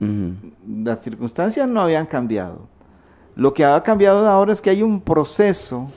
Las 0.00 1.02
circunstancias 1.02 1.68
no 1.68 1.80
habían 1.80 2.06
cambiado. 2.06 2.68
Lo 3.34 3.52
que 3.52 3.64
ha 3.64 3.82
cambiado 3.82 4.26
ahora 4.28 4.52
es 4.52 4.60
que 4.60 4.70
hay 4.70 4.82
un 4.82 5.00
proceso 5.00 5.88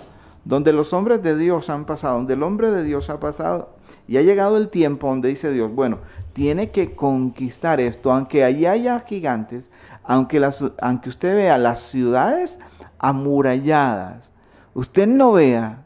donde 0.43 0.73
los 0.73 0.91
hombres 0.93 1.21
de 1.21 1.37
Dios 1.37 1.69
han 1.69 1.85
pasado, 1.85 2.15
donde 2.17 2.33
el 2.33 2.43
hombre 2.43 2.71
de 2.71 2.83
Dios 2.83 3.09
ha 3.09 3.19
pasado 3.19 3.75
y 4.07 4.17
ha 4.17 4.21
llegado 4.21 4.57
el 4.57 4.69
tiempo 4.69 5.07
donde 5.07 5.29
dice 5.29 5.51
Dios, 5.51 5.73
bueno, 5.73 5.99
tiene 6.33 6.71
que 6.71 6.95
conquistar 6.95 7.79
esto, 7.79 8.11
aunque 8.11 8.43
allí 8.43 8.65
haya 8.65 8.99
gigantes, 9.01 9.69
aunque, 10.03 10.39
las, 10.39 10.65
aunque 10.79 11.09
usted 11.09 11.35
vea 11.35 11.57
las 11.57 11.81
ciudades 11.81 12.57
amuralladas, 12.97 14.30
usted 14.73 15.07
no 15.07 15.33
vea, 15.33 15.85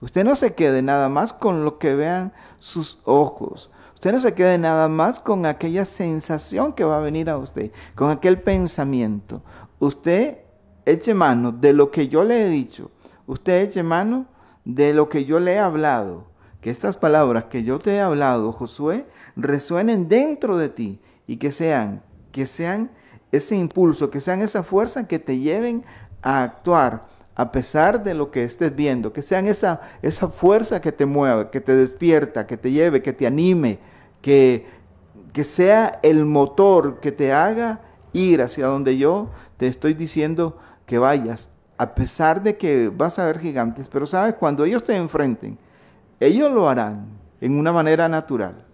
usted 0.00 0.24
no 0.24 0.36
se 0.36 0.54
quede 0.54 0.82
nada 0.82 1.08
más 1.08 1.32
con 1.32 1.64
lo 1.64 1.78
que 1.78 1.94
vean 1.94 2.32
sus 2.58 3.00
ojos, 3.04 3.70
Usted 3.96 4.12
no 4.12 4.20
se 4.20 4.34
quede 4.34 4.58
nada 4.58 4.88
más 4.88 5.18
con 5.18 5.46
aquella 5.46 5.86
sensación 5.86 6.74
que 6.74 6.84
va 6.84 6.98
a 6.98 7.00
venir 7.00 7.30
a 7.30 7.38
usted, 7.38 7.70
con 7.94 8.10
aquel 8.10 8.38
pensamiento. 8.38 9.42
Usted 9.78 10.36
eche 10.84 11.14
mano 11.14 11.50
de 11.50 11.72
lo 11.72 11.90
que 11.90 12.06
yo 12.06 12.22
le 12.22 12.44
he 12.44 12.48
dicho. 12.50 12.90
Usted 13.26 13.62
eche 13.62 13.82
mano 13.82 14.26
de 14.66 14.92
lo 14.92 15.08
que 15.08 15.24
yo 15.24 15.40
le 15.40 15.54
he 15.54 15.58
hablado. 15.58 16.26
Que 16.60 16.68
estas 16.68 16.98
palabras 16.98 17.44
que 17.44 17.64
yo 17.64 17.78
te 17.78 17.94
he 17.94 18.00
hablado, 18.02 18.52
Josué, 18.52 19.06
resuenen 19.34 20.08
dentro 20.08 20.58
de 20.58 20.68
ti 20.68 21.00
y 21.26 21.38
que 21.38 21.50
sean, 21.50 22.02
que 22.32 22.44
sean 22.44 22.90
ese 23.32 23.56
impulso, 23.56 24.10
que 24.10 24.20
sean 24.20 24.42
esa 24.42 24.62
fuerza 24.62 25.08
que 25.08 25.18
te 25.18 25.38
lleven 25.38 25.86
a 26.20 26.42
actuar 26.42 27.06
a 27.36 27.52
pesar 27.52 28.02
de 28.02 28.14
lo 28.14 28.30
que 28.30 28.44
estés 28.44 28.74
viendo, 28.74 29.12
que 29.12 29.20
sean 29.20 29.46
esa, 29.46 29.82
esa 30.00 30.28
fuerza 30.28 30.80
que 30.80 30.90
te 30.90 31.04
mueve, 31.04 31.50
que 31.50 31.60
te 31.60 31.76
despierta, 31.76 32.46
que 32.46 32.56
te 32.56 32.72
lleve, 32.72 33.02
que 33.02 33.12
te 33.12 33.26
anime, 33.26 33.78
que, 34.22 34.66
que 35.34 35.44
sea 35.44 36.00
el 36.02 36.24
motor 36.24 36.98
que 36.98 37.12
te 37.12 37.34
haga 37.34 37.80
ir 38.14 38.40
hacia 38.40 38.66
donde 38.66 38.96
yo 38.96 39.28
te 39.58 39.66
estoy 39.66 39.92
diciendo 39.92 40.56
que 40.86 40.96
vayas, 40.96 41.50
a 41.76 41.94
pesar 41.94 42.42
de 42.42 42.56
que 42.56 42.88
vas 42.88 43.18
a 43.18 43.26
ver 43.26 43.38
gigantes, 43.38 43.88
pero 43.88 44.06
sabes, 44.06 44.34
cuando 44.34 44.64
ellos 44.64 44.82
te 44.82 44.96
enfrenten, 44.96 45.58
ellos 46.18 46.50
lo 46.50 46.66
harán 46.70 47.06
en 47.42 47.58
una 47.58 47.70
manera 47.70 48.08
natural. 48.08 48.64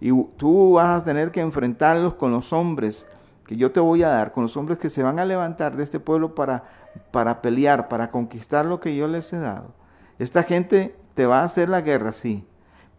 y 0.00 0.10
tú 0.36 0.74
vas 0.74 1.02
a 1.02 1.04
tener 1.04 1.30
que 1.30 1.40
enfrentarlos 1.40 2.14
con 2.14 2.32
los 2.32 2.52
hombres 2.52 3.06
que 3.48 3.56
yo 3.56 3.72
te 3.72 3.80
voy 3.80 4.02
a 4.02 4.08
dar, 4.08 4.32
con 4.32 4.42
los 4.42 4.56
hombres 4.56 4.78
que 4.78 4.90
se 4.90 5.02
van 5.02 5.18
a 5.18 5.24
levantar 5.24 5.74
de 5.74 5.82
este 5.82 5.98
pueblo 5.98 6.34
para, 6.34 6.64
para 7.10 7.42
pelear, 7.42 7.88
para 7.88 8.10
conquistar 8.10 8.66
lo 8.66 8.80
que 8.80 8.94
yo 8.96 9.08
les 9.08 9.32
he 9.32 9.38
dado. 9.38 9.74
Esta 10.18 10.42
gente 10.42 10.96
te 11.14 11.26
va 11.26 11.40
a 11.40 11.44
hacer 11.44 11.68
la 11.68 11.80
guerra, 11.80 12.12
sí, 12.12 12.46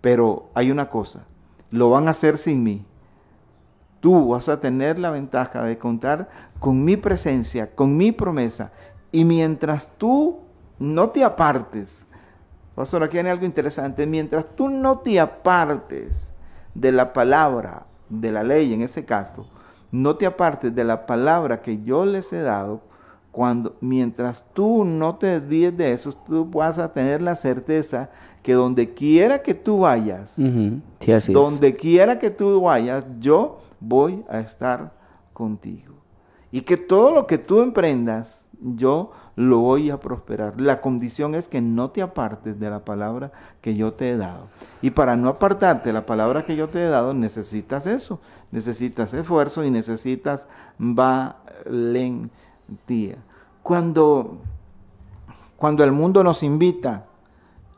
pero 0.02 0.50
hay 0.54 0.72
una 0.72 0.90
cosa, 0.90 1.26
lo 1.72 1.90
van 1.90 2.08
a 2.08 2.12
hacer 2.12 2.38
sin 2.38 2.64
mí. 2.64 2.86
Tú 4.00 4.30
vas 4.30 4.48
a 4.48 4.62
tener 4.62 4.98
la 4.98 5.12
ventaja 5.12 5.64
de 5.64 5.78
contar 5.78 6.30
con 6.60 6.86
mi 6.86 6.96
presencia, 6.96 7.76
con 7.76 7.98
mi 7.98 8.12
promesa. 8.14 8.72
Y 9.12 9.26
mientras 9.26 9.90
tú 9.98 10.40
no 10.78 11.10
te 11.10 11.24
apartes, 11.24 12.06
pastor, 12.76 13.04
aquí 13.04 13.18
hay 13.18 13.28
algo 13.28 13.46
interesante, 13.46 14.06
mientras 14.06 14.46
tú 14.56 14.70
no 14.70 15.00
te 15.00 15.20
apartes 15.20 16.32
de 16.74 16.94
la 16.94 17.12
palabra, 17.12 17.86
de 18.08 18.32
la 18.32 18.44
ley 18.44 18.74
en 18.74 18.82
ese 18.82 19.04
caso, 19.04 19.50
no 19.92 20.16
te 20.16 20.26
apartes 20.26 20.74
de 20.74 20.84
la 20.84 21.06
palabra 21.06 21.62
que 21.62 21.82
yo 21.84 22.06
les 22.06 22.32
he 22.32 22.42
dado, 22.42 22.82
cuando 23.32 23.76
mientras 23.80 24.44
tú 24.54 24.84
no 24.84 25.16
te 25.16 25.28
desvíes 25.28 25.76
de 25.78 25.94
eso, 25.94 26.12
tú 26.12 26.46
vas 26.46 26.78
a 26.78 26.92
tener 26.92 27.22
la 27.22 27.36
certeza 27.36 28.10
que 28.42 28.54
donde 28.54 28.94
quiera 28.94 29.42
que 29.42 29.54
tú 29.54 29.80
vayas, 29.80 30.36
donde 31.28 31.76
quiera 31.76 32.18
que 32.18 32.30
tú 32.30 32.62
vayas, 32.62 33.06
yo 33.20 33.60
voy 33.80 34.24
a 34.30 34.40
estar 34.40 34.92
contigo. 35.34 35.96
Y 36.52 36.62
que 36.62 36.78
todo 36.78 37.14
lo 37.14 37.28
que 37.28 37.38
tú 37.38 37.62
emprendas, 37.62 38.46
yo 38.60 39.12
lo 39.36 39.60
voy 39.60 39.90
a 39.90 40.00
prosperar. 40.00 40.60
La 40.60 40.82
condición 40.82 41.36
es 41.36 41.48
que 41.48 41.62
no 41.62 41.92
te 41.92 42.02
apartes 42.02 42.60
de 42.60 42.70
la 42.70 42.84
palabra 42.84 43.32
que 43.62 43.76
yo 43.76 43.94
te 43.94 44.10
he 44.10 44.18
dado. 44.18 44.48
Y 44.82 44.90
para 44.90 45.16
no 45.16 45.30
apartarte 45.30 45.90
de 45.90 45.94
la 45.94 46.06
palabra 46.06 46.44
que 46.44 46.56
yo 46.56 46.68
te 46.68 46.84
he 46.84 46.90
dado, 46.90 47.14
necesitas 47.14 47.86
eso. 47.86 48.20
Necesitas 48.52 49.14
esfuerzo 49.14 49.64
y 49.64 49.70
necesitas 49.70 50.48
valentía. 52.70 53.18
Cuando, 53.64 54.38
cuando 55.58 55.84
el 55.84 55.92
mundo 55.92 56.24
nos 56.24 56.44
invita 56.44 57.06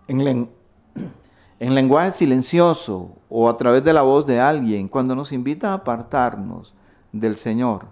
en, 0.08 0.50
en 1.60 1.76
lenguaje 1.76 2.12
silencioso 2.12 3.10
o 3.30 3.50
a 3.50 3.58
través 3.58 3.84
de 3.84 3.94
la 3.94 4.02
voz 4.02 4.26
de 4.26 4.40
alguien, 4.40 4.88
cuando 4.88 5.16
nos 5.16 5.32
invita 5.32 5.72
a 5.72 5.76
apartarnos 5.76 6.74
del 7.12 7.38
Señor, 7.38 7.86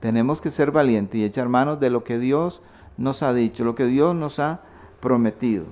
tenemos 0.00 0.40
que 0.40 0.50
ser 0.50 0.72
valientes 0.72 1.20
y 1.20 1.24
echar 1.24 1.48
manos 1.48 1.78
de 1.78 1.90
lo 1.90 2.02
que 2.02 2.18
Dios 2.18 2.62
nos 2.96 3.22
ha 3.22 3.32
dicho, 3.32 3.64
lo 3.64 3.74
que 3.74 3.86
Dios 3.86 4.14
nos 4.14 4.38
ha 4.38 4.60
prometido. 5.00 5.64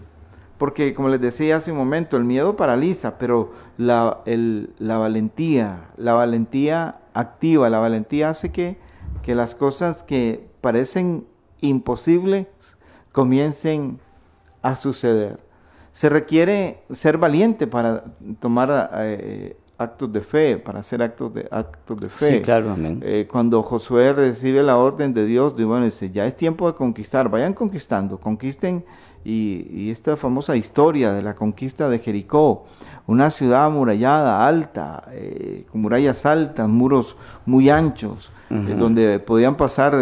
Porque 0.56 0.94
como 0.94 1.08
les 1.08 1.20
decía 1.20 1.56
hace 1.56 1.72
un 1.72 1.78
momento, 1.78 2.16
el 2.16 2.24
miedo 2.24 2.54
paraliza, 2.54 3.16
pero 3.18 3.52
la, 3.78 4.20
la 4.26 4.98
valentía, 4.98 5.88
la 5.96 6.12
valentía 6.12 7.00
activa, 7.14 7.70
la 7.70 7.78
valentía 7.78 8.28
hace 8.28 8.52
que, 8.52 8.76
que 9.22 9.34
las 9.34 9.54
cosas 9.54 10.02
que 10.02 10.49
parecen 10.60 11.26
imposibles 11.60 12.46
comiencen 13.12 13.98
a 14.62 14.76
suceder. 14.76 15.38
Se 15.92 16.08
requiere 16.08 16.82
ser 16.90 17.18
valiente 17.18 17.66
para 17.66 18.04
tomar 18.38 18.90
eh, 18.94 19.56
actos 19.76 20.12
de 20.12 20.20
fe, 20.20 20.56
para 20.56 20.80
hacer 20.80 21.02
actos 21.02 21.34
de, 21.34 21.48
actos 21.50 21.96
de 21.96 22.08
fe. 22.08 22.36
Sí, 22.36 22.42
claro, 22.42 22.70
amén. 22.70 23.00
Eh, 23.02 23.26
cuando 23.30 23.62
Josué 23.62 24.12
recibe 24.12 24.62
la 24.62 24.76
orden 24.76 25.12
de 25.12 25.26
Dios, 25.26 25.54
bueno, 25.54 25.84
dice, 25.84 26.10
ya 26.10 26.26
es 26.26 26.36
tiempo 26.36 26.70
de 26.70 26.76
conquistar, 26.76 27.28
vayan 27.28 27.54
conquistando, 27.54 28.18
conquisten, 28.18 28.84
y, 29.22 29.90
esta 29.90 30.16
famosa 30.16 30.56
historia 30.56 31.12
de 31.12 31.20
la 31.20 31.34
conquista 31.34 31.90
de 31.90 31.98
Jericó, 31.98 32.64
una 33.06 33.30
ciudad 33.30 33.66
amurallada, 33.66 34.46
alta, 34.46 35.02
eh, 35.10 35.66
con 35.70 35.82
murallas 35.82 36.24
altas, 36.24 36.68
muros 36.68 37.16
muy 37.44 37.68
anchos, 37.68 38.30
donde 38.48 39.20
podían 39.20 39.56
pasar 39.56 39.94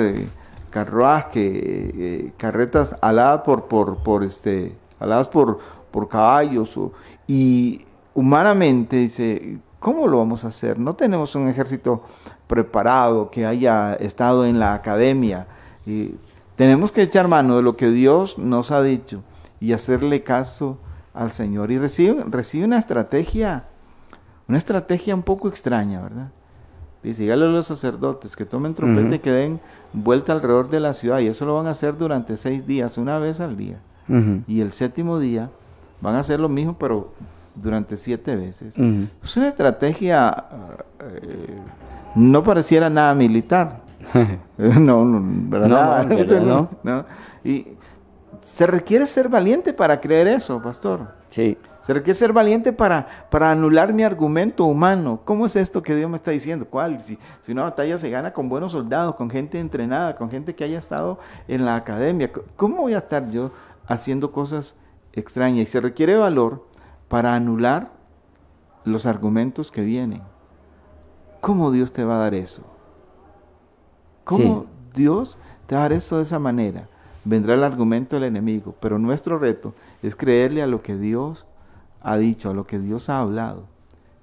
carruajes, 0.68 2.32
carretas 2.36 2.96
aladas 3.00 3.42
por, 3.42 3.64
por, 3.64 3.98
por 3.98 4.24
este, 4.24 4.76
aladas 5.00 5.28
por 5.28 5.58
por 5.90 6.08
caballos. 6.08 6.78
y 7.26 7.84
humanamente 8.14 8.96
dice, 8.96 9.58
¿cómo 9.78 10.06
lo 10.06 10.18
vamos 10.18 10.44
a 10.44 10.48
hacer? 10.48 10.78
No 10.78 10.94
tenemos 10.94 11.34
un 11.34 11.48
ejército 11.48 12.02
preparado 12.46 13.30
que 13.30 13.46
haya 13.46 13.94
estado 13.94 14.44
en 14.46 14.58
la 14.58 14.74
academia. 14.74 15.46
Y 15.86 16.14
tenemos 16.56 16.90
que 16.90 17.02
echar 17.02 17.28
mano 17.28 17.56
de 17.56 17.62
lo 17.62 17.76
que 17.76 17.90
Dios 17.90 18.38
nos 18.38 18.70
ha 18.70 18.82
dicho 18.82 19.22
y 19.60 19.72
hacerle 19.72 20.22
caso 20.22 20.78
al 21.14 21.32
Señor. 21.32 21.70
Y 21.70 21.78
recibe, 21.78 22.24
recibe 22.28 22.64
una 22.64 22.78
estrategia, 22.78 23.64
una 24.48 24.58
estrategia 24.58 25.14
un 25.14 25.22
poco 25.22 25.48
extraña, 25.48 26.02
¿verdad? 26.02 26.28
Dice, 27.02 27.22
dígale 27.22 27.44
a 27.44 27.48
los 27.48 27.66
sacerdotes 27.66 28.34
que 28.34 28.44
tomen 28.44 28.74
trompeta 28.74 29.14
y 29.14 29.18
que 29.20 29.30
den 29.30 29.60
vuelta 29.92 30.32
alrededor 30.32 30.68
de 30.68 30.80
la 30.80 30.94
ciudad. 30.94 31.20
Y 31.20 31.28
eso 31.28 31.46
lo 31.46 31.54
van 31.54 31.66
a 31.66 31.70
hacer 31.70 31.96
durante 31.96 32.36
seis 32.36 32.66
días, 32.66 32.98
una 32.98 33.18
vez 33.18 33.40
al 33.40 33.56
día. 33.56 33.78
Y 34.46 34.62
el 34.62 34.72
séptimo 34.72 35.18
día 35.18 35.50
van 36.00 36.14
a 36.14 36.20
hacer 36.20 36.40
lo 36.40 36.48
mismo, 36.48 36.76
pero 36.78 37.12
durante 37.54 37.96
siete 37.96 38.34
veces. 38.36 38.76
Es 39.22 39.36
una 39.36 39.48
estrategia, 39.48 40.44
eh, 41.00 41.58
no 42.14 42.42
pareciera 42.42 42.88
nada 42.88 43.14
militar. 43.14 43.82
no, 44.58 45.04
no, 45.04 45.50
¿verdad? 45.50 46.06
No, 46.40 46.70
no, 46.82 47.04
Y 47.44 47.66
se 48.40 48.66
requiere 48.66 49.06
ser 49.06 49.28
valiente 49.28 49.72
para 49.72 50.00
creer 50.00 50.28
eso, 50.28 50.60
pastor. 50.62 51.08
Sí. 51.30 51.56
Se 51.88 51.94
requiere 51.94 52.18
ser 52.18 52.34
valiente 52.34 52.74
para, 52.74 53.08
para 53.30 53.50
anular 53.50 53.94
mi 53.94 54.02
argumento 54.02 54.66
humano. 54.66 55.22
¿Cómo 55.24 55.46
es 55.46 55.56
esto 55.56 55.82
que 55.82 55.96
Dios 55.96 56.10
me 56.10 56.16
está 56.16 56.32
diciendo? 56.32 56.66
¿Cuál? 56.68 57.00
Si, 57.00 57.18
si 57.40 57.52
una 57.52 57.62
batalla 57.62 57.96
se 57.96 58.10
gana 58.10 58.34
con 58.34 58.50
buenos 58.50 58.72
soldados, 58.72 59.14
con 59.14 59.30
gente 59.30 59.58
entrenada, 59.58 60.14
con 60.14 60.30
gente 60.30 60.54
que 60.54 60.64
haya 60.64 60.78
estado 60.78 61.18
en 61.48 61.64
la 61.64 61.76
academia, 61.76 62.30
¿cómo 62.56 62.82
voy 62.82 62.92
a 62.92 62.98
estar 62.98 63.30
yo 63.30 63.52
haciendo 63.86 64.32
cosas 64.32 64.76
extraña 65.14 65.62
y 65.62 65.64
se 65.64 65.80
requiere 65.80 66.18
valor 66.18 66.66
para 67.08 67.34
anular 67.34 67.90
los 68.84 69.06
argumentos 69.06 69.70
que 69.70 69.80
vienen. 69.80 70.20
¿Cómo 71.40 71.70
Dios 71.72 71.90
te 71.90 72.04
va 72.04 72.16
a 72.16 72.20
dar 72.20 72.34
eso? 72.34 72.64
¿Cómo 74.24 74.66
Dios 74.94 75.38
te 75.66 75.74
va 75.74 75.80
a 75.80 75.84
dar 75.84 75.94
eso 75.94 76.18
de 76.18 76.24
esa 76.24 76.38
manera? 76.38 76.86
Vendrá 77.24 77.54
el 77.54 77.64
argumento 77.64 78.16
del 78.16 78.24
enemigo, 78.24 78.74
pero 78.78 78.98
nuestro 78.98 79.38
reto 79.38 79.72
es 80.02 80.14
creerle 80.14 80.62
a 80.62 80.66
lo 80.66 80.82
que 80.82 80.94
Dios 80.94 81.46
ha 82.12 82.18
dicho, 82.18 82.50
a 82.50 82.54
lo 82.54 82.66
que 82.66 82.78
Dios 82.78 83.08
ha 83.08 83.20
hablado. 83.20 83.66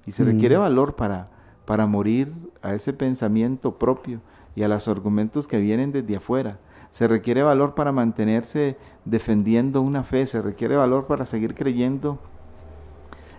Y 0.06 0.12
se 0.12 0.24
requiere 0.24 0.56
valor 0.56 0.94
para, 0.94 1.28
para 1.64 1.86
morir 1.86 2.32
a 2.62 2.74
ese 2.74 2.92
pensamiento 2.92 3.78
propio 3.78 4.20
y 4.54 4.62
a 4.62 4.68
los 4.68 4.88
argumentos 4.88 5.46
que 5.46 5.58
vienen 5.58 5.92
desde 5.92 6.16
afuera. 6.16 6.58
Se 6.92 7.08
requiere 7.08 7.42
valor 7.42 7.74
para 7.74 7.92
mantenerse 7.92 8.76
defendiendo 9.04 9.82
una 9.82 10.02
fe, 10.02 10.24
se 10.26 10.40
requiere 10.40 10.76
valor 10.76 11.06
para 11.06 11.26
seguir 11.26 11.54
creyendo 11.54 12.18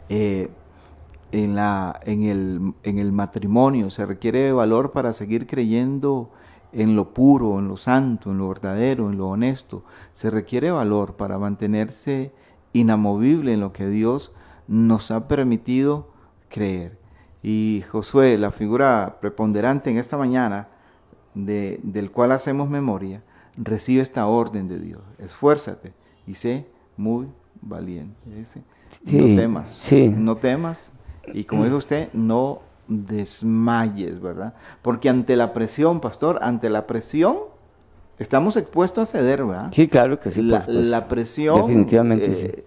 eh, 0.10 0.50
en, 1.32 1.56
la, 1.56 2.00
en, 2.06 2.24
el, 2.24 2.74
en 2.84 3.00
el 3.00 3.12
matrimonio, 3.12 3.90
se 3.90 4.06
requiere 4.06 4.52
valor 4.52 4.92
para 4.92 5.12
seguir 5.14 5.48
creyendo 5.48 6.30
en 6.72 6.96
lo 6.96 7.14
puro, 7.14 7.60
en 7.60 7.68
lo 7.68 7.78
santo, 7.78 8.32
en 8.32 8.38
lo 8.38 8.50
verdadero, 8.50 9.10
en 9.10 9.18
lo 9.18 9.30
honesto. 9.30 9.84
Se 10.14 10.30
requiere 10.30 10.72
valor 10.72 11.16
para 11.16 11.38
mantenerse 11.38 12.32
inamovible 12.74 13.54
en 13.54 13.60
lo 13.60 13.74
que 13.74 13.88
Dios 13.88 14.32
nos 14.68 15.12
ha 15.12 15.28
permitido 15.28 16.10
creer. 16.50 16.98
Y 17.44 17.84
Josué, 17.90 18.38
la 18.38 18.52
figura 18.52 19.18
preponderante 19.22 19.90
en 19.90 19.98
esta 19.98 20.18
mañana, 20.18 20.68
de, 21.34 21.80
del 21.84 22.12
cual 22.12 22.32
hacemos 22.32 22.70
memoria, 22.70 23.24
recibe 23.56 24.02
esta 24.02 24.26
orden 24.28 24.68
de 24.68 24.80
Dios. 24.80 25.02
Esfuérzate 25.20 25.94
y 26.26 26.36
sé 26.36 26.68
muy 26.96 27.28
valiente. 27.62 28.16
no 29.06 29.36
temas, 29.36 29.92
no 29.92 30.38
temas. 30.38 30.92
Y 31.34 31.44
como 31.44 31.66
dijo 31.66 31.78
usted, 31.78 32.10
no 32.14 32.62
desmayes, 32.88 34.22
¿verdad? 34.22 34.54
Porque 34.82 35.10
ante 35.10 35.36
la 35.36 35.54
presión, 35.54 36.00
pastor, 36.00 36.40
ante 36.42 36.70
la 36.70 36.88
presión, 36.88 37.38
estamos 38.20 38.58
expuestos 38.58 39.10
a 39.10 39.18
ceder, 39.18 39.46
¿verdad? 39.46 39.70
Sí, 39.72 39.88
claro 39.88 40.20
que 40.20 40.32
sí. 40.32 40.42
La, 40.42 41.08
presión. 41.08 41.62
Definitivamente 41.62 42.34
sí. 42.34 42.46
Eh, 42.46 42.66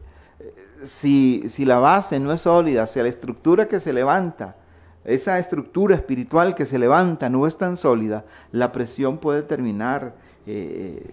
si, 0.82 1.44
si 1.48 1.64
la 1.64 1.78
base 1.78 2.18
no 2.18 2.32
es 2.32 2.42
sólida, 2.42 2.86
si 2.86 3.00
la 3.00 3.08
estructura 3.08 3.68
que 3.68 3.80
se 3.80 3.92
levanta, 3.92 4.56
esa 5.04 5.38
estructura 5.38 5.94
espiritual 5.94 6.54
que 6.54 6.66
se 6.66 6.78
levanta 6.78 7.28
no 7.28 7.46
es 7.46 7.56
tan 7.56 7.76
sólida, 7.76 8.24
la 8.52 8.72
presión 8.72 9.18
puede 9.18 9.42
terminar 9.42 10.14
eh, 10.46 11.10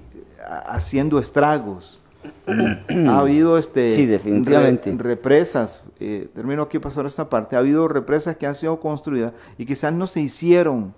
haciendo 0.68 1.20
estragos. 1.20 2.02
ha 2.48 3.20
habido 3.20 3.58
este 3.58 3.92
sí, 3.92 4.06
definitivamente. 4.06 4.94
represas, 4.98 5.84
eh, 6.00 6.28
termino 6.34 6.64
aquí 6.64 6.80
pasar 6.80 7.06
esta 7.06 7.30
parte, 7.30 7.56
ha 7.56 7.60
habido 7.60 7.88
represas 7.88 8.36
que 8.36 8.46
han 8.46 8.56
sido 8.56 8.80
construidas 8.80 9.34
y 9.58 9.66
quizás 9.66 9.94
no 9.94 10.08
se 10.08 10.20
hicieron 10.20 10.94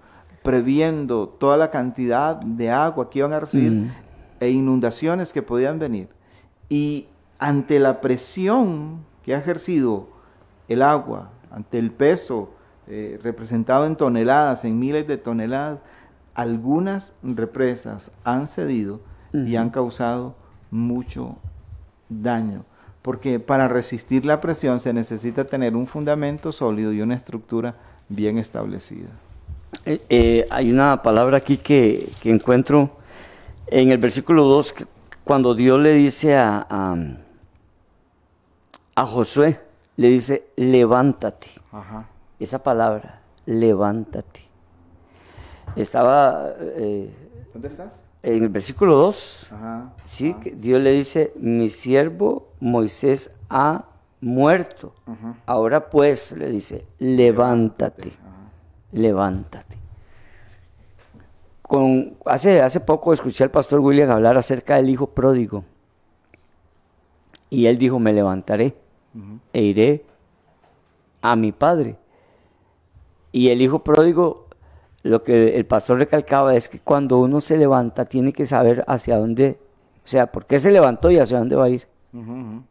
previendo 0.50 1.30
toda 1.30 1.58
la 1.58 1.70
cantidad 1.70 2.36
de 2.36 2.72
agua 2.72 3.12
que 3.12 3.20
iban 3.20 3.34
a 3.34 3.39
recibir 3.39 3.72
mm. 3.72 3.91
e 4.39 4.50
inundaciones 4.50 5.32
que 5.32 5.43
podían 5.43 5.78
venir. 5.78 6.10
Y 6.70 7.06
ante 7.38 7.78
la 7.78 8.02
presión 8.02 9.06
que 9.22 9.36
ha 9.36 9.38
ejercido 9.38 10.08
el 10.68 10.82
agua, 10.82 11.30
ante 11.52 11.78
el 11.78 11.91
peso 11.91 12.50
eh, 12.88 13.20
representado 13.22 13.86
en 13.86 13.95
toneladas, 13.95 14.66
en 14.66 14.80
miles 14.80 15.08
de 15.08 15.18
toneladas, 15.18 15.82
algunas 16.34 17.14
represas 17.22 18.10
han 18.24 18.47
cedido 18.47 19.02
y 19.32 19.56
han 19.56 19.70
causado 19.70 20.36
mucho 20.72 21.38
daño. 22.10 22.66
Porque 23.04 23.39
para 23.39 23.68
resistir 23.68 24.26
la 24.26 24.41
presión 24.41 24.80
se 24.80 24.93
necesita 24.93 25.45
tener 25.45 25.76
un 25.76 25.86
fundamento 25.86 26.52
sólido 26.52 26.91
y 26.91 27.04
una 27.04 27.14
estructura 27.14 27.76
bien 28.08 28.39
establecida. 28.39 29.10
Eh, 29.90 30.02
eh, 30.08 30.48
hay 30.52 30.72
una 30.72 31.02
palabra 31.02 31.38
aquí 31.38 31.58
que, 31.58 32.12
encuentro 32.24 32.92
en 33.66 33.90
el 33.90 33.98
versículo 33.98 34.44
2, 34.44 34.76
cuando 35.24 35.56
Dios 35.56 35.80
le 35.80 35.94
dice 35.94 36.38
a, 36.38 36.68
a, 38.96 39.06
Josué, 39.08 39.60
le 39.98 40.10
dice, 40.10 40.44
levántate. 40.58 41.48
Esa 42.40 42.62
palabra, 42.62 43.22
levántate. 43.48 44.42
Estaba... 45.76 46.54
Eh, 46.60 47.12
¿Dónde 47.52 47.70
estás? 47.70 48.00
En 48.22 48.44
el 48.44 48.50
versículo 48.50 48.96
2, 48.96 49.50
¿sí? 50.06 50.36
Dios 50.54 50.80
le 50.82 50.92
dice, 50.92 51.34
mi 51.40 51.70
siervo 51.70 52.50
Moisés 52.60 53.34
ha 53.50 53.86
muerto. 54.22 54.94
Ahora 55.48 55.90
pues, 55.90 56.34
le 56.34 56.48
dice, 56.52 56.86
levántate 57.00 58.12
levántate. 58.92 59.78
Con, 61.70 62.17
hace, 62.26 62.63
hace 62.63 62.80
poco 62.80 63.13
escuché 63.13 63.43
al 63.43 63.51
pastor 63.51 63.80
William 63.80 64.09
hablar 64.09 64.36
acerca 64.36 64.78
del 64.78 64.89
hijo 64.89 65.05
pródigo. 65.11 65.63
Y 67.51 67.67
él 67.67 67.78
dijo, 67.78 67.99
me 67.99 68.11
levantaré 68.11 68.76
e 69.53 69.61
iré 69.61 70.03
a 71.22 71.36
mi 71.36 71.51
padre. 71.51 71.95
Y 73.32 73.49
el 73.49 73.61
hijo 73.61 73.84
pródigo, 73.84 74.47
lo 75.03 75.24
que 75.24 75.57
el 75.57 75.67
pastor 75.67 75.99
recalcaba 75.99 76.55
es 76.55 76.70
que 76.70 76.80
cuando 76.80 77.20
uno 77.20 77.39
se 77.39 77.55
levanta 77.55 78.05
tiene 78.05 78.34
que 78.34 78.47
saber 78.47 78.84
hacia 78.88 79.20
dónde, 79.20 79.59
o 80.03 80.07
sea, 80.07 80.32
por 80.32 80.47
qué 80.47 80.57
se 80.57 80.72
levantó 80.72 81.11
y 81.11 81.20
hacia 81.20 81.38
dónde 81.38 81.55
va 81.55 81.65
a 81.65 81.70
ir. 81.70 81.88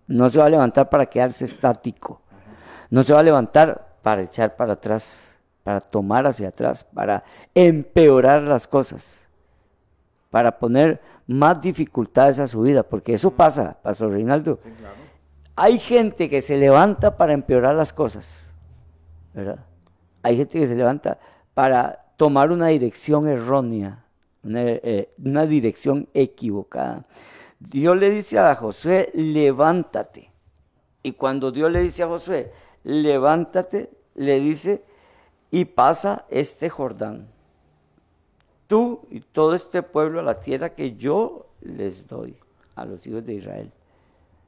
No 0.09 0.29
se 0.29 0.41
va 0.41 0.47
a 0.47 0.51
levantar 0.51 0.91
para 0.91 1.07
quedarse 1.07 1.45
estático. 1.45 2.21
No 2.91 3.05
se 3.05 3.13
va 3.13 3.21
a 3.21 3.23
levantar 3.23 3.95
para 4.03 4.23
echar 4.23 4.57
para 4.57 4.73
atrás 4.73 5.38
para 5.69 5.83
tomar 5.83 6.27
hacia 6.27 6.49
atrás, 6.49 6.83
para 6.83 7.23
empeorar 7.55 8.43
las 8.43 8.67
cosas, 8.67 9.29
para 10.31 10.59
poner 10.59 10.99
más 11.27 11.61
dificultades 11.61 12.39
a 12.39 12.47
su 12.47 12.63
vida, 12.63 12.83
porque 12.83 13.13
eso 13.13 13.33
pasa, 13.33 13.77
Pastor 13.83 14.13
Reinaldo. 14.13 14.61
Hay 15.57 15.79
gente 15.79 16.31
que 16.31 16.41
se 16.41 16.57
levanta 16.57 17.19
para 17.19 17.35
empeorar 17.35 17.75
las 17.75 17.93
cosas, 17.93 18.55
¿verdad? 19.35 19.59
Hay 20.23 20.39
gente 20.39 20.59
que 20.59 20.67
se 20.67 20.75
levanta 20.75 21.19
para 21.53 22.03
tomar 22.17 22.51
una 22.51 22.69
dirección 22.69 23.29
errónea, 23.29 24.07
una, 24.43 24.63
eh, 24.63 25.13
una 25.23 25.45
dirección 25.45 26.09
equivocada. 26.15 27.05
Dios 27.59 27.95
le 27.95 28.09
dice 28.09 28.39
a 28.39 28.55
Josué, 28.55 29.11
levántate. 29.13 30.33
Y 31.03 31.13
cuando 31.13 31.53
Dios 31.53 31.71
le 31.71 31.83
dice 31.83 32.05
a 32.05 32.09
Josué, 32.09 32.53
levántate, 32.85 33.91
le 34.15 34.41
dice, 34.41 34.88
y 35.51 35.65
pasa 35.65 36.25
este 36.31 36.69
Jordán. 36.69 37.29
Tú 38.67 39.01
y 39.11 39.21
todo 39.21 39.55
este 39.55 39.83
pueblo 39.83 40.21
a 40.21 40.23
la 40.23 40.41
tierra 40.41 40.71
que 40.71 40.97
yo 40.97 41.47
les 41.63 42.07
doy 42.07 42.37
a 42.77 42.85
los 42.85 43.07
hijos 43.07 43.25
de 43.25 43.35
Israel. 43.35 43.73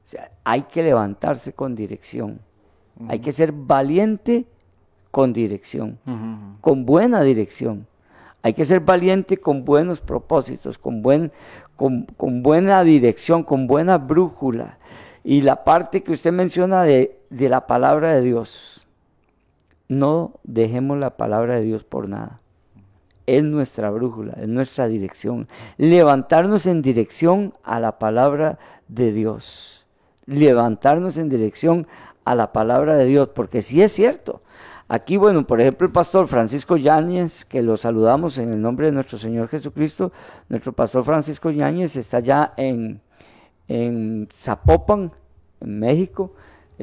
O 0.05 0.07
sea, 0.07 0.31
hay 0.43 0.63
que 0.63 0.83
levantarse 0.83 1.53
con 1.53 1.75
dirección. 1.75 2.39
Hay 3.07 3.19
que 3.19 3.31
ser 3.31 3.51
valiente 3.51 4.45
con 5.09 5.33
dirección, 5.33 5.97
con 6.61 6.85
buena 6.85 7.21
dirección. 7.21 7.87
Hay 8.43 8.53
que 8.53 8.65
ser 8.65 8.79
valiente 8.79 9.37
con 9.37 9.65
buenos 9.65 10.01
propósitos, 10.01 10.77
con, 10.77 11.01
buen, 11.01 11.31
con, 11.75 12.05
con, 12.17 12.41
buena 12.41 12.83
dirección, 12.83 13.43
con 13.43 13.67
buena 13.67 13.97
brújula. 13.97 14.79
Y 15.23 15.41
la 15.41 15.63
parte 15.63 16.01
que 16.01 16.11
usted 16.11 16.31
menciona 16.31 16.83
de, 16.83 17.19
de 17.29 17.49
la 17.49 17.67
palabra 17.67 18.13
de 18.13 18.21
Dios 18.21 18.80
no 19.91 20.39
dejemos 20.43 20.97
la 20.97 21.17
palabra 21.17 21.55
de 21.55 21.63
Dios 21.63 21.83
por 21.83 22.07
nada. 22.07 22.39
Es 23.25 23.43
nuestra 23.43 23.89
brújula, 23.89 24.33
es 24.39 24.47
nuestra 24.47 24.87
dirección. 24.87 25.49
Levantarnos 25.77 26.65
en 26.65 26.81
dirección 26.81 27.53
a 27.61 27.81
la 27.81 27.99
palabra 27.99 28.57
de 28.87 29.11
Dios. 29.11 29.85
Levantarnos 30.25 31.17
en 31.17 31.27
dirección 31.27 31.87
a 32.23 32.35
la 32.35 32.53
palabra 32.53 32.95
de 32.95 33.03
Dios, 33.03 33.27
porque 33.35 33.61
sí 33.61 33.81
es 33.81 33.91
cierto. 33.91 34.41
Aquí, 34.87 35.17
bueno, 35.17 35.45
por 35.45 35.59
ejemplo, 35.59 35.87
el 35.87 35.91
pastor 35.91 36.29
Francisco 36.29 36.77
Yáñez, 36.77 37.43
que 37.43 37.61
lo 37.61 37.75
saludamos 37.75 38.37
en 38.37 38.53
el 38.53 38.61
nombre 38.61 38.85
de 38.85 38.93
nuestro 38.93 39.17
Señor 39.17 39.49
Jesucristo, 39.49 40.13
nuestro 40.47 40.71
pastor 40.71 41.03
Francisco 41.03 41.51
Yáñez 41.51 41.97
está 41.97 42.21
ya 42.21 42.53
en, 42.55 43.01
en 43.67 44.29
Zapopan, 44.31 45.11
en 45.59 45.79
México, 45.79 46.33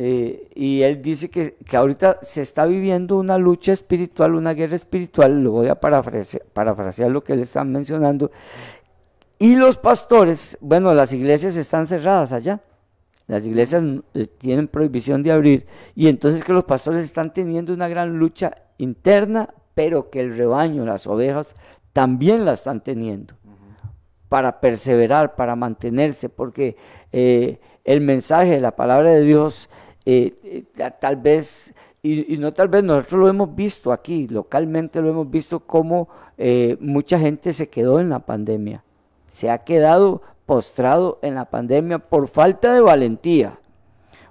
eh, 0.01 0.49
y 0.55 0.83
él 0.83 1.03
dice 1.03 1.29
que, 1.29 1.57
ahorita 1.77 2.21
se 2.23 2.41
está 2.41 2.67
viviendo 2.67 3.17
una 3.17 3.37
lucha 3.37 3.73
espiritual, 3.73 4.37
una 4.37 4.55
guerra 4.55 4.77
espiritual, 4.77 5.43
lo 5.43 5.51
voy 5.51 5.67
a 5.67 5.75
parafrasear, 5.75 7.11
lo 7.11 7.25
que 7.25 7.33
él 7.33 7.41
está 7.41 7.65
mencionando. 7.65 8.31
Y 9.41 9.57
los 9.57 9.77
pastores, 9.77 10.57
bueno, 10.61 10.95
las 10.95 11.13
iglesias 11.13 11.57
están 11.57 11.89
cerradas 11.89 12.31
allá, 12.31 12.61
las 13.27 13.45
iglesias 13.45 13.83
eh, 14.15 14.29
tienen 14.39 14.69
prohibición 14.69 15.25
de 15.25 15.33
abrir, 15.33 15.67
y 15.97 16.07
entonces 16.07 16.45
que 16.45 16.53
los 16.53 16.63
pastores 16.63 17.03
están 17.03 17.35
teniendo 17.35 17.75
una 17.75 17.89
gran 17.89 18.21
lucha 18.21 18.53
interna, 18.79 19.53
pero 19.75 20.11
que 20.11 20.21
el 20.21 20.37
rebaño, 20.37 20.85
las 20.85 21.09
ovejas, 21.09 21.57
también 21.93 22.45
la 22.45 22.53
están 22.53 22.85
teniendo 22.85 23.35
para 24.29 24.61
perseverar, 24.61 25.35
para 25.35 25.57
mantenerse, 25.57 26.29
porque 26.29 26.77
eh, 27.11 27.59
el 27.83 28.01
mensaje 28.01 28.61
la 28.61 28.77
palabra 28.77 29.11
de 29.11 29.23
Dios 29.23 29.69
eh, 30.11 30.65
eh, 30.79 30.91
tal 30.99 31.17
vez, 31.17 31.75
y, 32.03 32.39
no 32.39 32.51
tal 32.51 32.69
vez, 32.69 32.83
nosotros 32.83 33.21
lo 33.21 33.29
hemos 33.29 33.55
visto 33.55 33.93
aquí, 33.93 34.27
localmente 34.27 35.03
lo 35.03 35.11
hemos 35.11 35.31
visto 35.31 35.61
como 35.61 36.09
eh, 36.39 36.79
mucha 36.81 37.19
gente 37.19 37.53
se 37.53 37.69
quedó 37.69 38.01
en 38.01 38.09
la 38.09 38.21
pandemia, 38.21 38.83
se 39.27 39.51
ha 39.51 39.59
quedado 39.59 40.23
postrado 40.47 41.19
en 41.21 41.35
la 41.35 41.45
pandemia 41.45 41.99
por 41.99 42.27
falta 42.27 42.73
de 42.73 42.81
valentía, 42.81 43.59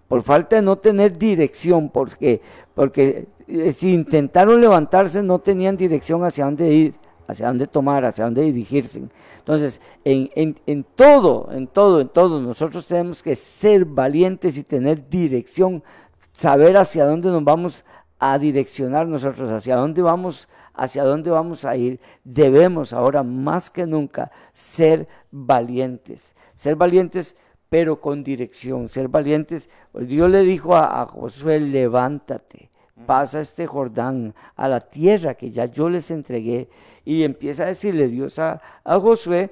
por 0.07 0.23
falta 0.23 0.55
de 0.55 0.63
no 0.63 0.79
tener 0.79 1.15
dirección, 1.15 1.89
porque, 1.89 2.41
porque 2.73 3.27
si 3.71 3.93
intentaron 3.93 4.59
levantarse 4.59 5.21
no 5.21 5.37
tenían 5.37 5.77
dirección 5.77 6.25
hacia 6.25 6.45
dónde 6.45 6.73
ir 6.73 6.95
hacia 7.27 7.47
dónde 7.47 7.67
tomar, 7.67 8.05
hacia 8.05 8.25
dónde 8.25 8.41
dirigirse. 8.43 9.03
Entonces, 9.39 9.81
en, 10.03 10.83
todo, 10.95 11.49
en 11.51 11.67
todo, 11.67 12.01
en 12.01 12.09
todo, 12.09 12.41
nosotros 12.41 12.85
tenemos 12.85 13.21
que 13.21 13.35
ser 13.35 13.85
valientes 13.85 14.57
y 14.57 14.63
tener 14.63 15.09
dirección, 15.09 15.83
saber 16.31 16.77
hacia 16.77 17.05
dónde 17.05 17.29
nos 17.29 17.43
vamos 17.43 17.85
a 18.19 18.39
direccionar 18.39 19.07
nosotros, 19.07 19.51
hacia 19.51 19.75
dónde 19.75 20.01
vamos, 20.01 20.47
hacia 20.73 21.03
dónde 21.03 21.29
vamos 21.29 21.65
a 21.65 21.75
ir. 21.75 21.99
Debemos 22.23 22.93
ahora 22.93 23.23
más 23.23 23.69
que 23.69 23.85
nunca 23.85 24.31
ser 24.53 25.07
valientes, 25.29 26.35
ser 26.53 26.75
valientes 26.75 27.35
pero 27.69 27.99
con 27.99 28.23
dirección, 28.23 28.87
ser 28.87 29.09
valientes. 29.09 29.69
Dios 29.93 30.29
le 30.29 30.43
dijo 30.43 30.73
a 30.73 31.05
Josué, 31.05 31.59
levántate 31.59 32.69
pasa 33.05 33.39
este 33.39 33.67
Jordán 33.67 34.33
a 34.55 34.67
la 34.67 34.81
tierra 34.81 35.35
que 35.35 35.51
ya 35.51 35.65
yo 35.65 35.89
les 35.89 36.11
entregué. 36.11 36.69
Y 37.05 37.23
empieza 37.23 37.63
a 37.63 37.67
decirle 37.67 38.07
Dios 38.07 38.39
a, 38.39 38.61
Josué 38.85 39.51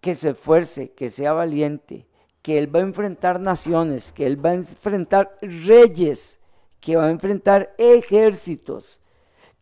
que 0.00 0.14
se 0.14 0.30
esfuerce, 0.30 0.90
que 0.90 1.08
sea 1.08 1.32
valiente, 1.32 2.06
que 2.42 2.58
él 2.58 2.74
va 2.74 2.80
a 2.80 2.82
enfrentar 2.82 3.40
naciones, 3.40 4.12
que 4.12 4.26
él 4.26 4.44
va 4.44 4.50
a 4.50 4.54
enfrentar 4.54 5.38
reyes, 5.40 6.40
que 6.80 6.96
va 6.96 7.06
a 7.06 7.10
enfrentar 7.10 7.74
ejércitos, 7.78 9.00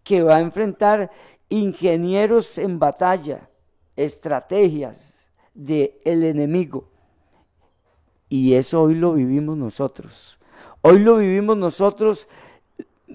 que 0.02 0.22
va 0.22 0.36
a 0.36 0.40
enfrentar 0.40 1.10
ingenieros 1.48 2.58
en 2.58 2.78
batalla, 2.78 3.48
estrategias 3.94 5.30
del 5.54 5.92
el 6.04 6.24
enemigo. 6.24 6.88
Y 8.28 8.54
eso 8.54 8.82
hoy 8.82 8.94
lo 8.94 9.12
vivimos 9.12 9.56
nosotros. 9.56 10.38
Hoy 10.80 10.98
lo 10.98 11.18
vivimos 11.18 11.56
nosotros 11.56 12.28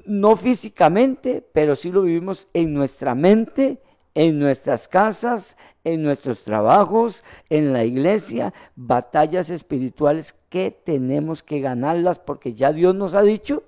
no 0.05 0.35
físicamente, 0.35 1.45
pero 1.53 1.75
sí 1.75 1.91
lo 1.91 2.01
vivimos 2.03 2.47
en 2.53 2.73
nuestra 2.73 3.15
mente, 3.15 3.79
en 4.13 4.39
nuestras 4.39 4.87
casas, 4.87 5.57
en 5.83 6.01
nuestros 6.01 6.39
trabajos, 6.39 7.23
en 7.49 7.71
la 7.71 7.83
iglesia, 7.83 8.53
batallas 8.75 9.49
espirituales 9.49 10.33
que 10.49 10.71
tenemos 10.71 11.43
que 11.43 11.59
ganarlas 11.59 12.17
porque 12.17 12.53
ya 12.53 12.73
Dios 12.73 12.95
nos 12.95 13.13
ha 13.13 13.21
dicho 13.21 13.63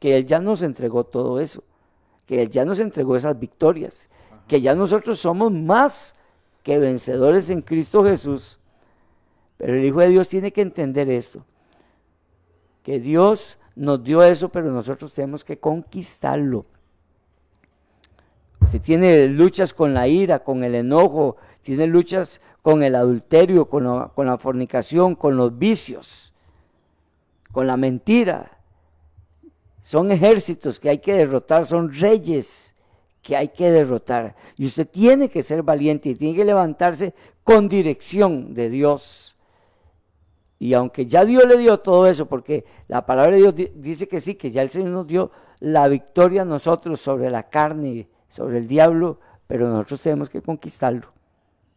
que 0.00 0.16
Él 0.16 0.26
ya 0.26 0.40
nos 0.40 0.62
entregó 0.62 1.04
todo 1.04 1.40
eso, 1.40 1.62
que 2.26 2.42
Él 2.42 2.50
ya 2.50 2.64
nos 2.64 2.80
entregó 2.80 3.16
esas 3.16 3.38
victorias, 3.38 4.10
que 4.48 4.60
ya 4.60 4.74
nosotros 4.74 5.18
somos 5.20 5.52
más 5.52 6.16
que 6.62 6.78
vencedores 6.78 7.48
en 7.48 7.62
Cristo 7.62 8.04
Jesús. 8.04 8.58
Pero 9.56 9.74
el 9.74 9.84
Hijo 9.84 10.00
de 10.00 10.08
Dios 10.08 10.28
tiene 10.28 10.52
que 10.52 10.62
entender 10.62 11.08
esto, 11.08 11.46
que 12.82 12.98
Dios 12.98 13.56
nos 13.76 14.02
dio 14.02 14.22
eso, 14.22 14.48
pero 14.48 14.70
nosotros 14.70 15.12
tenemos 15.12 15.44
que 15.44 15.58
conquistarlo. 15.58 16.66
Si 18.66 18.80
tiene 18.80 19.28
luchas 19.28 19.74
con 19.74 19.94
la 19.94 20.08
ira, 20.08 20.38
con 20.38 20.64
el 20.64 20.74
enojo, 20.74 21.36
tiene 21.62 21.86
luchas 21.86 22.40
con 22.62 22.82
el 22.82 22.94
adulterio, 22.94 23.68
con 23.68 23.84
la, 23.84 24.10
con 24.14 24.26
la 24.26 24.38
fornicación, 24.38 25.14
con 25.14 25.36
los 25.36 25.58
vicios, 25.58 26.32
con 27.52 27.66
la 27.66 27.76
mentira. 27.76 28.58
Son 29.80 30.10
ejércitos 30.10 30.80
que 30.80 30.88
hay 30.88 30.98
que 30.98 31.14
derrotar, 31.14 31.66
son 31.66 31.92
reyes 31.92 32.74
que 33.22 33.36
hay 33.36 33.48
que 33.48 33.70
derrotar. 33.70 34.34
Y 34.56 34.66
usted 34.66 34.88
tiene 34.88 35.28
que 35.28 35.42
ser 35.42 35.62
valiente 35.62 36.10
y 36.10 36.14
tiene 36.14 36.36
que 36.36 36.44
levantarse 36.44 37.14
con 37.42 37.68
dirección 37.68 38.54
de 38.54 38.70
Dios. 38.70 39.33
Y 40.64 40.72
aunque 40.72 41.04
ya 41.04 41.26
Dios 41.26 41.44
le 41.44 41.58
dio 41.58 41.80
todo 41.80 42.06
eso, 42.06 42.24
porque 42.24 42.64
la 42.88 43.04
palabra 43.04 43.32
de 43.32 43.36
Dios 43.36 43.54
dice 43.74 44.08
que 44.08 44.18
sí, 44.18 44.34
que 44.34 44.50
ya 44.50 44.62
el 44.62 44.70
Señor 44.70 44.92
nos 44.92 45.06
dio 45.06 45.30
la 45.60 45.86
victoria 45.88 46.40
a 46.40 46.46
nosotros 46.46 47.02
sobre 47.02 47.28
la 47.28 47.50
carne, 47.50 48.08
sobre 48.30 48.56
el 48.56 48.66
diablo, 48.66 49.20
pero 49.46 49.68
nosotros 49.68 50.00
tenemos 50.00 50.30
que 50.30 50.40
conquistarlo. 50.40 51.12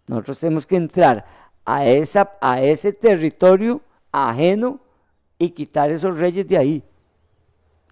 Nosotros 0.07 0.39
tenemos 0.39 0.65
que 0.65 0.77
entrar 0.77 1.25
a, 1.65 1.85
esa, 1.85 2.37
a 2.39 2.61
ese 2.61 2.93
territorio 2.93 3.81
ajeno 4.09 4.79
y 5.37 5.49
quitar 5.49 5.91
esos 5.91 6.17
reyes 6.17 6.47
de 6.47 6.57
ahí. 6.57 6.83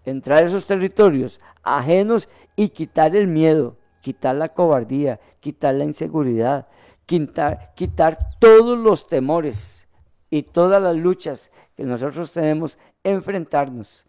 Entrar 0.06 0.44
a 0.44 0.46
esos 0.46 0.64
territorios 0.64 1.42
ajenos 1.62 2.26
y 2.56 2.70
quitar 2.70 3.14
el 3.14 3.26
miedo, 3.26 3.76
quitar 4.00 4.34
la 4.34 4.48
cobardía, 4.48 5.20
quitar 5.40 5.74
la 5.74 5.84
inseguridad, 5.84 6.68
quitar, 7.04 7.74
quitar 7.74 8.16
todos 8.40 8.78
los 8.78 9.06
temores 9.06 9.85
y 10.30 10.42
todas 10.42 10.82
las 10.82 10.96
luchas 10.96 11.50
que 11.76 11.84
nosotros 11.84 12.32
tenemos, 12.32 12.78
enfrentarnos. 13.04 14.06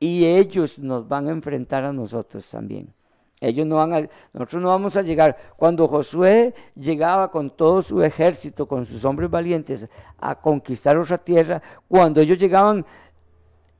Y 0.00 0.24
ellos 0.24 0.78
nos 0.78 1.06
van 1.06 1.28
a 1.28 1.32
enfrentar 1.32 1.84
a 1.84 1.92
nosotros 1.92 2.48
también. 2.50 2.92
Ellos 3.40 3.66
no 3.66 3.76
van 3.76 3.92
a, 3.92 4.08
nosotros 4.32 4.62
no 4.62 4.68
vamos 4.68 4.96
a 4.96 5.02
llegar. 5.02 5.36
Cuando 5.56 5.88
Josué 5.88 6.54
llegaba 6.76 7.30
con 7.30 7.50
todo 7.50 7.82
su 7.82 8.02
ejército, 8.02 8.66
con 8.66 8.86
sus 8.86 9.04
hombres 9.04 9.28
valientes, 9.30 9.88
a 10.18 10.36
conquistar 10.36 10.96
otra 10.96 11.18
tierra, 11.18 11.60
cuando 11.88 12.20
ellos 12.20 12.38
llegaban, 12.38 12.86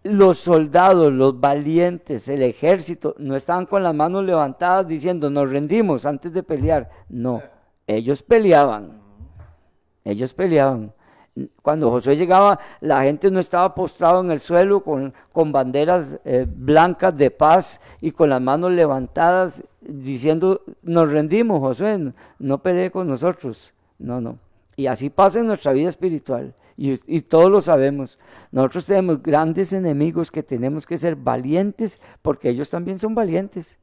los 0.04 0.38
soldados, 0.38 1.12
los 1.12 1.38
valientes, 1.38 2.28
el 2.28 2.42
ejército, 2.42 3.14
no 3.18 3.36
estaban 3.36 3.66
con 3.66 3.82
las 3.82 3.94
manos 3.94 4.24
levantadas 4.24 4.86
diciendo, 4.88 5.30
nos 5.30 5.50
rendimos 5.50 6.06
antes 6.06 6.32
de 6.32 6.42
pelear. 6.42 6.90
No, 7.08 7.40
ellos 7.86 8.22
peleaban. 8.22 9.00
Ellos 10.04 10.34
peleaban. 10.34 10.92
Cuando 11.62 11.90
Josué 11.90 12.16
llegaba, 12.16 12.58
la 12.80 13.02
gente 13.04 13.30
no 13.30 13.40
estaba 13.40 13.74
postrado 13.74 14.20
en 14.20 14.30
el 14.30 14.40
suelo 14.40 14.82
con, 14.82 15.14
con 15.32 15.50
banderas 15.50 16.18
eh, 16.24 16.46
blancas 16.46 17.16
de 17.16 17.30
paz 17.30 17.80
y 18.02 18.12
con 18.12 18.28
las 18.28 18.40
manos 18.40 18.72
levantadas 18.72 19.64
diciendo, 19.80 20.62
nos 20.82 21.10
rendimos, 21.10 21.60
Josué, 21.60 22.12
no 22.38 22.58
pelee 22.58 22.90
con 22.90 23.08
nosotros. 23.08 23.72
No, 23.98 24.20
no. 24.20 24.38
Y 24.76 24.86
así 24.86 25.08
pasa 25.08 25.40
en 25.40 25.46
nuestra 25.46 25.72
vida 25.72 25.88
espiritual. 25.88 26.54
Y, 26.76 27.00
y, 27.06 27.22
todos 27.22 27.50
lo 27.50 27.60
sabemos. 27.60 28.18
Nosotros 28.50 28.86
tenemos 28.86 29.22
grandes 29.22 29.72
enemigos 29.72 30.30
que 30.30 30.42
tenemos 30.42 30.86
que 30.86 30.98
ser 30.98 31.16
valientes 31.16 32.00
porque 32.20 32.50
ellos 32.50 32.68
también 32.68 32.98
son 32.98 33.14
valientes. 33.14 33.78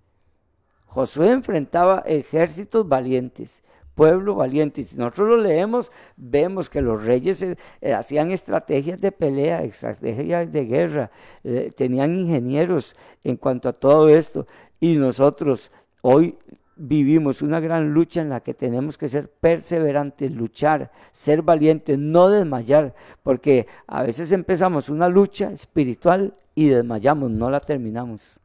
Josué 0.87 1.31
enfrentaba 1.31 2.03
ejércitos 2.05 2.87
valientes 2.87 3.63
pueblo 3.99 4.35
valiente. 4.35 4.79
Y 4.79 4.83
si 4.85 4.95
nosotros 4.95 5.27
lo 5.27 5.37
leemos, 5.37 5.91
vemos 6.15 6.69
que 6.69 6.81
los 6.81 7.03
reyes 7.03 7.41
eh, 7.41 7.57
eh, 7.81 7.93
hacían 7.93 8.31
estrategias 8.31 9.01
de 9.01 9.11
pelea, 9.11 9.61
estrategias 9.63 10.49
de 10.49 10.65
guerra, 10.65 11.11
eh, 11.43 11.71
tenían 11.75 12.15
ingenieros 12.15 12.95
en 13.25 13.35
cuanto 13.35 13.67
a 13.67 13.73
todo 13.73 14.07
esto. 14.07 14.47
Y 14.79 14.95
nosotros 14.95 15.69
hoy 16.01 16.37
vivimos 16.77 17.41
una 17.41 17.59
gran 17.59 17.93
lucha 17.93 18.21
en 18.21 18.29
la 18.29 18.39
que 18.39 18.53
tenemos 18.53 18.97
que 18.97 19.09
ser 19.09 19.29
perseverantes, 19.29 20.31
luchar, 20.31 20.91
ser 21.11 21.41
valientes, 21.41 21.99
no 21.99 22.29
desmayar, 22.29 22.95
porque 23.21 23.67
a 23.85 24.03
veces 24.03 24.31
empezamos 24.31 24.87
una 24.87 25.09
lucha 25.09 25.51
espiritual 25.51 26.33
y 26.55 26.69
desmayamos, 26.69 27.31
no 27.31 27.49
la 27.49 27.59
terminamos. 27.59 28.39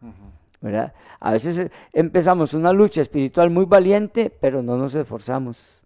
A 1.21 1.33
veces 1.33 1.59
eh, 1.59 1.71
empezamos 1.93 2.55
una 2.55 2.73
lucha 2.73 3.03
espiritual 3.03 3.51
muy 3.51 3.67
valiente, 3.67 4.31
pero 4.31 4.62
no 4.62 4.77
nos 4.77 4.95
esforzamos, 4.95 5.85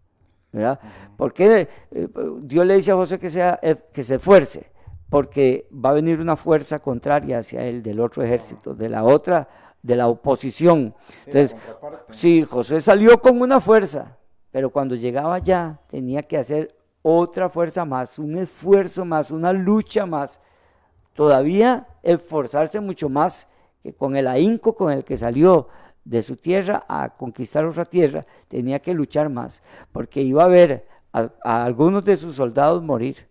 ¿verdad? 0.52 0.78
Porque 1.16 1.68
eh, 1.90 2.08
Dios 2.42 2.64
le 2.64 2.76
dice 2.76 2.92
a 2.92 2.96
José 2.96 3.18
que, 3.18 3.30
sea, 3.30 3.58
eh, 3.62 3.76
que 3.92 4.02
se 4.02 4.16
esfuerce? 4.16 4.70
Porque 5.10 5.66
va 5.72 5.90
a 5.90 5.94
venir 5.94 6.20
una 6.20 6.36
fuerza 6.36 6.78
contraria 6.78 7.38
hacia 7.38 7.64
él, 7.64 7.82
del 7.82 7.98
otro 7.98 8.22
ejército, 8.22 8.74
de 8.74 8.88
la 8.88 9.04
otra, 9.04 9.48
de 9.82 9.96
la 9.96 10.06
oposición. 10.06 10.94
Entonces, 11.26 11.56
sí, 12.10 12.44
José 12.48 12.80
salió 12.80 13.20
con 13.20 13.40
una 13.40 13.60
fuerza, 13.60 14.16
pero 14.52 14.70
cuando 14.70 14.94
llegaba 14.94 15.34
allá 15.34 15.80
tenía 15.88 16.22
que 16.22 16.38
hacer 16.38 16.76
otra 17.02 17.48
fuerza 17.48 17.84
más, 17.84 18.18
un 18.18 18.36
esfuerzo 18.36 19.04
más, 19.04 19.30
una 19.30 19.52
lucha 19.52 20.04
más, 20.06 20.40
todavía 21.14 21.88
esforzarse 22.02 22.78
mucho 22.80 23.08
más 23.08 23.48
que 23.82 23.94
con 23.94 24.16
el 24.16 24.26
ahínco 24.26 24.74
con 24.74 24.92
el 24.92 25.04
que 25.04 25.16
salió 25.16 25.68
de 26.04 26.22
su 26.22 26.36
tierra 26.36 26.84
a 26.88 27.10
conquistar 27.10 27.64
otra 27.66 27.84
tierra, 27.84 28.24
tenía 28.48 28.80
que 28.80 28.94
luchar 28.94 29.28
más, 29.28 29.62
porque 29.92 30.22
iba 30.22 30.44
a 30.44 30.48
ver 30.48 30.86
a, 31.12 31.30
algunos 31.64 32.04
de 32.04 32.16
sus 32.16 32.36
soldados 32.36 32.82
morir, 32.82 33.26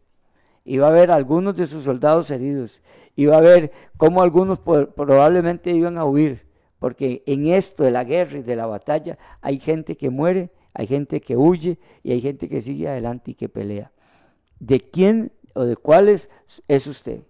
iba 0.64 0.88
a 0.88 0.91
ver 0.91 1.12
a 1.12 1.16
algunos 1.16 1.58
de 1.58 1.66
sus 1.66 1.84
soldados 1.84 2.30
heridos, 2.30 2.84
iba 3.16 3.36
a 3.36 3.41
ver 3.41 3.72
cómo 3.98 4.22
algunos 4.22 4.60
probablemente 4.60 5.72
iban 5.72 5.98
a 5.98 6.06
huir, 6.06 6.45
porque 6.78 7.24
en 7.26 7.48
esto 7.48 7.84
de 7.84 7.91
la 7.91 8.04
guerra 8.04 8.38
y 8.38 8.43
de 8.43 8.56
la 8.56 8.68
batalla 8.68 9.18
hay 9.41 9.60
gente 9.60 9.98
que 9.98 10.12
muere, 10.12 10.52
hay 10.74 10.86
gente 10.86 11.20
que 11.20 11.36
huye 11.36 11.80
y 12.04 12.12
hay 12.12 12.22
gente 12.22 12.48
que 12.48 12.62
sigue 12.62 12.88
adelante 12.88 13.32
y 13.32 13.34
que 13.34 13.50
pelea. 13.50 13.91
¿De 14.60 14.80
quién 14.80 15.32
o 15.56 15.64
de 15.64 15.76
cuáles 15.76 16.30
es 16.68 16.86
usted? 16.86 17.22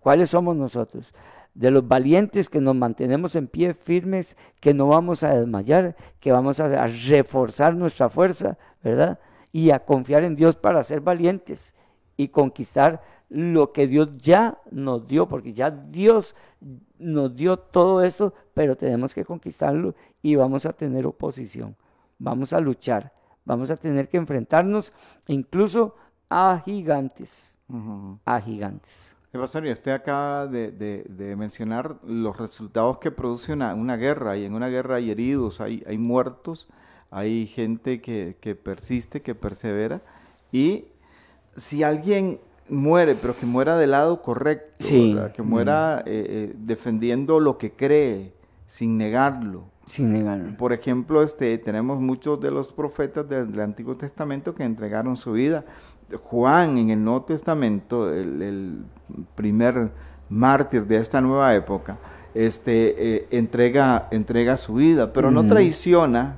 ¿Cuáles 0.00 0.30
somos 0.30 0.56
nosotros? 0.56 1.12
De 1.54 1.70
los 1.70 1.86
valientes 1.86 2.48
que 2.48 2.60
nos 2.60 2.74
mantenemos 2.74 3.36
en 3.36 3.46
pie 3.46 3.74
firmes, 3.74 4.36
que 4.60 4.74
no 4.74 4.88
vamos 4.88 5.22
a 5.22 5.34
desmayar, 5.34 5.96
que 6.20 6.32
vamos 6.32 6.60
a, 6.60 6.86
reforzar 6.86 7.74
nuestra 7.74 8.08
fuerza, 8.08 8.58
¿verdad? 8.82 9.20
Y 9.52 9.70
a 9.70 9.84
confiar 9.84 10.24
en 10.24 10.34
Dios 10.34 10.56
para 10.56 10.82
ser 10.82 11.00
valientes 11.00 11.74
y 12.16 12.28
conquistar 12.28 13.02
lo 13.28 13.72
que 13.72 13.86
Dios 13.86 14.16
ya 14.16 14.58
nos 14.70 15.06
dio, 15.06 15.28
porque 15.28 15.52
ya 15.52 15.70
Dios 15.70 16.34
nos 16.98 17.34
dio 17.34 17.56
todo 17.56 18.02
esto, 18.02 18.34
pero 18.52 18.76
tenemos 18.76 19.14
que 19.14 19.24
conquistarlo 19.24 19.94
y 20.22 20.34
vamos 20.34 20.66
a 20.66 20.72
tener 20.72 21.06
oposición, 21.06 21.76
vamos 22.18 22.52
a 22.52 22.60
luchar, 22.60 23.12
vamos 23.44 23.70
a 23.70 23.76
tener 23.76 24.08
que 24.08 24.16
enfrentarnos 24.16 24.92
incluso 25.28 25.94
a 26.28 26.60
gigantes, 26.64 27.58
a 28.24 28.40
gigantes. 28.40 29.16
Pastor, 29.40 29.64
usted 29.66 29.90
acaba 29.90 30.46
de, 30.46 31.34
mencionar 31.36 31.96
los 32.06 32.36
resultados 32.36 32.98
que 32.98 33.10
produce 33.10 33.52
una, 33.52 33.96
guerra, 33.96 34.36
y 34.36 34.44
en 34.44 34.54
una 34.54 34.68
guerra 34.68 34.96
hay 34.96 35.10
heridos, 35.10 35.60
hay, 35.60 35.82
hay 35.86 35.98
muertos, 35.98 36.68
hay 37.10 37.46
gente 37.46 38.00
que, 38.00 38.58
persiste, 38.62 39.22
que 39.22 39.34
persevera, 39.34 40.02
y 40.52 40.86
si 41.56 41.82
alguien 41.82 42.40
muere, 42.68 43.14
pero 43.14 43.36
que 43.36 43.46
muera 43.46 43.76
del 43.76 43.90
lado 43.90 44.22
correcto, 44.22 44.86
que 45.34 45.42
muera 45.42 46.02
mm. 46.04 46.08
eh, 46.08 46.26
eh, 46.28 46.54
defendiendo 46.56 47.40
lo 47.40 47.58
que 47.58 47.72
cree, 47.72 48.32
sin 48.66 48.96
negarlo. 48.96 49.64
Sin 49.86 50.12
negarlo. 50.12 50.56
Por 50.56 50.72
ejemplo, 50.72 51.22
este, 51.22 51.58
tenemos 51.58 52.00
muchos 52.00 52.40
de 52.40 52.50
los 52.50 52.72
profetas 52.72 53.28
del 53.28 53.60
Antiguo 53.60 53.96
Testamento 53.96 54.54
que 54.54 54.64
entregaron 54.64 55.16
su 55.16 55.32
vida 55.32 55.64
Juan 56.22 56.78
en 56.78 56.90
el 56.90 57.02
Nuevo 57.02 57.22
Testamento, 57.22 58.12
el, 58.12 58.84
primer 59.34 59.90
mártir 60.28 60.86
de 60.86 60.96
esta 60.96 61.20
nueva 61.20 61.54
época, 61.54 61.98
este, 62.34 63.16
eh, 63.16 63.28
entrega, 63.30 64.08
entrega 64.10 64.56
su 64.56 64.74
vida, 64.74 65.12
pero 65.12 65.30
no 65.30 65.46
traiciona 65.46 66.36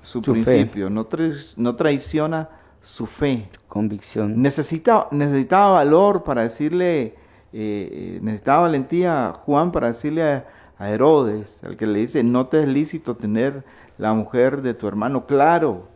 su, 0.00 0.22
principio, 0.22 0.90
no, 0.90 1.08
no, 1.56 1.74
traiciona 1.74 2.48
su 2.80 3.06
fe. 3.06 3.48
Convicción. 3.68 4.40
Necesita, 4.40 5.08
necesitaba 5.10 5.70
valor 5.70 6.22
para 6.22 6.42
decirle, 6.42 7.02
eh, 7.02 7.14
eh, 7.52 8.18
necesitaba 8.22 8.62
valentía 8.62 9.32
Juan 9.44 9.72
para 9.72 9.88
decirle 9.88 10.22
a, 10.22 10.46
a 10.78 10.90
Herodes, 10.90 11.62
al 11.64 11.76
que 11.76 11.86
le 11.86 12.00
dice, 12.00 12.22
no 12.22 12.46
te 12.46 12.62
es 12.62 12.68
lícito 12.68 13.16
tener 13.16 13.64
la 13.98 14.12
mujer 14.12 14.62
de 14.62 14.74
tu 14.74 14.86
hermano. 14.86 15.26
Claro, 15.26 15.88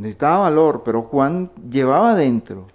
necesitaba 0.00 0.38
valor, 0.38 0.82
pero 0.82 1.02
Juan 1.02 1.50
llevaba 1.70 2.14
dentro 2.14 2.68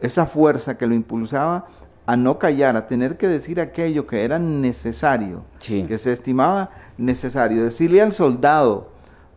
esa 0.00 0.26
fuerza 0.26 0.76
que 0.76 0.86
lo 0.86 0.94
impulsaba 0.94 1.66
a 2.06 2.16
no 2.16 2.40
callar, 2.40 2.76
a 2.76 2.88
tener 2.88 3.16
que 3.16 3.28
decir 3.28 3.60
aquello 3.60 4.04
que 4.06 4.24
era 4.24 4.38
necesario, 4.40 5.44
que 5.60 5.96
se 5.96 6.12
estimaba 6.12 6.70
necesario. 6.98 7.62
Decirle 7.62 8.02
al 8.02 8.12
soldado, 8.12 8.88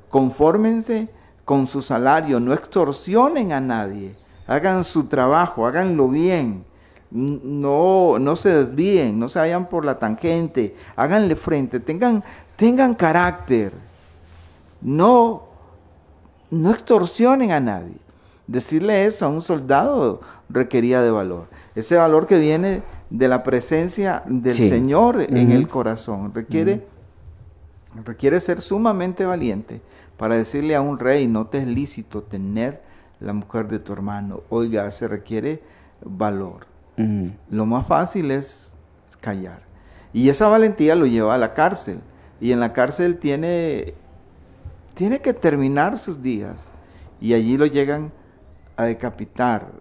confórmense 0.09 1.07
con 1.45 1.67
su 1.67 1.83
salario, 1.83 2.39
no 2.39 2.51
extorsionen 2.51 3.51
a 3.51 3.61
nadie, 3.61 4.15
hagan 4.47 4.83
su 4.83 5.03
trabajo, 5.03 5.67
háganlo 5.67 6.07
bien. 6.07 6.65
no, 7.11 8.17
no 8.17 8.35
se 8.35 8.49
desvíen, 8.49 9.19
no 9.19 9.27
se 9.27 9.37
vayan 9.37 9.69
por 9.69 9.85
la 9.85 9.99
tangente, 9.99 10.75
háganle 10.95 11.35
frente, 11.35 11.79
tengan, 11.79 12.23
tengan 12.55 12.95
carácter, 12.95 13.71
no, 14.81 15.52
no 16.53 16.71
extorsionen 16.71 17.51
a 17.51 17.59
nadie. 17.59 17.97
Decirle 18.47 19.05
eso 19.05 19.25
a 19.25 19.29
un 19.29 19.41
soldado 19.41 20.21
requería 20.49 21.01
de 21.01 21.11
valor. 21.11 21.47
Ese 21.75 21.95
valor 21.95 22.27
que 22.27 22.37
viene 22.37 22.83
de 23.09 23.27
la 23.27 23.43
presencia 23.43 24.23
del 24.25 24.53
Señor 24.53 25.21
en 25.21 25.51
el 25.51 25.67
corazón 25.67 26.33
requiere, 26.33 26.85
requiere 28.05 28.39
ser 28.39 28.61
sumamente 28.61 29.25
valiente 29.25 29.81
para 30.17 30.35
decirle 30.35 30.75
a 30.75 30.81
un 30.81 30.99
rey, 30.99 31.27
no 31.27 31.47
te 31.47 31.59
es 31.59 31.67
lícito 31.67 32.23
tener 32.23 32.81
la 33.19 33.33
mujer 33.33 33.67
de 33.67 33.79
tu 33.79 33.93
hermano. 33.93 34.41
Oiga, 34.49 34.89
se 34.91 35.07
requiere 35.07 35.63
valor. 36.03 36.67
Lo 37.49 37.65
más 37.65 37.87
fácil 37.87 38.31
es 38.31 38.75
callar. 39.19 39.61
Y 40.11 40.29
esa 40.29 40.47
valentía 40.47 40.95
lo 40.95 41.07
lleva 41.07 41.33
a 41.33 41.37
la 41.37 41.53
cárcel. 41.53 41.99
Y 42.39 42.51
en 42.51 42.59
la 42.59 42.73
cárcel 42.73 43.17
tiene, 43.17 43.95
tiene 44.93 45.19
que 45.19 45.33
terminar 45.33 45.99
sus 45.99 46.21
días. 46.21 46.71
Y 47.19 47.33
allí 47.33 47.57
lo 47.57 47.65
llegan 47.65 48.11
a 48.75 48.83
decapitar 48.83 49.71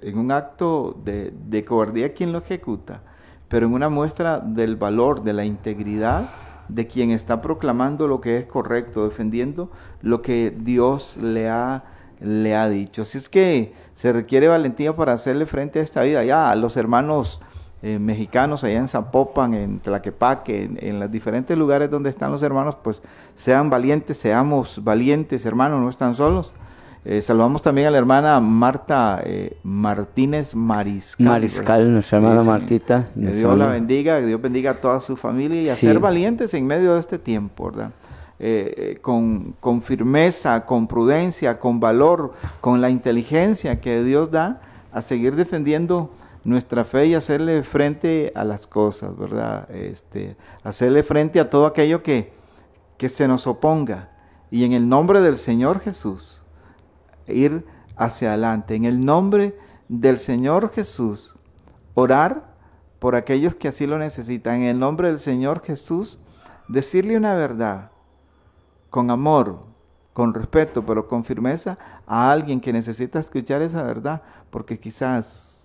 en 0.00 0.18
un 0.18 0.30
acto 0.30 0.96
de, 1.04 1.32
de 1.48 1.64
cobardía 1.64 2.14
quien 2.14 2.32
lo 2.32 2.38
ejecuta, 2.38 3.02
pero 3.48 3.66
en 3.66 3.74
una 3.74 3.88
muestra 3.88 4.40
del 4.40 4.76
valor, 4.76 5.22
de 5.22 5.32
la 5.32 5.44
integridad 5.44 6.28
de 6.68 6.86
quien 6.86 7.10
está 7.10 7.40
proclamando 7.40 8.08
lo 8.08 8.20
que 8.20 8.38
es 8.38 8.46
correcto, 8.46 9.04
defendiendo 9.04 9.70
lo 10.02 10.22
que 10.22 10.54
Dios 10.56 11.16
le 11.16 11.48
ha 11.48 11.84
le 12.20 12.56
ha 12.56 12.68
dicho. 12.68 13.02
Así 13.02 13.18
es 13.18 13.28
que 13.28 13.72
se 13.94 14.12
requiere 14.12 14.48
valentía 14.48 14.94
para 14.96 15.12
hacerle 15.12 15.46
frente 15.46 15.80
a 15.80 15.82
esta 15.82 16.02
vida. 16.02 16.24
Ya 16.24 16.54
los 16.54 16.76
hermanos 16.76 17.40
eh, 17.82 17.98
mexicanos 17.98 18.64
allá 18.64 18.78
en 18.78 18.88
Zapopan, 18.88 19.54
en 19.54 19.80
Tlaquepaque, 19.80 20.64
en, 20.64 20.78
en, 20.80 21.00
los 21.00 21.10
diferentes 21.10 21.56
lugares 21.56 21.90
donde 21.90 22.10
están 22.10 22.32
los 22.32 22.42
hermanos, 22.42 22.76
pues 22.76 23.02
sean 23.34 23.70
valientes, 23.70 24.16
seamos 24.16 24.82
valientes, 24.82 25.44
hermanos, 25.44 25.80
no 25.80 25.88
están 25.88 26.14
solos. 26.14 26.52
Eh, 27.08 27.22
saludamos 27.22 27.62
también 27.62 27.86
a 27.86 27.92
la 27.92 27.98
hermana 27.98 28.40
Marta 28.40 29.20
eh, 29.24 29.56
Martínez 29.62 30.56
Mariscal. 30.56 31.28
Mariscal, 31.28 31.92
nuestra 31.92 32.18
hermana 32.18 32.42
Martita. 32.42 33.06
Que 33.14 33.32
Dios 33.32 33.56
la 33.56 33.68
bendiga, 33.68 34.18
que 34.18 34.26
Dios 34.26 34.42
bendiga 34.42 34.72
a 34.72 34.80
toda 34.80 34.98
su 34.98 35.16
familia 35.16 35.62
y 35.62 35.68
a 35.68 35.76
ser 35.76 36.00
valientes 36.00 36.52
en 36.52 36.66
medio 36.66 36.94
de 36.94 37.00
este 37.00 37.20
tiempo, 37.20 37.70
¿verdad? 37.70 37.92
Eh, 38.40 38.98
con, 39.02 39.54
con, 39.60 39.82
firmeza, 39.82 40.64
con 40.64 40.88
prudencia, 40.88 41.60
con 41.60 41.78
valor, 41.78 42.34
con 42.60 42.80
la 42.80 42.90
inteligencia 42.90 43.80
que 43.80 44.02
Dios 44.02 44.32
da, 44.32 44.60
a 44.90 45.00
seguir 45.00 45.36
defendiendo 45.36 46.10
nuestra 46.46 46.84
fe 46.84 47.06
y 47.06 47.14
hacerle 47.14 47.64
frente 47.64 48.32
a 48.36 48.44
las 48.44 48.68
cosas, 48.68 49.18
¿verdad? 49.18 49.68
Este, 49.68 50.36
hacerle 50.62 51.02
frente 51.02 51.40
a 51.40 51.50
todo 51.50 51.66
aquello 51.66 52.04
que, 52.04 52.32
que 52.96 53.08
se 53.08 53.26
nos 53.26 53.48
oponga. 53.48 54.10
Y 54.48 54.64
en 54.64 54.72
el 54.72 54.88
nombre 54.88 55.20
del 55.20 55.38
Señor 55.38 55.80
Jesús, 55.80 56.42
ir 57.26 57.66
hacia 57.96 58.28
adelante. 58.28 58.76
En 58.76 58.84
el 58.84 59.04
nombre 59.04 59.58
del 59.88 60.20
Señor 60.20 60.70
Jesús, 60.70 61.34
orar 61.94 62.54
por 63.00 63.16
aquellos 63.16 63.56
que 63.56 63.66
así 63.66 63.84
lo 63.84 63.98
necesitan. 63.98 64.62
En 64.62 64.68
el 64.68 64.78
nombre 64.78 65.08
del 65.08 65.18
Señor 65.18 65.62
Jesús, 65.62 66.20
decirle 66.68 67.16
una 67.16 67.34
verdad 67.34 67.90
con 68.88 69.10
amor, 69.10 69.64
con 70.12 70.32
respeto, 70.32 70.86
pero 70.86 71.08
con 71.08 71.24
firmeza 71.24 71.76
a 72.06 72.30
alguien 72.30 72.60
que 72.60 72.72
necesita 72.72 73.18
escuchar 73.18 73.62
esa 73.62 73.82
verdad, 73.82 74.22
porque 74.50 74.78
quizás 74.78 75.55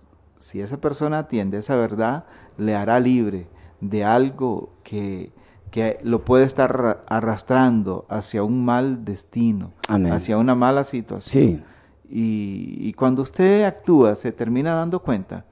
si 0.42 0.60
esa 0.60 0.80
persona 0.80 1.20
atiende 1.20 1.58
esa 1.58 1.76
verdad, 1.76 2.24
le 2.58 2.74
hará 2.74 2.98
libre 2.98 3.46
de 3.80 4.04
algo 4.04 4.72
que, 4.82 5.32
que 5.70 5.98
lo 6.02 6.24
puede 6.24 6.44
estar 6.44 7.04
arrastrando 7.06 8.06
hacia 8.08 8.42
un 8.42 8.64
mal 8.64 9.04
destino, 9.04 9.72
hacia 10.10 10.36
una 10.38 10.54
mala 10.54 10.82
situación. 10.84 11.64
Y, 12.10 12.76
y 12.80 12.92
cuando 12.92 13.22
usted 13.22 13.64
actúa, 13.64 14.16
se 14.16 14.32
termina 14.32 14.74
dando 14.74 15.00
cuenta 15.00 15.44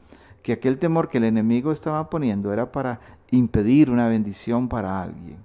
que 0.43 0.53
aquel 0.53 0.79
temor 0.79 1.09
que 1.09 1.19
el 1.19 1.25
enemigo 1.25 1.71
estaba 1.71 2.11
poniendo 2.11 2.53
era 2.53 2.73
para 2.73 3.01
impedir 3.31 3.91
una 3.91 4.09
bendición 4.09 4.69
para 4.69 5.03
alguien. 5.03 5.39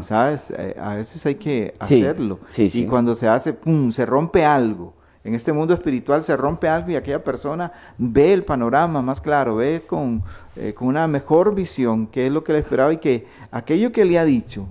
¿Sabes? 0.00 0.50
Eh, 0.56 0.74
a 0.80 0.94
veces 0.94 1.24
hay 1.26 1.36
que 1.36 1.74
hacerlo. 1.78 2.40
y 2.56 2.86
cuando 2.86 3.14
se 3.14 3.28
hace, 3.28 3.52
¡pum!, 3.52 3.92
se 3.92 4.04
rompe 4.06 4.44
algo. 4.44 4.94
En 5.28 5.34
este 5.34 5.52
mundo 5.52 5.74
espiritual 5.74 6.24
se 6.24 6.34
rompe 6.38 6.70
algo 6.70 6.90
y 6.90 6.96
aquella 6.96 7.22
persona 7.22 7.70
ve 7.98 8.32
el 8.32 8.44
panorama 8.44 9.02
más 9.02 9.20
claro, 9.20 9.56
ve 9.56 9.84
con, 9.86 10.22
eh, 10.56 10.72
con 10.72 10.88
una 10.88 11.06
mejor 11.06 11.54
visión 11.54 12.06
qué 12.06 12.28
es 12.28 12.32
lo 12.32 12.42
que 12.42 12.54
le 12.54 12.60
esperaba 12.60 12.94
y 12.94 12.96
que 12.96 13.26
aquello 13.50 13.92
que 13.92 14.06
le 14.06 14.18
ha 14.18 14.24
dicho 14.24 14.68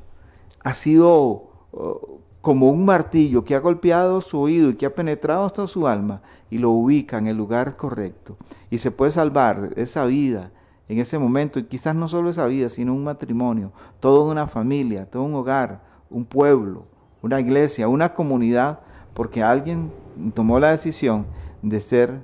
ha 0.64 0.74
sido 0.74 1.52
oh, 1.74 2.22
como 2.42 2.72
un 2.72 2.86
martillo 2.86 3.46
que 3.46 3.54
ha 3.54 3.60
golpeado 3.60 4.20
su 4.20 4.40
oído 4.40 4.72
y 4.72 4.74
que 4.74 4.88
ha 4.88 4.96
penetrado 4.96 5.46
hasta 5.46 5.68
su 5.68 5.88
alma 5.88 6.24
y 6.50 6.58
lo 6.58 6.72
ubica 6.72 7.20
en 7.20 7.28
el 7.28 7.38
lugar 7.38 7.76
correcto. 7.76 8.36
Y 8.72 8.80
se 8.80 8.90
puede 8.90 9.12
salvar 9.12 9.74
esa 9.76 10.06
vida, 10.06 10.50
en 10.90 10.98
ese 10.98 11.20
momento, 11.20 11.60
y 11.60 11.66
quizás 11.66 11.94
no 11.94 12.08
solo 12.08 12.32
esa 12.32 12.48
vida, 12.48 12.70
sino 12.70 12.96
un 12.96 13.04
matrimonio, 13.04 13.74
toda 14.00 14.32
una 14.32 14.48
familia, 14.48 15.06
todo 15.06 15.22
un 15.22 15.36
hogar, 15.36 15.84
un 16.10 16.26
pueblo, 16.26 16.86
una 17.22 17.40
iglesia, 17.40 17.88
una 17.88 18.16
comunidad, 18.16 18.80
porque 19.18 19.42
alguien 19.42 19.92
tomó 20.36 20.60
la 20.60 20.70
decisión 20.70 21.26
de 21.64 21.82
ser 21.82 22.20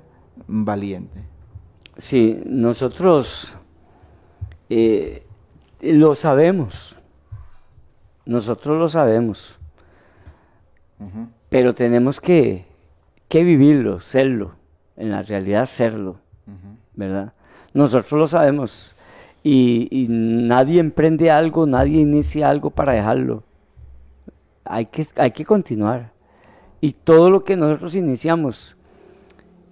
valiente. 0.46 1.24
Sí, 1.98 2.40
nosotros 2.46 3.56
eh, 4.70 5.26
lo 5.80 6.14
sabemos, 6.14 6.96
nosotros 8.24 8.78
lo 8.78 8.88
sabemos, 8.88 9.58
pero 11.48 11.74
tenemos 11.74 12.20
que, 12.20 12.64
que, 13.28 13.42
vivirlo, 13.42 13.98
serlo, 13.98 14.54
en 14.96 15.10
la 15.10 15.22
realidad 15.22 15.66
serlo, 15.66 16.20
¿verdad? 16.94 17.32
Nosotros 17.72 18.12
lo 18.12 18.28
sabemos. 18.28 18.94
Y, 19.42 20.06
nadie 20.08 20.78
emprende 20.78 21.32
algo, 21.32 21.66
nadie 21.66 22.00
inicia 22.00 22.48
algo 22.48 22.70
para 22.70 22.92
dejarlo. 22.92 23.42
Hay 24.64 24.86
que, 24.86 25.04
hay 25.16 25.32
que 25.32 25.44
continuar. 25.44 26.13
Y 26.84 26.92
todo 26.92 27.30
lo 27.30 27.44
que 27.44 27.56
nosotros 27.56 27.94
iniciamos, 27.94 28.76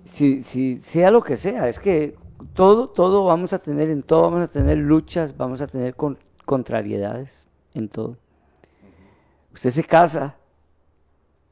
si, 0.03 0.43
si, 0.43 0.79
sea 0.79 1.11
lo 1.11 1.21
que 1.21 1.37
sea, 1.37 1.69
es 1.69 1.79
que 1.79 2.17
todo, 2.55 2.89
todo 2.89 3.27
vamos 3.27 3.53
a 3.53 3.59
tener, 3.59 3.91
en 3.91 4.03
todo 4.03 4.23
vamos 4.23 4.41
a 4.41 4.49
tener 4.49 4.79
luchas, 4.79 5.37
vamos 5.37 5.61
a 5.61 5.67
tener 5.67 5.95
contrariedades, 6.47 7.47
en 7.75 7.91
todo. 7.91 8.17
Usted 9.53 9.69
se 9.69 9.85
casa, 9.85 10.37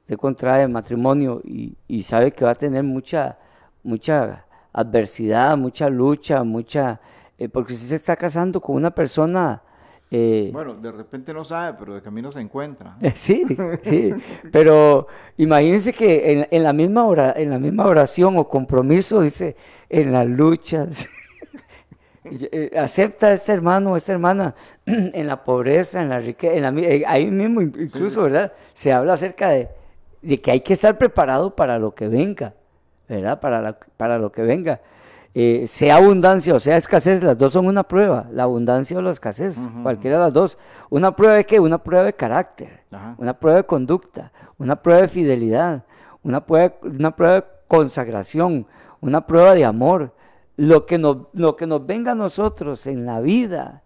se 0.04 0.16
contrae 0.16 0.66
matrimonio 0.66 1.42
y, 1.44 2.02
sabe 2.04 2.32
que 2.32 2.46
va 2.46 2.52
a 2.52 2.54
tener 2.54 2.82
mucha, 2.82 3.36
mucha 3.82 4.46
adversidad, 4.72 5.58
mucha 5.58 5.90
lucha, 5.90 6.42
mucha... 6.42 7.02
Eh, 7.36 7.50
porque 7.50 7.74
si 7.74 7.86
se 7.86 7.96
está 7.96 8.16
casando 8.16 8.62
con 8.62 8.76
una 8.76 8.92
persona... 8.92 9.62
Eh, 10.10 10.50
bueno, 10.52 10.74
de 10.74 10.90
repente 10.90 11.32
no 11.32 11.44
sabe, 11.44 11.76
pero 11.78 11.94
de 11.94 12.02
camino 12.02 12.32
se 12.32 12.40
encuentra. 12.40 12.96
sí, 13.14 13.44
sí, 13.82 14.12
pero 14.50 15.06
imagínense 15.36 15.92
que 15.92 16.46
en, 16.50 16.62
la 16.62 16.72
misma 16.72 17.04
hora, 17.04 17.32
en 17.36 17.50
la 17.50 17.58
misma 17.58 17.86
oración 17.86 18.36
o 18.36 18.48
compromiso 18.48 19.22
dice, 19.22 19.56
en 19.88 20.12
las 20.12 20.26
luchas, 20.26 21.08
eh, 22.24 22.72
acepta 22.76 23.28
a 23.28 23.32
este 23.34 23.52
hermano 23.52 23.92
o 23.92 23.96
esta 23.96 24.12
hermana 24.12 24.54
en 24.86 25.26
la 25.26 25.44
pobreza, 25.44 26.02
en 26.02 26.08
la 26.08 26.18
riqueza, 26.18 26.72
ahí 27.06 27.30
mismo 27.30 27.62
incluso, 27.62 28.22
¿verdad? 28.22 28.52
Se 28.74 28.92
habla 28.92 29.12
acerca 29.12 29.50
de, 29.50 29.68
de 30.22 30.38
que 30.38 30.50
hay 30.50 30.60
que 30.60 30.72
estar 30.72 30.98
preparado 30.98 31.54
para 31.54 31.78
lo 31.78 31.94
que 31.94 32.08
venga. 32.08 32.54
¿verdad? 33.10 33.40
Para, 33.40 33.78
para 33.96 34.18
lo 34.18 34.30
que 34.30 34.42
venga. 34.42 34.80
Eh, 35.32 35.66
sea 35.68 35.96
abundancia 35.96 36.52
o 36.54 36.58
sea 36.58 36.76
escasez, 36.76 37.22
las 37.22 37.38
dos 37.38 37.52
son 37.52 37.66
una 37.66 37.84
prueba, 37.84 38.26
la 38.32 38.42
abundancia 38.42 38.98
o 38.98 39.02
la 39.02 39.12
escasez, 39.12 39.68
cualquiera 39.82 40.18
de 40.18 40.24
las 40.24 40.32
dos. 40.32 40.58
Una 40.88 41.14
prueba 41.14 41.34
de 41.34 41.46
qué? 41.46 41.60
Una 41.60 41.78
prueba 41.78 42.04
de 42.04 42.12
carácter, 42.12 42.82
una 43.16 43.38
prueba 43.38 43.58
de 43.58 43.64
conducta, 43.64 44.32
una 44.58 44.76
prueba 44.76 45.02
de 45.02 45.08
fidelidad, 45.08 45.84
una 46.22 46.44
prueba, 46.44 46.74
una 46.82 47.14
prueba 47.14 47.34
de 47.36 47.44
consagración, 47.68 48.66
una 49.00 49.26
prueba 49.26 49.54
de 49.54 49.64
amor. 49.64 50.12
Lo 50.56 50.84
que, 50.84 50.98
nos, 50.98 51.28
lo 51.32 51.56
que 51.56 51.66
nos 51.66 51.86
venga 51.86 52.12
a 52.12 52.14
nosotros 52.14 52.86
en 52.86 53.06
la 53.06 53.20
vida, 53.20 53.82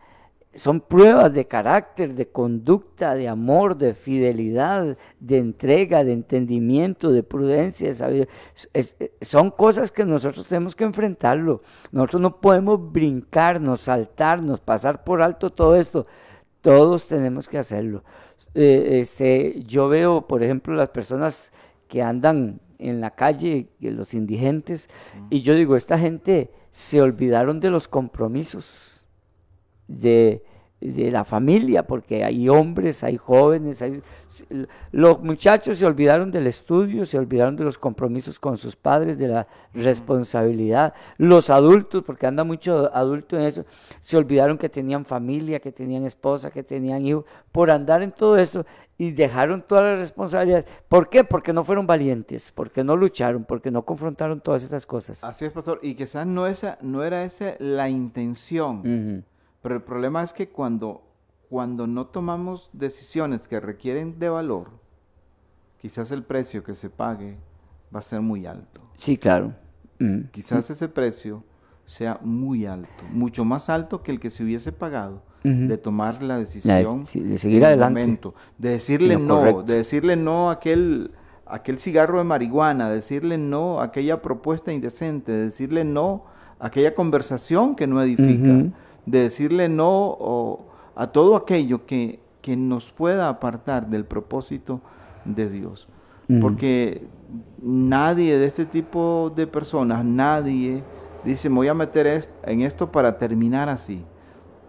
son 0.54 0.80
pruebas 0.80 1.32
de 1.32 1.46
carácter, 1.46 2.14
de 2.14 2.28
conducta, 2.28 3.14
de 3.14 3.28
amor, 3.28 3.76
de 3.76 3.94
fidelidad, 3.94 4.96
de 5.20 5.38
entrega, 5.38 6.04
de 6.04 6.12
entendimiento, 6.12 7.12
de 7.12 7.22
prudencia, 7.22 7.88
de 7.88 7.94
sabiduría. 7.94 8.28
son 9.20 9.50
cosas 9.50 9.90
que 9.90 10.04
nosotros 10.04 10.46
tenemos 10.46 10.76
que 10.76 10.84
enfrentarlo. 10.84 11.62
Nosotros 11.92 12.22
no 12.22 12.40
podemos 12.40 12.92
brincarnos, 12.92 13.82
saltarnos, 13.82 14.60
pasar 14.60 15.04
por 15.04 15.22
alto 15.22 15.50
todo 15.50 15.76
esto. 15.76 16.06
Todos 16.60 17.06
tenemos 17.06 17.48
que 17.48 17.58
hacerlo. 17.58 18.04
Eh, 18.54 19.00
este, 19.00 19.64
yo 19.66 19.88
veo, 19.88 20.26
por 20.26 20.42
ejemplo, 20.42 20.74
las 20.74 20.90
personas 20.90 21.52
que 21.88 22.02
andan 22.02 22.60
en 22.78 23.00
la 23.00 23.10
calle, 23.10 23.68
los 23.80 24.14
indigentes, 24.14 24.88
y 25.30 25.42
yo 25.42 25.54
digo, 25.54 25.76
esta 25.76 25.98
gente 25.98 26.50
se 26.70 27.00
olvidaron 27.00 27.60
de 27.60 27.70
los 27.70 27.88
compromisos, 27.88 28.93
de, 29.88 30.42
de 30.80 31.10
la 31.10 31.24
familia, 31.24 31.86
porque 31.86 32.24
hay 32.24 32.48
hombres, 32.48 33.02
hay 33.04 33.16
jóvenes, 33.16 33.80
hay, 33.82 34.02
los 34.90 35.22
muchachos 35.22 35.78
se 35.78 35.86
olvidaron 35.86 36.30
del 36.30 36.46
estudio, 36.46 37.06
se 37.06 37.18
olvidaron 37.18 37.56
de 37.56 37.64
los 37.64 37.78
compromisos 37.78 38.38
con 38.38 38.56
sus 38.56 38.76
padres, 38.76 39.18
de 39.18 39.28
la 39.28 39.46
responsabilidad. 39.72 40.92
Los 41.16 41.50
adultos, 41.50 42.02
porque 42.04 42.26
anda 42.26 42.44
mucho 42.44 42.94
adulto 42.94 43.36
en 43.36 43.44
eso, 43.44 43.64
se 44.00 44.16
olvidaron 44.16 44.58
que 44.58 44.68
tenían 44.68 45.04
familia, 45.04 45.60
que 45.60 45.72
tenían 45.72 46.04
esposa, 46.04 46.50
que 46.50 46.62
tenían 46.62 47.06
hijos, 47.06 47.24
por 47.52 47.70
andar 47.70 48.02
en 48.02 48.12
todo 48.12 48.36
eso 48.36 48.66
y 48.98 49.12
dejaron 49.12 49.62
todas 49.62 49.84
las 49.84 49.98
responsabilidades. 49.98 50.66
¿Por 50.88 51.08
qué? 51.08 51.24
Porque 51.24 51.52
no 51.52 51.64
fueron 51.64 51.86
valientes, 51.86 52.52
porque 52.52 52.84
no 52.84 52.96
lucharon, 52.96 53.44
porque 53.44 53.70
no 53.70 53.84
confrontaron 53.84 54.40
todas 54.40 54.62
esas 54.62 54.86
cosas. 54.86 55.24
Así 55.24 55.44
es, 55.44 55.52
pastor. 55.52 55.80
Y 55.82 55.94
quizás 55.94 56.26
no, 56.26 56.46
esa, 56.46 56.78
no 56.80 57.02
era 57.04 57.24
esa 57.24 57.54
la 57.58 57.88
intención. 57.88 59.24
Pero 59.64 59.76
el 59.76 59.82
problema 59.82 60.22
es 60.22 60.34
que 60.34 60.50
cuando, 60.50 61.00
cuando 61.48 61.86
no 61.86 62.08
tomamos 62.08 62.68
decisiones 62.74 63.48
que 63.48 63.60
requieren 63.60 64.18
de 64.18 64.28
valor, 64.28 64.72
quizás 65.80 66.10
el 66.10 66.22
precio 66.22 66.62
que 66.62 66.74
se 66.74 66.90
pague 66.90 67.38
va 67.92 68.00
a 68.00 68.02
ser 68.02 68.20
muy 68.20 68.44
alto. 68.44 68.82
Sí, 68.98 69.16
claro. 69.16 69.54
Mm. 69.98 70.24
Quizás 70.32 70.68
ese 70.68 70.86
precio 70.86 71.42
sea 71.86 72.18
muy 72.20 72.66
alto, 72.66 73.04
mucho 73.10 73.46
más 73.46 73.70
alto 73.70 74.02
que 74.02 74.12
el 74.12 74.20
que 74.20 74.28
se 74.28 74.44
hubiese 74.44 74.70
pagado 74.70 75.22
de 75.42 75.78
tomar 75.78 76.22
la 76.22 76.38
decisión 76.38 77.04
de, 77.04 77.38
seguir 77.38 77.64
adelante. 77.64 78.20
de 78.58 78.68
decirle 78.68 79.16
no, 79.16 79.62
de 79.62 79.76
decirle 79.76 80.16
no 80.16 80.50
a 80.50 80.54
aquel, 80.54 81.10
aquel 81.46 81.78
cigarro 81.78 82.18
de 82.18 82.24
marihuana, 82.24 82.90
de 82.90 82.96
decirle 82.96 83.38
no 83.38 83.80
a 83.80 83.84
aquella 83.84 84.20
propuesta 84.20 84.74
indecente, 84.74 85.32
de 85.32 85.44
decirle 85.46 85.84
no 85.84 86.24
a 86.58 86.66
aquella 86.66 86.94
conversación 86.94 87.76
que 87.76 87.86
no 87.86 88.02
edifica, 88.02 88.74
de 89.06 89.20
decirle 89.20 89.68
no 89.68 90.58
a 90.94 91.08
todo 91.08 91.36
aquello 91.36 91.86
que, 91.86 92.20
nos 92.46 92.92
pueda 92.92 93.30
apartar 93.30 93.88
del 93.88 94.04
propósito 94.04 94.80
de 95.24 95.48
Dios. 95.48 95.88
Porque 96.40 97.06
nadie 97.62 98.38
de 98.38 98.46
este 98.46 98.64
tipo 98.64 99.32
de 99.34 99.46
personas, 99.46 100.04
nadie 100.04 100.82
dice, 101.24 101.48
me 101.48 101.56
voy 101.56 101.68
a 101.68 101.74
meter 101.74 102.28
en 102.42 102.60
esto 102.62 102.90
para 102.90 103.18
terminar 103.18 103.68
así. 103.68 104.04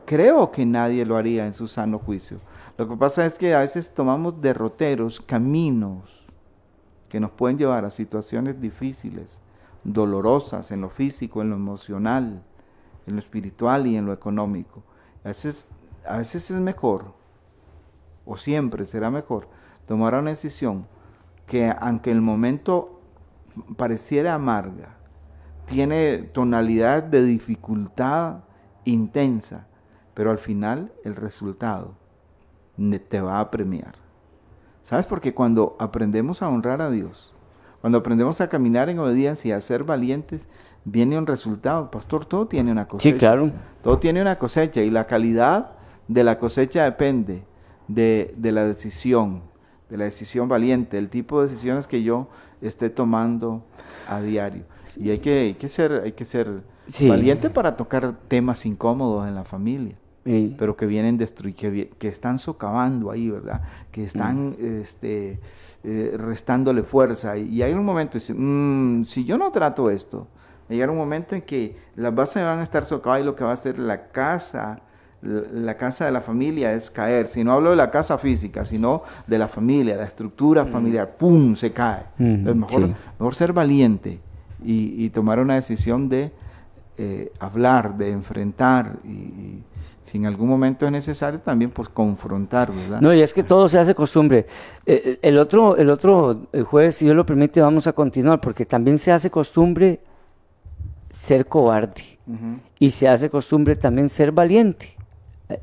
Creo 0.05 0.51
que 0.51 0.65
nadie 0.65 1.05
lo 1.05 1.17
haría 1.17 1.45
en 1.45 1.53
su 1.53 1.67
sano 1.67 1.99
juicio. 1.99 2.39
Lo 2.77 2.87
que 2.87 2.95
pasa 2.95 3.25
es 3.25 3.37
que 3.37 3.55
a 3.55 3.59
veces 3.59 3.93
tomamos 3.93 4.41
derroteros, 4.41 5.19
caminos 5.19 6.25
que 7.09 7.19
nos 7.19 7.31
pueden 7.31 7.57
llevar 7.57 7.85
a 7.85 7.89
situaciones 7.89 8.59
difíciles, 8.59 9.39
dolorosas 9.83 10.71
en 10.71 10.81
lo 10.81 10.89
físico, 10.89 11.41
en 11.41 11.49
lo 11.49 11.55
emocional, 11.55 12.43
en 13.07 13.13
lo 13.13 13.19
espiritual 13.19 13.87
y 13.87 13.95
en 13.95 14.05
lo 14.05 14.13
económico. 14.13 14.83
A 15.23 15.29
veces, 15.29 15.67
a 16.05 16.17
veces 16.17 16.49
es 16.51 16.57
mejor, 16.57 17.13
o 18.25 18.37
siempre 18.37 18.85
será 18.85 19.09
mejor, 19.11 19.47
tomar 19.87 20.15
una 20.15 20.31
decisión 20.31 20.87
que 21.45 21.73
aunque 21.79 22.11
el 22.11 22.21
momento 22.21 22.99
pareciera 23.77 24.33
amarga, 24.33 24.95
tiene 25.65 26.17
tonalidad 26.33 27.03
de 27.03 27.23
dificultad 27.23 28.39
intensa, 28.83 29.67
pero 30.13 30.31
al 30.31 30.37
final 30.37 30.91
el 31.03 31.15
resultado 31.15 31.95
te 33.09 33.21
va 33.21 33.39
a 33.39 33.51
premiar. 33.51 33.95
¿Sabes? 34.81 35.07
Porque 35.07 35.33
cuando 35.33 35.75
aprendemos 35.79 36.41
a 36.41 36.49
honrar 36.49 36.81
a 36.81 36.91
Dios, 36.91 37.33
cuando 37.81 37.97
aprendemos 37.99 38.39
a 38.41 38.49
caminar 38.49 38.89
en 38.89 38.99
obediencia 38.99 39.49
y 39.49 39.51
a 39.53 39.61
ser 39.61 39.83
valientes, 39.83 40.47
viene 40.85 41.17
un 41.17 41.27
resultado. 41.27 41.91
Pastor, 41.91 42.25
todo 42.25 42.47
tiene 42.47 42.71
una 42.71 42.87
cosecha. 42.87 43.13
Sí, 43.13 43.19
claro. 43.19 43.51
Todo 43.83 43.99
tiene 43.99 44.21
una 44.21 44.37
cosecha 44.37 44.81
y 44.81 44.89
la 44.89 45.05
calidad 45.05 45.71
de 46.07 46.23
la 46.23 46.39
cosecha 46.39 46.85
depende 46.85 47.43
de, 47.87 48.33
la 48.39 48.65
decisión, 48.67 49.41
de 49.89 49.97
la 49.97 50.05
decisión 50.05 50.47
valiente, 50.47 50.97
el 50.97 51.09
tipo 51.09 51.41
de 51.41 51.49
decisiones 51.49 51.87
que 51.87 52.03
yo 52.03 52.29
esté 52.61 52.89
tomando 52.89 53.63
a 54.07 54.21
diario. 54.21 54.63
Y 54.97 55.09
hay 55.09 55.19
que, 55.19 55.39
hay 55.39 55.53
que 55.55 55.69
ser, 55.69 56.01
hay 56.03 56.13
que 56.13 56.25
ser 56.25 56.63
valiente 57.01 57.49
para 57.49 57.75
tocar 57.75 58.15
temas 58.27 58.65
incómodos 58.65 59.27
en 59.27 59.35
la 59.35 59.43
familia. 59.43 59.95
pero 60.57 60.75
que 60.75 60.85
vienen 60.85 61.19
que, 61.19 61.89
que, 61.99 62.07
están 62.07 62.39
socavando 62.39 63.11
ahí, 63.11 63.29
¿verdad? 63.29 63.61
Que 63.91 64.03
están 64.03 64.51
mm. 64.51 64.81
este, 64.81 65.39
eh, 65.83 66.15
restándole 66.17 66.81
fuerza. 66.81 67.37
Y, 67.37 67.61
hay 67.61 67.73
un 67.73 67.85
momento, 67.85 68.17
mmm, 68.33 69.03
si 69.03 69.25
yo 69.25 69.37
no 69.37 69.51
trato 69.51 69.91
esto, 69.91 70.27
llegar 70.73 70.89
un 70.89 70.97
momento 70.97 71.35
en 71.35 71.41
que 71.41 71.77
las 71.95 72.13
bases 72.13 72.43
van 72.43 72.59
a 72.59 72.63
estar 72.63 72.85
socavadas 72.85 73.21
y 73.21 73.25
lo 73.25 73.35
que 73.35 73.43
va 73.43 73.51
a 73.51 73.53
hacer 73.53 73.77
la 73.77 74.07
casa, 74.07 74.79
la 75.21 75.75
casa 75.77 76.05
de 76.05 76.11
la 76.11 76.21
familia 76.21 76.73
es 76.73 76.89
caer. 76.89 77.27
Si 77.27 77.43
no 77.43 77.53
hablo 77.53 77.71
de 77.71 77.75
la 77.75 77.91
casa 77.91 78.17
física, 78.17 78.65
sino 78.65 79.03
de 79.27 79.37
la 79.37 79.47
familia, 79.47 79.95
la 79.95 80.05
estructura 80.05 80.63
mm. 80.63 80.67
familiar, 80.67 81.15
¡pum! 81.17 81.55
se 81.55 81.71
cae. 81.71 82.03
Mm, 82.17 82.47
Entonces, 82.47 82.89
mejor, 83.19 83.35
ser 83.35 83.53
valiente 83.53 84.19
y, 84.63 85.09
tomar 85.09 85.39
una 85.39 85.55
decisión 85.55 86.09
de 86.09 86.31
eh, 86.97 87.31
hablar, 87.39 87.97
de 87.97 88.11
enfrentar 88.11 88.97
y 89.03 89.61
si 90.05 90.17
en 90.17 90.27
algún 90.27 90.47
momento 90.47 90.85
es 90.85 90.91
necesario, 90.91 91.39
también 91.39 91.71
pues 91.71 91.89
confrontar, 91.89 92.71
¿verdad? 92.71 93.01
No, 93.01 93.11
y 93.11 93.21
es 93.21 93.33
que 93.33 93.43
todo 93.43 93.67
se 93.67 93.79
hace 93.79 93.95
costumbre. 93.95 94.45
Eh, 94.85 95.01
eh, 95.03 95.19
el 95.23 95.39
otro, 95.39 95.75
el 95.77 95.89
otro 95.89 96.41
jueves, 96.69 96.97
si 96.97 97.05
Dios 97.05 97.17
lo 97.17 97.25
permite, 97.25 97.59
vamos 97.59 97.87
a 97.87 97.93
continuar, 97.93 98.39
porque 98.39 98.67
también 98.67 98.99
se 98.99 99.11
hace 99.11 99.31
costumbre 99.31 99.99
ser 101.15 101.45
cobarde 101.45 102.19
y 102.79 102.91
se 102.91 103.07
hace 103.07 103.29
costumbre 103.29 103.75
también 103.75 104.09
ser 104.09 104.31
valiente. 104.31 104.95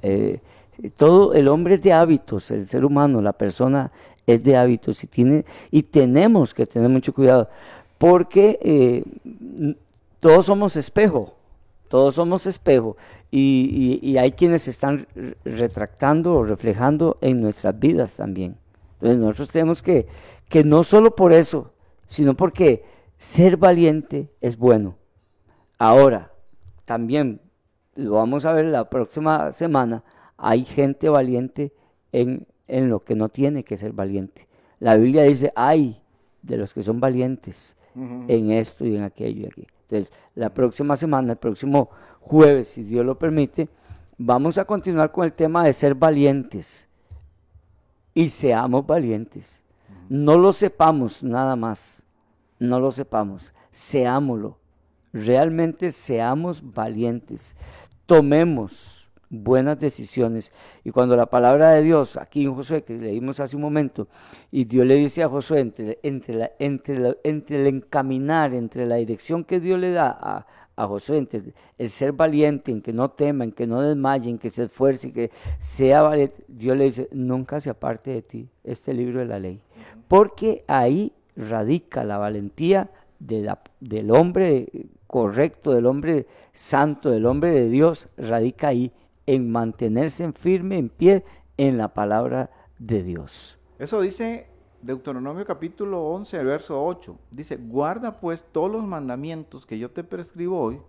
Eh, 0.03 0.41
todo 0.97 1.35
el 1.35 1.49
hombre 1.49 1.75
es 1.75 1.83
de 1.83 1.93
hábitos, 1.93 2.51
el 2.51 2.67
ser 2.67 2.85
humano, 2.85 3.21
la 3.21 3.33
persona 3.33 3.91
es 4.27 4.43
de 4.43 4.57
hábitos 4.57 5.03
y, 5.05 5.07
tiene, 5.07 5.45
y 5.71 5.83
tenemos 5.83 6.55
que 6.55 6.67
tener 6.67 6.89
mucho 6.89 7.13
cuidado, 7.13 7.49
porque 7.99 9.05
todos 10.21 10.47
somos 10.47 10.77
espejo 10.77 11.35
todos 11.93 12.15
somos 12.15 12.47
espejo 12.47 12.97
y, 13.31 14.17
hay 14.17 14.33
quienes 14.33 14.67
están 14.67 15.07
retractando 15.45 16.37
o 16.37 16.43
reflejando 16.43 17.19
en 17.21 17.43
nuestras 17.43 17.79
vidas 17.79 18.17
también. 18.17 18.57
Entonces 18.95 19.19
nosotros 19.19 19.51
tenemos 19.51 19.83
que, 19.83 20.07
que 20.49 20.65
no 20.65 20.85
solo 20.85 21.15
por 21.15 21.35
eso, 21.35 21.71
sino 22.09 22.35
porque 22.35 22.83
ser 23.19 23.59
valiente 23.59 24.31
es 24.41 24.57
bueno. 24.57 24.97
Ahora, 25.83 26.31
también 26.85 27.41
lo 27.97 28.13
vamos 28.13 28.45
a 28.45 28.53
ver 28.53 28.67
la 28.67 28.89
próxima 28.89 29.51
semana, 29.51 30.05
hay 30.37 30.65
gente 30.65 31.09
valiente 31.09 31.73
en, 32.13 32.47
en 32.69 32.89
lo 32.89 33.03
que 33.03 33.17
no 33.17 33.31
tiene 33.31 33.65
que 33.65 33.77
ser 33.77 33.93
valiente. 33.93 34.47
La 34.79 34.95
Biblia 34.95 35.25
dice, 35.25 35.53
hay 35.57 36.01
de 36.41 36.57
los 36.57 36.73
que 36.73 36.85
son 36.85 37.01
valientes 37.01 37.77
en 37.97 38.53
esto 38.53 38.87
y 38.87 38.95
en 38.95 39.03
aquello 39.03 39.41
y 39.43 39.47
aquí. 39.47 39.67
Entonces, 39.89 40.17
la 40.37 40.55
próxima 40.55 40.97
semana, 40.97 41.33
el 41.33 41.39
próximo 41.39 41.91
jueves, 42.21 42.69
si 42.69 42.85
Dios 42.85 43.05
lo 43.05 43.19
permite, 43.19 43.69
vamos 44.17 44.59
a 44.59 44.65
continuar 44.65 45.11
con 45.11 45.25
el 45.25 45.33
tema 45.33 45.65
de 45.65 45.73
ser 45.73 45.97
valientes. 45.97 46.89
Y 48.15 48.29
seamos 48.29 48.87
valientes. 48.87 49.65
No 50.09 50.39
lo 50.39 50.53
sepamos 50.53 51.25
nada 51.25 51.57
más. 51.57 52.07
No 52.61 52.79
lo 52.79 52.93
sepamos. 52.93 53.53
Seámoslo. 53.73 54.62
Realmente 55.13 55.93
seamos 55.93 56.73
valientes. 56.73 57.55
Tomemos 58.07 59.03
buenas 59.33 59.81
decisiones. 59.81 60.53
Y 60.85 60.91
cuando 60.91 61.17
la 61.17 61.27
palabra 61.27 61.71
de 61.71 61.83
Dios, 61.83 62.17
aquí 62.17 62.45
en 62.45 62.55
Josué, 62.55 62.85
que 62.85 62.95
leímos 62.95 63.41
hace 63.41 63.57
un 63.57 63.63
momento, 63.63 64.07
y 64.51 64.65
Dios 64.65 64.87
le 64.87 64.95
dice 64.97 65.23
a 65.23 65.29
Josué, 65.29 65.61
entre, 65.61 65.99
entre, 66.03 66.53
entre, 66.59 67.19
entre 67.25 67.61
el 67.61 67.67
encaminar, 67.67 68.55
entre 68.55 68.87
la 68.87 68.97
dirección 68.97 69.45
que 69.45 69.59
Dios 69.59 69.81
le 69.81 69.91
da 69.91 70.17
a, 70.21 70.47
a 70.77 70.87
Josué, 70.87 71.19
entre 71.19 71.43
el 71.79 71.91
ser 71.91 72.13
valiente, 72.13 72.71
en 72.71 72.83
que 72.83 72.93
no 72.93 73.11
tema, 73.11 73.45
en 73.45 73.53
que 73.53 73.67
no 73.67 73.81
desmaye, 73.81 74.29
en 74.29 74.39
que 74.39 74.51
se 74.51 74.65
esfuerce, 74.65 75.09
en 75.09 75.15
que 75.15 75.31
sea 75.59 76.03
valiente, 76.03 76.45
Dios 76.47 76.77
le 76.77 76.85
dice, 76.85 77.09
nunca 77.13 77.61
se 77.61 77.71
aparte 77.71 78.11
de 78.11 78.23
ti 78.23 78.49
este 78.65 78.93
libro 78.93 79.21
de 79.21 79.27
la 79.27 79.39
ley. 79.39 79.61
Porque 80.09 80.63
ahí 80.69 81.13
radica 81.37 82.05
la 82.05 82.19
valentía 82.19 82.91
de 83.19 83.41
la, 83.41 83.63
del 83.81 84.11
hombre 84.11 84.69
correcto, 85.13 85.73
del 85.73 85.85
hombre 85.85 86.27
santo, 86.55 87.11
del 87.11 87.27
hombre 87.27 87.51
de 87.53 87.69
Dios, 87.69 88.09
radica 88.17 88.69
ahí 88.69 88.91
en 89.27 89.51
mantenerse 89.53 90.25
en 90.25 90.33
firme, 90.33 90.79
en 90.79 90.89
pie, 90.89 91.23
en 91.59 91.77
la 91.77 91.89
palabra 91.89 92.49
de 92.79 93.03
Dios. 93.03 93.59
Eso 93.79 94.01
dice 94.01 94.47
Deuteronomio 94.81 95.45
capítulo 95.45 96.03
11, 96.03 96.43
verso 96.45 96.83
8. 96.83 97.15
Dice, 97.31 97.59
guarda 97.59 98.21
pues 98.21 98.43
todos 98.53 98.73
los 98.73 98.83
mandamientos 98.85 99.67
que 99.67 99.79
yo 99.79 99.91
te 99.91 100.03
prescribo 100.03 100.59
hoy 100.59 100.81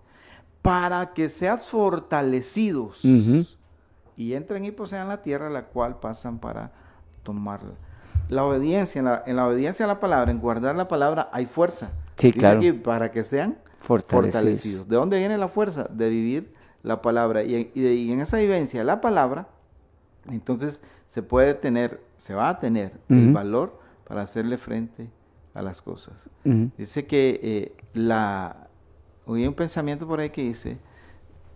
para 0.62 1.14
que 1.14 1.28
seas 1.28 1.68
fortalecidos 1.68 3.04
y 3.04 4.34
entren 4.34 4.64
y 4.64 4.72
posean 4.72 5.10
la 5.10 5.22
tierra 5.22 5.50
la 5.50 5.66
cual 5.66 6.00
pasan 6.00 6.40
para 6.40 6.72
tomarla. 7.24 7.74
la 8.30 8.46
obediencia, 8.46 9.00
en 9.00 9.06
la, 9.06 9.24
en 9.26 9.36
la 9.36 9.48
obediencia 9.48 9.84
a 9.84 9.88
la 9.90 10.00
palabra, 10.00 10.32
en 10.32 10.40
guardar 10.40 10.78
la 10.78 10.88
palabra, 10.88 11.30
hay 11.34 11.46
fuerza. 11.46 11.92
Sí, 12.16 12.28
Dice 12.28 12.40
claro. 12.40 12.60
aquí, 12.60 12.72
para 12.72 13.12
que 13.12 13.26
sean 13.26 13.58
Fortalecidos. 13.84 14.34
fortalecidos. 14.34 14.88
¿De 14.88 14.96
dónde 14.96 15.18
viene 15.20 15.38
la 15.38 15.48
fuerza? 15.48 15.84
De 15.92 16.10
vivir 16.10 16.54
la 16.84 17.02
palabra. 17.02 17.44
Y, 17.44 17.56
en- 17.56 17.72
y 17.76 17.82
de- 17.82 17.94
y 17.96 18.12
en 18.12 18.20
esa 18.22 18.38
vivencia 18.38 18.84
la 18.84 19.02
palabra, 19.02 19.48
entonces 20.30 20.82
se 21.08 21.22
puede 21.22 21.54
tener, 21.54 22.02
se 22.18 22.34
va 22.34 22.50
a 22.50 22.60
tener 22.60 22.94
el 23.10 23.32
valor 23.34 23.80
para 24.08 24.22
hacerle 24.22 24.58
frente 24.58 25.10
a 25.54 25.62
las 25.62 25.82
cosas. 25.82 26.30
Dice 26.78 27.06
que 27.06 27.40
eh, 27.44 27.76
la... 27.94 28.68
Oí 29.26 29.46
un 29.48 29.54
pensamiento 29.54 30.08
por 30.08 30.20
ahí 30.20 30.30
que 30.32 30.44
dice, 30.44 30.78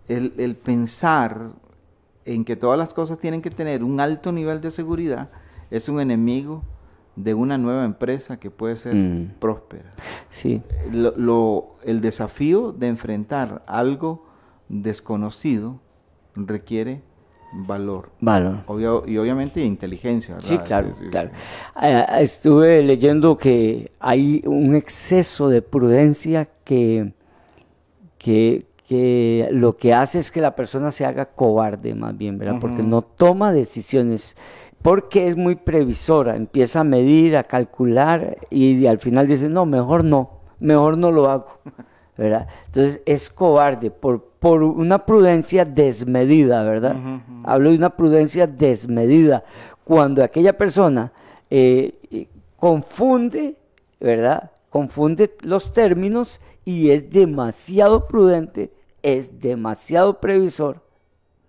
el, 0.06 0.32
el 0.38 0.54
pensar 0.56 1.50
en 2.24 2.44
que 2.44 2.56
todas 2.56 2.78
las 2.78 2.94
cosas 2.94 3.18
tienen 3.18 3.42
que 3.42 3.50
tener 3.50 3.82
un 3.84 4.00
alto 4.00 4.32
nivel 4.32 4.60
de 4.60 4.70
seguridad 4.70 5.28
es 5.70 5.88
un 5.88 6.00
enemigo 6.00 6.62
de 7.18 7.34
una 7.34 7.58
nueva 7.58 7.84
empresa 7.84 8.38
que 8.38 8.50
puede 8.50 8.76
ser 8.76 8.94
Mm. 8.94 9.32
próspera. 9.40 9.92
Sí, 10.30 10.62
Lo- 10.92 11.14
lo- 11.16 11.76
el 11.84 12.00
desafío 12.00 12.72
de 12.72 12.86
enfrentar 12.88 13.62
algo 13.66 14.24
desconocido 14.68 15.80
requiere 16.36 17.02
valor. 17.52 18.10
valor. 18.20 18.58
Obvio- 18.66 19.04
y 19.06 19.16
obviamente 19.18 19.62
inteligencia. 19.64 20.34
¿verdad? 20.36 20.48
Sí, 20.48 20.58
claro, 20.58 20.88
Sí, 20.94 21.04
sí, 21.04 21.10
claro. 21.10 21.30
sí. 21.32 21.36
Ah, 21.74 22.20
estuve 22.20 22.82
leyendo 22.82 23.36
que 23.36 23.90
hay 23.98 24.42
un 24.46 24.74
exceso 24.74 25.48
de 25.48 25.62
prudencia 25.62 26.48
que, 26.64 27.12
que, 28.18 28.66
que 28.86 29.48
lo 29.50 29.76
que 29.76 29.92
hace 29.94 30.18
es 30.18 30.30
que 30.30 30.40
la 30.40 30.54
persona 30.54 30.90
se 30.92 31.04
haga 31.06 31.26
cobarde 31.26 31.94
más 31.94 32.16
bien, 32.16 32.38
¿verdad? 32.38 32.58
Porque 32.60 32.82
no 32.82 33.02
toma 33.02 33.52
decisiones, 33.52 34.36
porque 34.82 35.28
es 35.28 35.36
muy 35.36 35.56
previsora, 35.56 36.36
empieza 36.36 36.80
a 36.80 36.84
medir, 36.84 37.36
a 37.36 37.44
calcular 37.44 38.38
y, 38.50 38.86
al 38.86 38.98
final 38.98 39.26
dice, 39.26 39.48
no, 39.48 39.66
mejor 39.66 40.04
no, 40.04 40.30
mejor 40.60 40.96
no 40.96 41.10
lo 41.10 41.28
hago, 41.28 41.58
¿verdad? 42.16 42.46
Entonces 42.66 43.00
es 43.04 43.30
cobarde 43.30 43.90
por, 43.90 44.22
por 44.38 44.62
una 44.62 45.04
prudencia 45.04 45.64
desmedida, 45.64 46.62
¿verdad? 46.62 46.96
Hablo 47.44 47.70
de 47.70 47.76
una 47.76 47.90
prudencia 47.90 48.46
desmedida. 48.46 49.44
Cuando 49.84 50.22
aquella 50.22 50.56
persona 50.56 51.12
eh, 51.50 51.98
eh, 52.10 52.28
confunde, 52.56 53.56
¿verdad? 54.00 54.50
Confunde 54.70 55.34
los 55.42 55.72
términos 55.72 56.40
y 56.64 56.90
es 56.90 57.10
demasiado 57.10 58.06
prudente, 58.06 58.70
es 59.02 59.40
demasiado 59.40 60.20
previsor, 60.20 60.82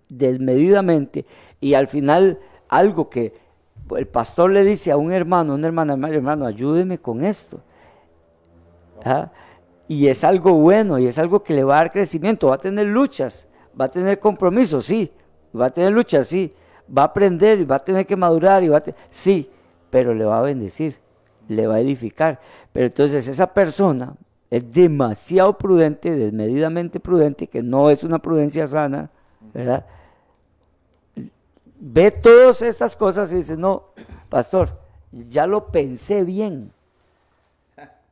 desmedidamente, 0.08 1.26
y 1.60 1.74
al 1.74 1.86
final 1.86 2.38
algo 2.70 3.10
que 3.10 3.34
el 3.96 4.06
pastor 4.06 4.50
le 4.50 4.64
dice 4.64 4.92
a 4.92 4.96
un 4.96 5.12
hermano, 5.12 5.54
una 5.54 5.66
hermana, 5.66 5.94
hermano, 5.94 6.14
hermano, 6.14 6.46
ayúdeme 6.46 6.98
con 6.98 7.24
esto. 7.24 7.60
¿Ah? 9.04 9.30
Y 9.88 10.06
es 10.06 10.22
algo 10.22 10.52
bueno 10.52 10.98
y 10.98 11.06
es 11.06 11.18
algo 11.18 11.42
que 11.42 11.52
le 11.52 11.64
va 11.64 11.74
a 11.74 11.78
dar 11.78 11.92
crecimiento, 11.92 12.46
va 12.46 12.54
a 12.54 12.58
tener 12.58 12.86
luchas, 12.86 13.48
va 13.78 13.86
a 13.86 13.88
tener 13.88 14.20
compromisos, 14.20 14.86
sí, 14.86 15.10
va 15.58 15.66
a 15.66 15.70
tener 15.70 15.90
luchas, 15.90 16.28
sí, 16.28 16.52
va 16.96 17.02
a 17.02 17.06
aprender 17.06 17.60
y 17.60 17.64
va 17.64 17.76
a 17.76 17.84
tener 17.84 18.06
que 18.06 18.14
madurar 18.14 18.62
y 18.62 18.68
va 18.68 18.78
a 18.78 18.82
sí, 19.10 19.50
pero 19.90 20.14
le 20.14 20.24
va 20.24 20.38
a 20.38 20.42
bendecir, 20.42 20.96
le 21.48 21.66
va 21.66 21.76
a 21.76 21.80
edificar. 21.80 22.38
Pero 22.72 22.86
entonces 22.86 23.26
esa 23.26 23.52
persona 23.52 24.14
es 24.48 24.70
demasiado 24.70 25.58
prudente, 25.58 26.14
desmedidamente 26.14 27.00
prudente, 27.00 27.48
que 27.48 27.62
no 27.62 27.90
es 27.90 28.04
una 28.04 28.20
prudencia 28.20 28.68
sana, 28.68 29.10
¿verdad? 29.52 29.86
Ve 31.82 32.10
todas 32.10 32.60
estas 32.60 32.94
cosas 32.94 33.32
y 33.32 33.36
dice, 33.36 33.56
no, 33.56 33.86
pastor, 34.28 34.78
ya 35.10 35.46
lo 35.46 35.68
pensé 35.68 36.24
bien, 36.24 36.72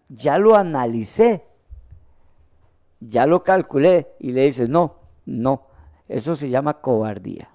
ya 0.08 0.38
lo 0.38 0.56
analicé, 0.56 1.44
ya 2.98 3.26
lo 3.26 3.42
calculé 3.42 4.08
y 4.18 4.32
le 4.32 4.46
dices, 4.46 4.70
no, 4.70 4.94
no, 5.26 5.64
eso 6.08 6.34
se 6.34 6.48
llama 6.48 6.80
cobardía. 6.80 7.50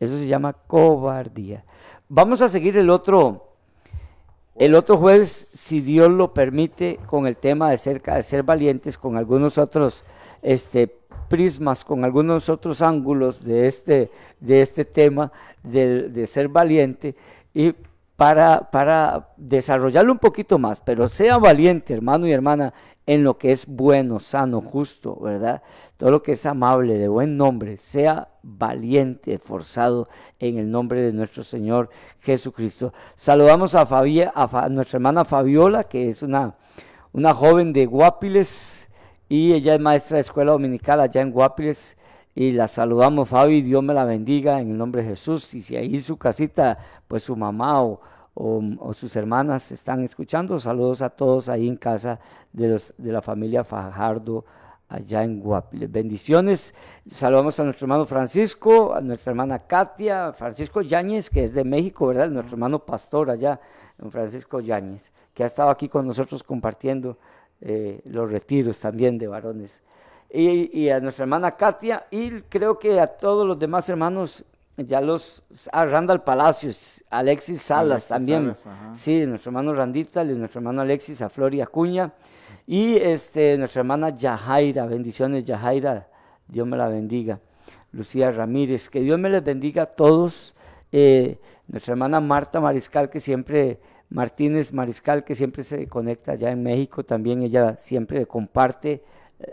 Eso 0.00 0.16
se 0.18 0.26
llama 0.26 0.54
cobardía. 0.54 1.64
Vamos 2.08 2.40
a 2.40 2.48
seguir 2.48 2.78
el 2.78 2.88
otro, 2.88 3.48
el 4.54 4.74
otro 4.74 4.96
jueves, 4.96 5.48
si 5.52 5.82
Dios 5.82 6.08
lo 6.08 6.32
permite, 6.32 6.98
con 7.06 7.26
el 7.26 7.36
tema 7.36 7.70
de 7.70 7.76
ser, 7.76 8.00
de 8.00 8.22
ser 8.22 8.44
valientes, 8.44 8.96
con 8.96 9.18
algunos 9.18 9.58
otros 9.58 10.06
este, 10.40 10.97
prismas, 11.18 11.84
con 11.84 12.04
algunos 12.04 12.48
otros 12.48 12.82
ángulos 12.82 13.44
de 13.44 13.66
este, 13.66 14.10
de 14.40 14.62
este 14.62 14.84
tema 14.84 15.32
de, 15.62 16.08
de 16.08 16.26
ser 16.26 16.48
valiente. 16.48 17.14
Y 17.54 17.74
para, 18.18 18.70
para 18.70 19.28
desarrollarlo 19.36 20.12
un 20.12 20.18
poquito 20.18 20.58
más, 20.58 20.80
pero 20.80 21.08
sea 21.08 21.38
valiente, 21.38 21.94
hermano 21.94 22.26
y 22.26 22.32
hermana, 22.32 22.74
en 23.06 23.24
lo 23.24 23.38
que 23.38 23.52
es 23.52 23.66
bueno, 23.66 24.18
sano, 24.18 24.60
justo, 24.60 25.16
¿verdad? 25.20 25.62
Todo 25.96 26.10
lo 26.10 26.22
que 26.22 26.32
es 26.32 26.44
amable, 26.44 26.98
de 26.98 27.08
buen 27.08 27.36
nombre, 27.36 27.76
sea 27.76 28.28
valiente, 28.42 29.34
esforzado 29.34 30.08
en 30.40 30.58
el 30.58 30.70
nombre 30.70 31.00
de 31.00 31.12
nuestro 31.12 31.44
Señor 31.44 31.90
Jesucristo. 32.20 32.92
Saludamos 33.14 33.74
a, 33.74 33.86
Fabia, 33.86 34.32
a, 34.34 34.64
a 34.64 34.68
nuestra 34.68 34.96
hermana 34.96 35.24
Fabiola, 35.24 35.84
que 35.84 36.10
es 36.10 36.20
una, 36.22 36.56
una 37.12 37.32
joven 37.32 37.72
de 37.72 37.86
Guapiles 37.86 38.87
y 39.28 39.52
ella 39.52 39.74
es 39.74 39.80
maestra 39.80 40.16
de 40.16 40.22
escuela 40.22 40.52
dominical 40.52 41.00
allá 41.00 41.20
en 41.20 41.30
Guapiles. 41.32 41.96
Y 42.34 42.52
la 42.52 42.68
saludamos, 42.68 43.28
Fabi, 43.28 43.62
Dios 43.62 43.82
me 43.82 43.92
la 43.94 44.04
bendiga 44.04 44.60
en 44.60 44.70
el 44.70 44.78
nombre 44.78 45.02
de 45.02 45.08
Jesús. 45.08 45.52
Y 45.54 45.60
si 45.60 45.74
ahí 45.76 46.00
su 46.00 46.16
casita, 46.16 46.78
pues 47.08 47.24
su 47.24 47.34
mamá 47.34 47.82
o, 47.82 48.00
o- 48.34 48.94
sus 48.94 49.16
hermanas 49.16 49.72
están 49.72 50.04
escuchando, 50.04 50.60
saludos 50.60 51.02
a 51.02 51.10
todos 51.10 51.48
ahí 51.48 51.66
en 51.66 51.76
casa 51.76 52.20
de, 52.52 52.68
los, 52.68 52.94
de 52.96 53.10
la 53.10 53.20
familia 53.22 53.64
Fajardo 53.64 54.44
allá 54.88 55.24
en 55.24 55.40
Guapiles. 55.40 55.90
Bendiciones. 55.90 56.74
Saludamos 57.10 57.58
a 57.58 57.64
nuestro 57.64 57.86
hermano 57.86 58.06
Francisco, 58.06 58.94
a 58.94 59.00
nuestra 59.00 59.32
hermana 59.32 59.58
Katia, 59.58 60.32
Francisco 60.32 60.80
Yáñez, 60.80 61.28
que 61.30 61.42
es 61.42 61.52
de 61.52 61.64
México, 61.64 62.06
¿verdad? 62.06 62.28
Nuestro 62.30 62.54
hermano 62.54 62.78
pastor 62.78 63.30
allá, 63.30 63.58
Francisco 64.10 64.60
Yáñez, 64.60 65.10
que 65.34 65.42
ha 65.42 65.46
estado 65.46 65.70
aquí 65.70 65.88
con 65.88 66.06
nosotros 66.06 66.44
compartiendo 66.44 67.18
eh, 67.60 68.00
los 68.04 68.30
retiros 68.30 68.78
también 68.80 69.18
de 69.18 69.26
varones. 69.26 69.82
Y, 70.30 70.78
y 70.78 70.90
a 70.90 71.00
nuestra 71.00 71.24
hermana 71.24 71.56
Katia, 71.56 72.06
y 72.10 72.42
creo 72.42 72.78
que 72.78 73.00
a 73.00 73.06
todos 73.06 73.46
los 73.46 73.58
demás 73.58 73.88
hermanos, 73.88 74.44
ya 74.76 75.00
los, 75.00 75.42
a 75.72 75.86
Randall 75.86 76.22
Palacios, 76.22 77.02
Alexis 77.10 77.62
Salas 77.62 77.90
Alexis 77.90 78.08
también, 78.08 78.54
Salas, 78.54 78.98
sí, 78.98 79.24
nuestro 79.26 79.50
hermano 79.50 79.74
Randita, 79.74 80.22
nuestro 80.24 80.60
hermano 80.60 80.82
Alexis, 80.82 81.22
a 81.22 81.28
Flor 81.28 81.54
y 81.54 81.60
Acuña, 81.60 82.12
y 82.66 82.96
este, 82.96 83.56
nuestra 83.56 83.80
hermana 83.80 84.10
Yajaira, 84.10 84.84
bendiciones 84.86 85.44
Yajaira, 85.44 86.08
Dios 86.46 86.66
me 86.66 86.76
la 86.76 86.88
bendiga. 86.88 87.40
Lucía 87.92 88.30
Ramírez, 88.30 88.88
que 88.88 89.00
Dios 89.00 89.18
me 89.18 89.30
les 89.30 89.42
bendiga 89.42 89.84
a 89.84 89.86
todos. 89.86 90.54
Eh, 90.92 91.38
nuestra 91.66 91.92
hermana 91.92 92.20
Marta 92.20 92.60
Mariscal, 92.60 93.10
que 93.10 93.20
siempre, 93.20 93.80
Martínez 94.10 94.72
Mariscal, 94.72 95.24
que 95.24 95.34
siempre 95.34 95.62
se 95.62 95.86
conecta 95.86 96.32
allá 96.32 96.50
en 96.50 96.62
México, 96.62 97.04
también 97.04 97.42
ella 97.42 97.76
siempre 97.78 98.26
comparte 98.26 99.02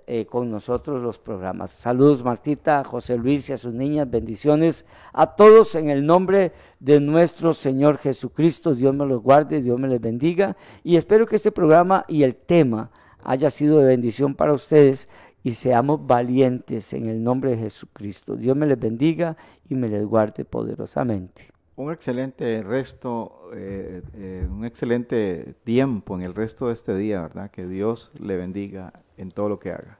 eh, 0.07 0.25
con 0.25 0.49
nosotros 0.49 1.01
los 1.03 1.19
programas. 1.19 1.69
Saludos 1.69 2.23
Martita, 2.23 2.83
José 2.83 3.17
Luis 3.17 3.49
y 3.49 3.53
a 3.53 3.57
sus 3.57 3.71
niñas, 3.71 4.09
bendiciones 4.09 4.83
a 5.13 5.35
todos 5.35 5.75
en 5.75 5.91
el 5.91 6.03
nombre 6.03 6.53
de 6.79 6.99
nuestro 6.99 7.53
Señor 7.53 7.99
Jesucristo. 7.99 8.73
Dios 8.73 8.95
me 8.95 9.05
los 9.05 9.21
guarde, 9.21 9.61
Dios 9.61 9.79
me 9.79 9.87
les 9.87 10.01
bendiga 10.01 10.57
y 10.83 10.95
espero 10.95 11.27
que 11.27 11.35
este 11.35 11.51
programa 11.51 12.03
y 12.07 12.23
el 12.23 12.35
tema 12.35 12.89
haya 13.23 13.51
sido 13.51 13.77
de 13.77 13.85
bendición 13.85 14.33
para 14.33 14.53
ustedes 14.53 15.07
y 15.43 15.51
seamos 15.51 16.07
valientes 16.07 16.91
en 16.93 17.05
el 17.05 17.23
nombre 17.23 17.51
de 17.51 17.57
Jesucristo. 17.57 18.35
Dios 18.35 18.57
me 18.57 18.65
les 18.65 18.79
bendiga 18.79 19.37
y 19.69 19.75
me 19.75 19.87
les 19.87 20.03
guarde 20.03 20.45
poderosamente. 20.45 21.54
Un 21.77 21.91
excelente 21.91 22.63
resto, 22.63 23.49
eh, 23.53 24.01
eh, 24.13 24.47
un 24.49 24.63
excelente 24.63 25.55
tiempo 25.65 26.15
en 26.15 26.21
el 26.21 26.33
resto 26.33 26.67
de 26.67 26.73
este 26.73 26.95
día, 26.95 27.21
¿verdad? 27.21 27.51
Que 27.51 27.67
Dios 27.67 28.13
le 28.17 28.37
bendiga 28.37 28.93
en 29.17 29.31
todo 29.31 29.49
lo 29.49 29.59
que 29.59 29.71
haga. 29.71 29.99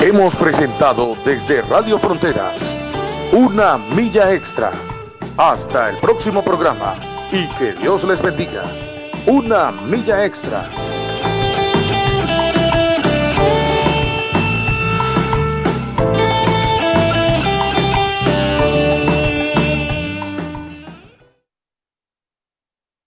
Hemos 0.00 0.34
presentado 0.34 1.14
desde 1.24 1.62
Radio 1.62 1.96
Fronteras 1.96 2.82
una 3.32 3.78
milla 3.78 4.34
extra. 4.34 4.72
Hasta 5.38 5.90
el 5.90 5.96
próximo 5.98 6.42
programa 6.42 7.11
y 7.32 7.48
que 7.58 7.72
Dios 7.72 8.04
les 8.04 8.20
bendiga. 8.20 8.62
Una 9.26 9.72
milla 9.72 10.24
extra. 10.24 10.81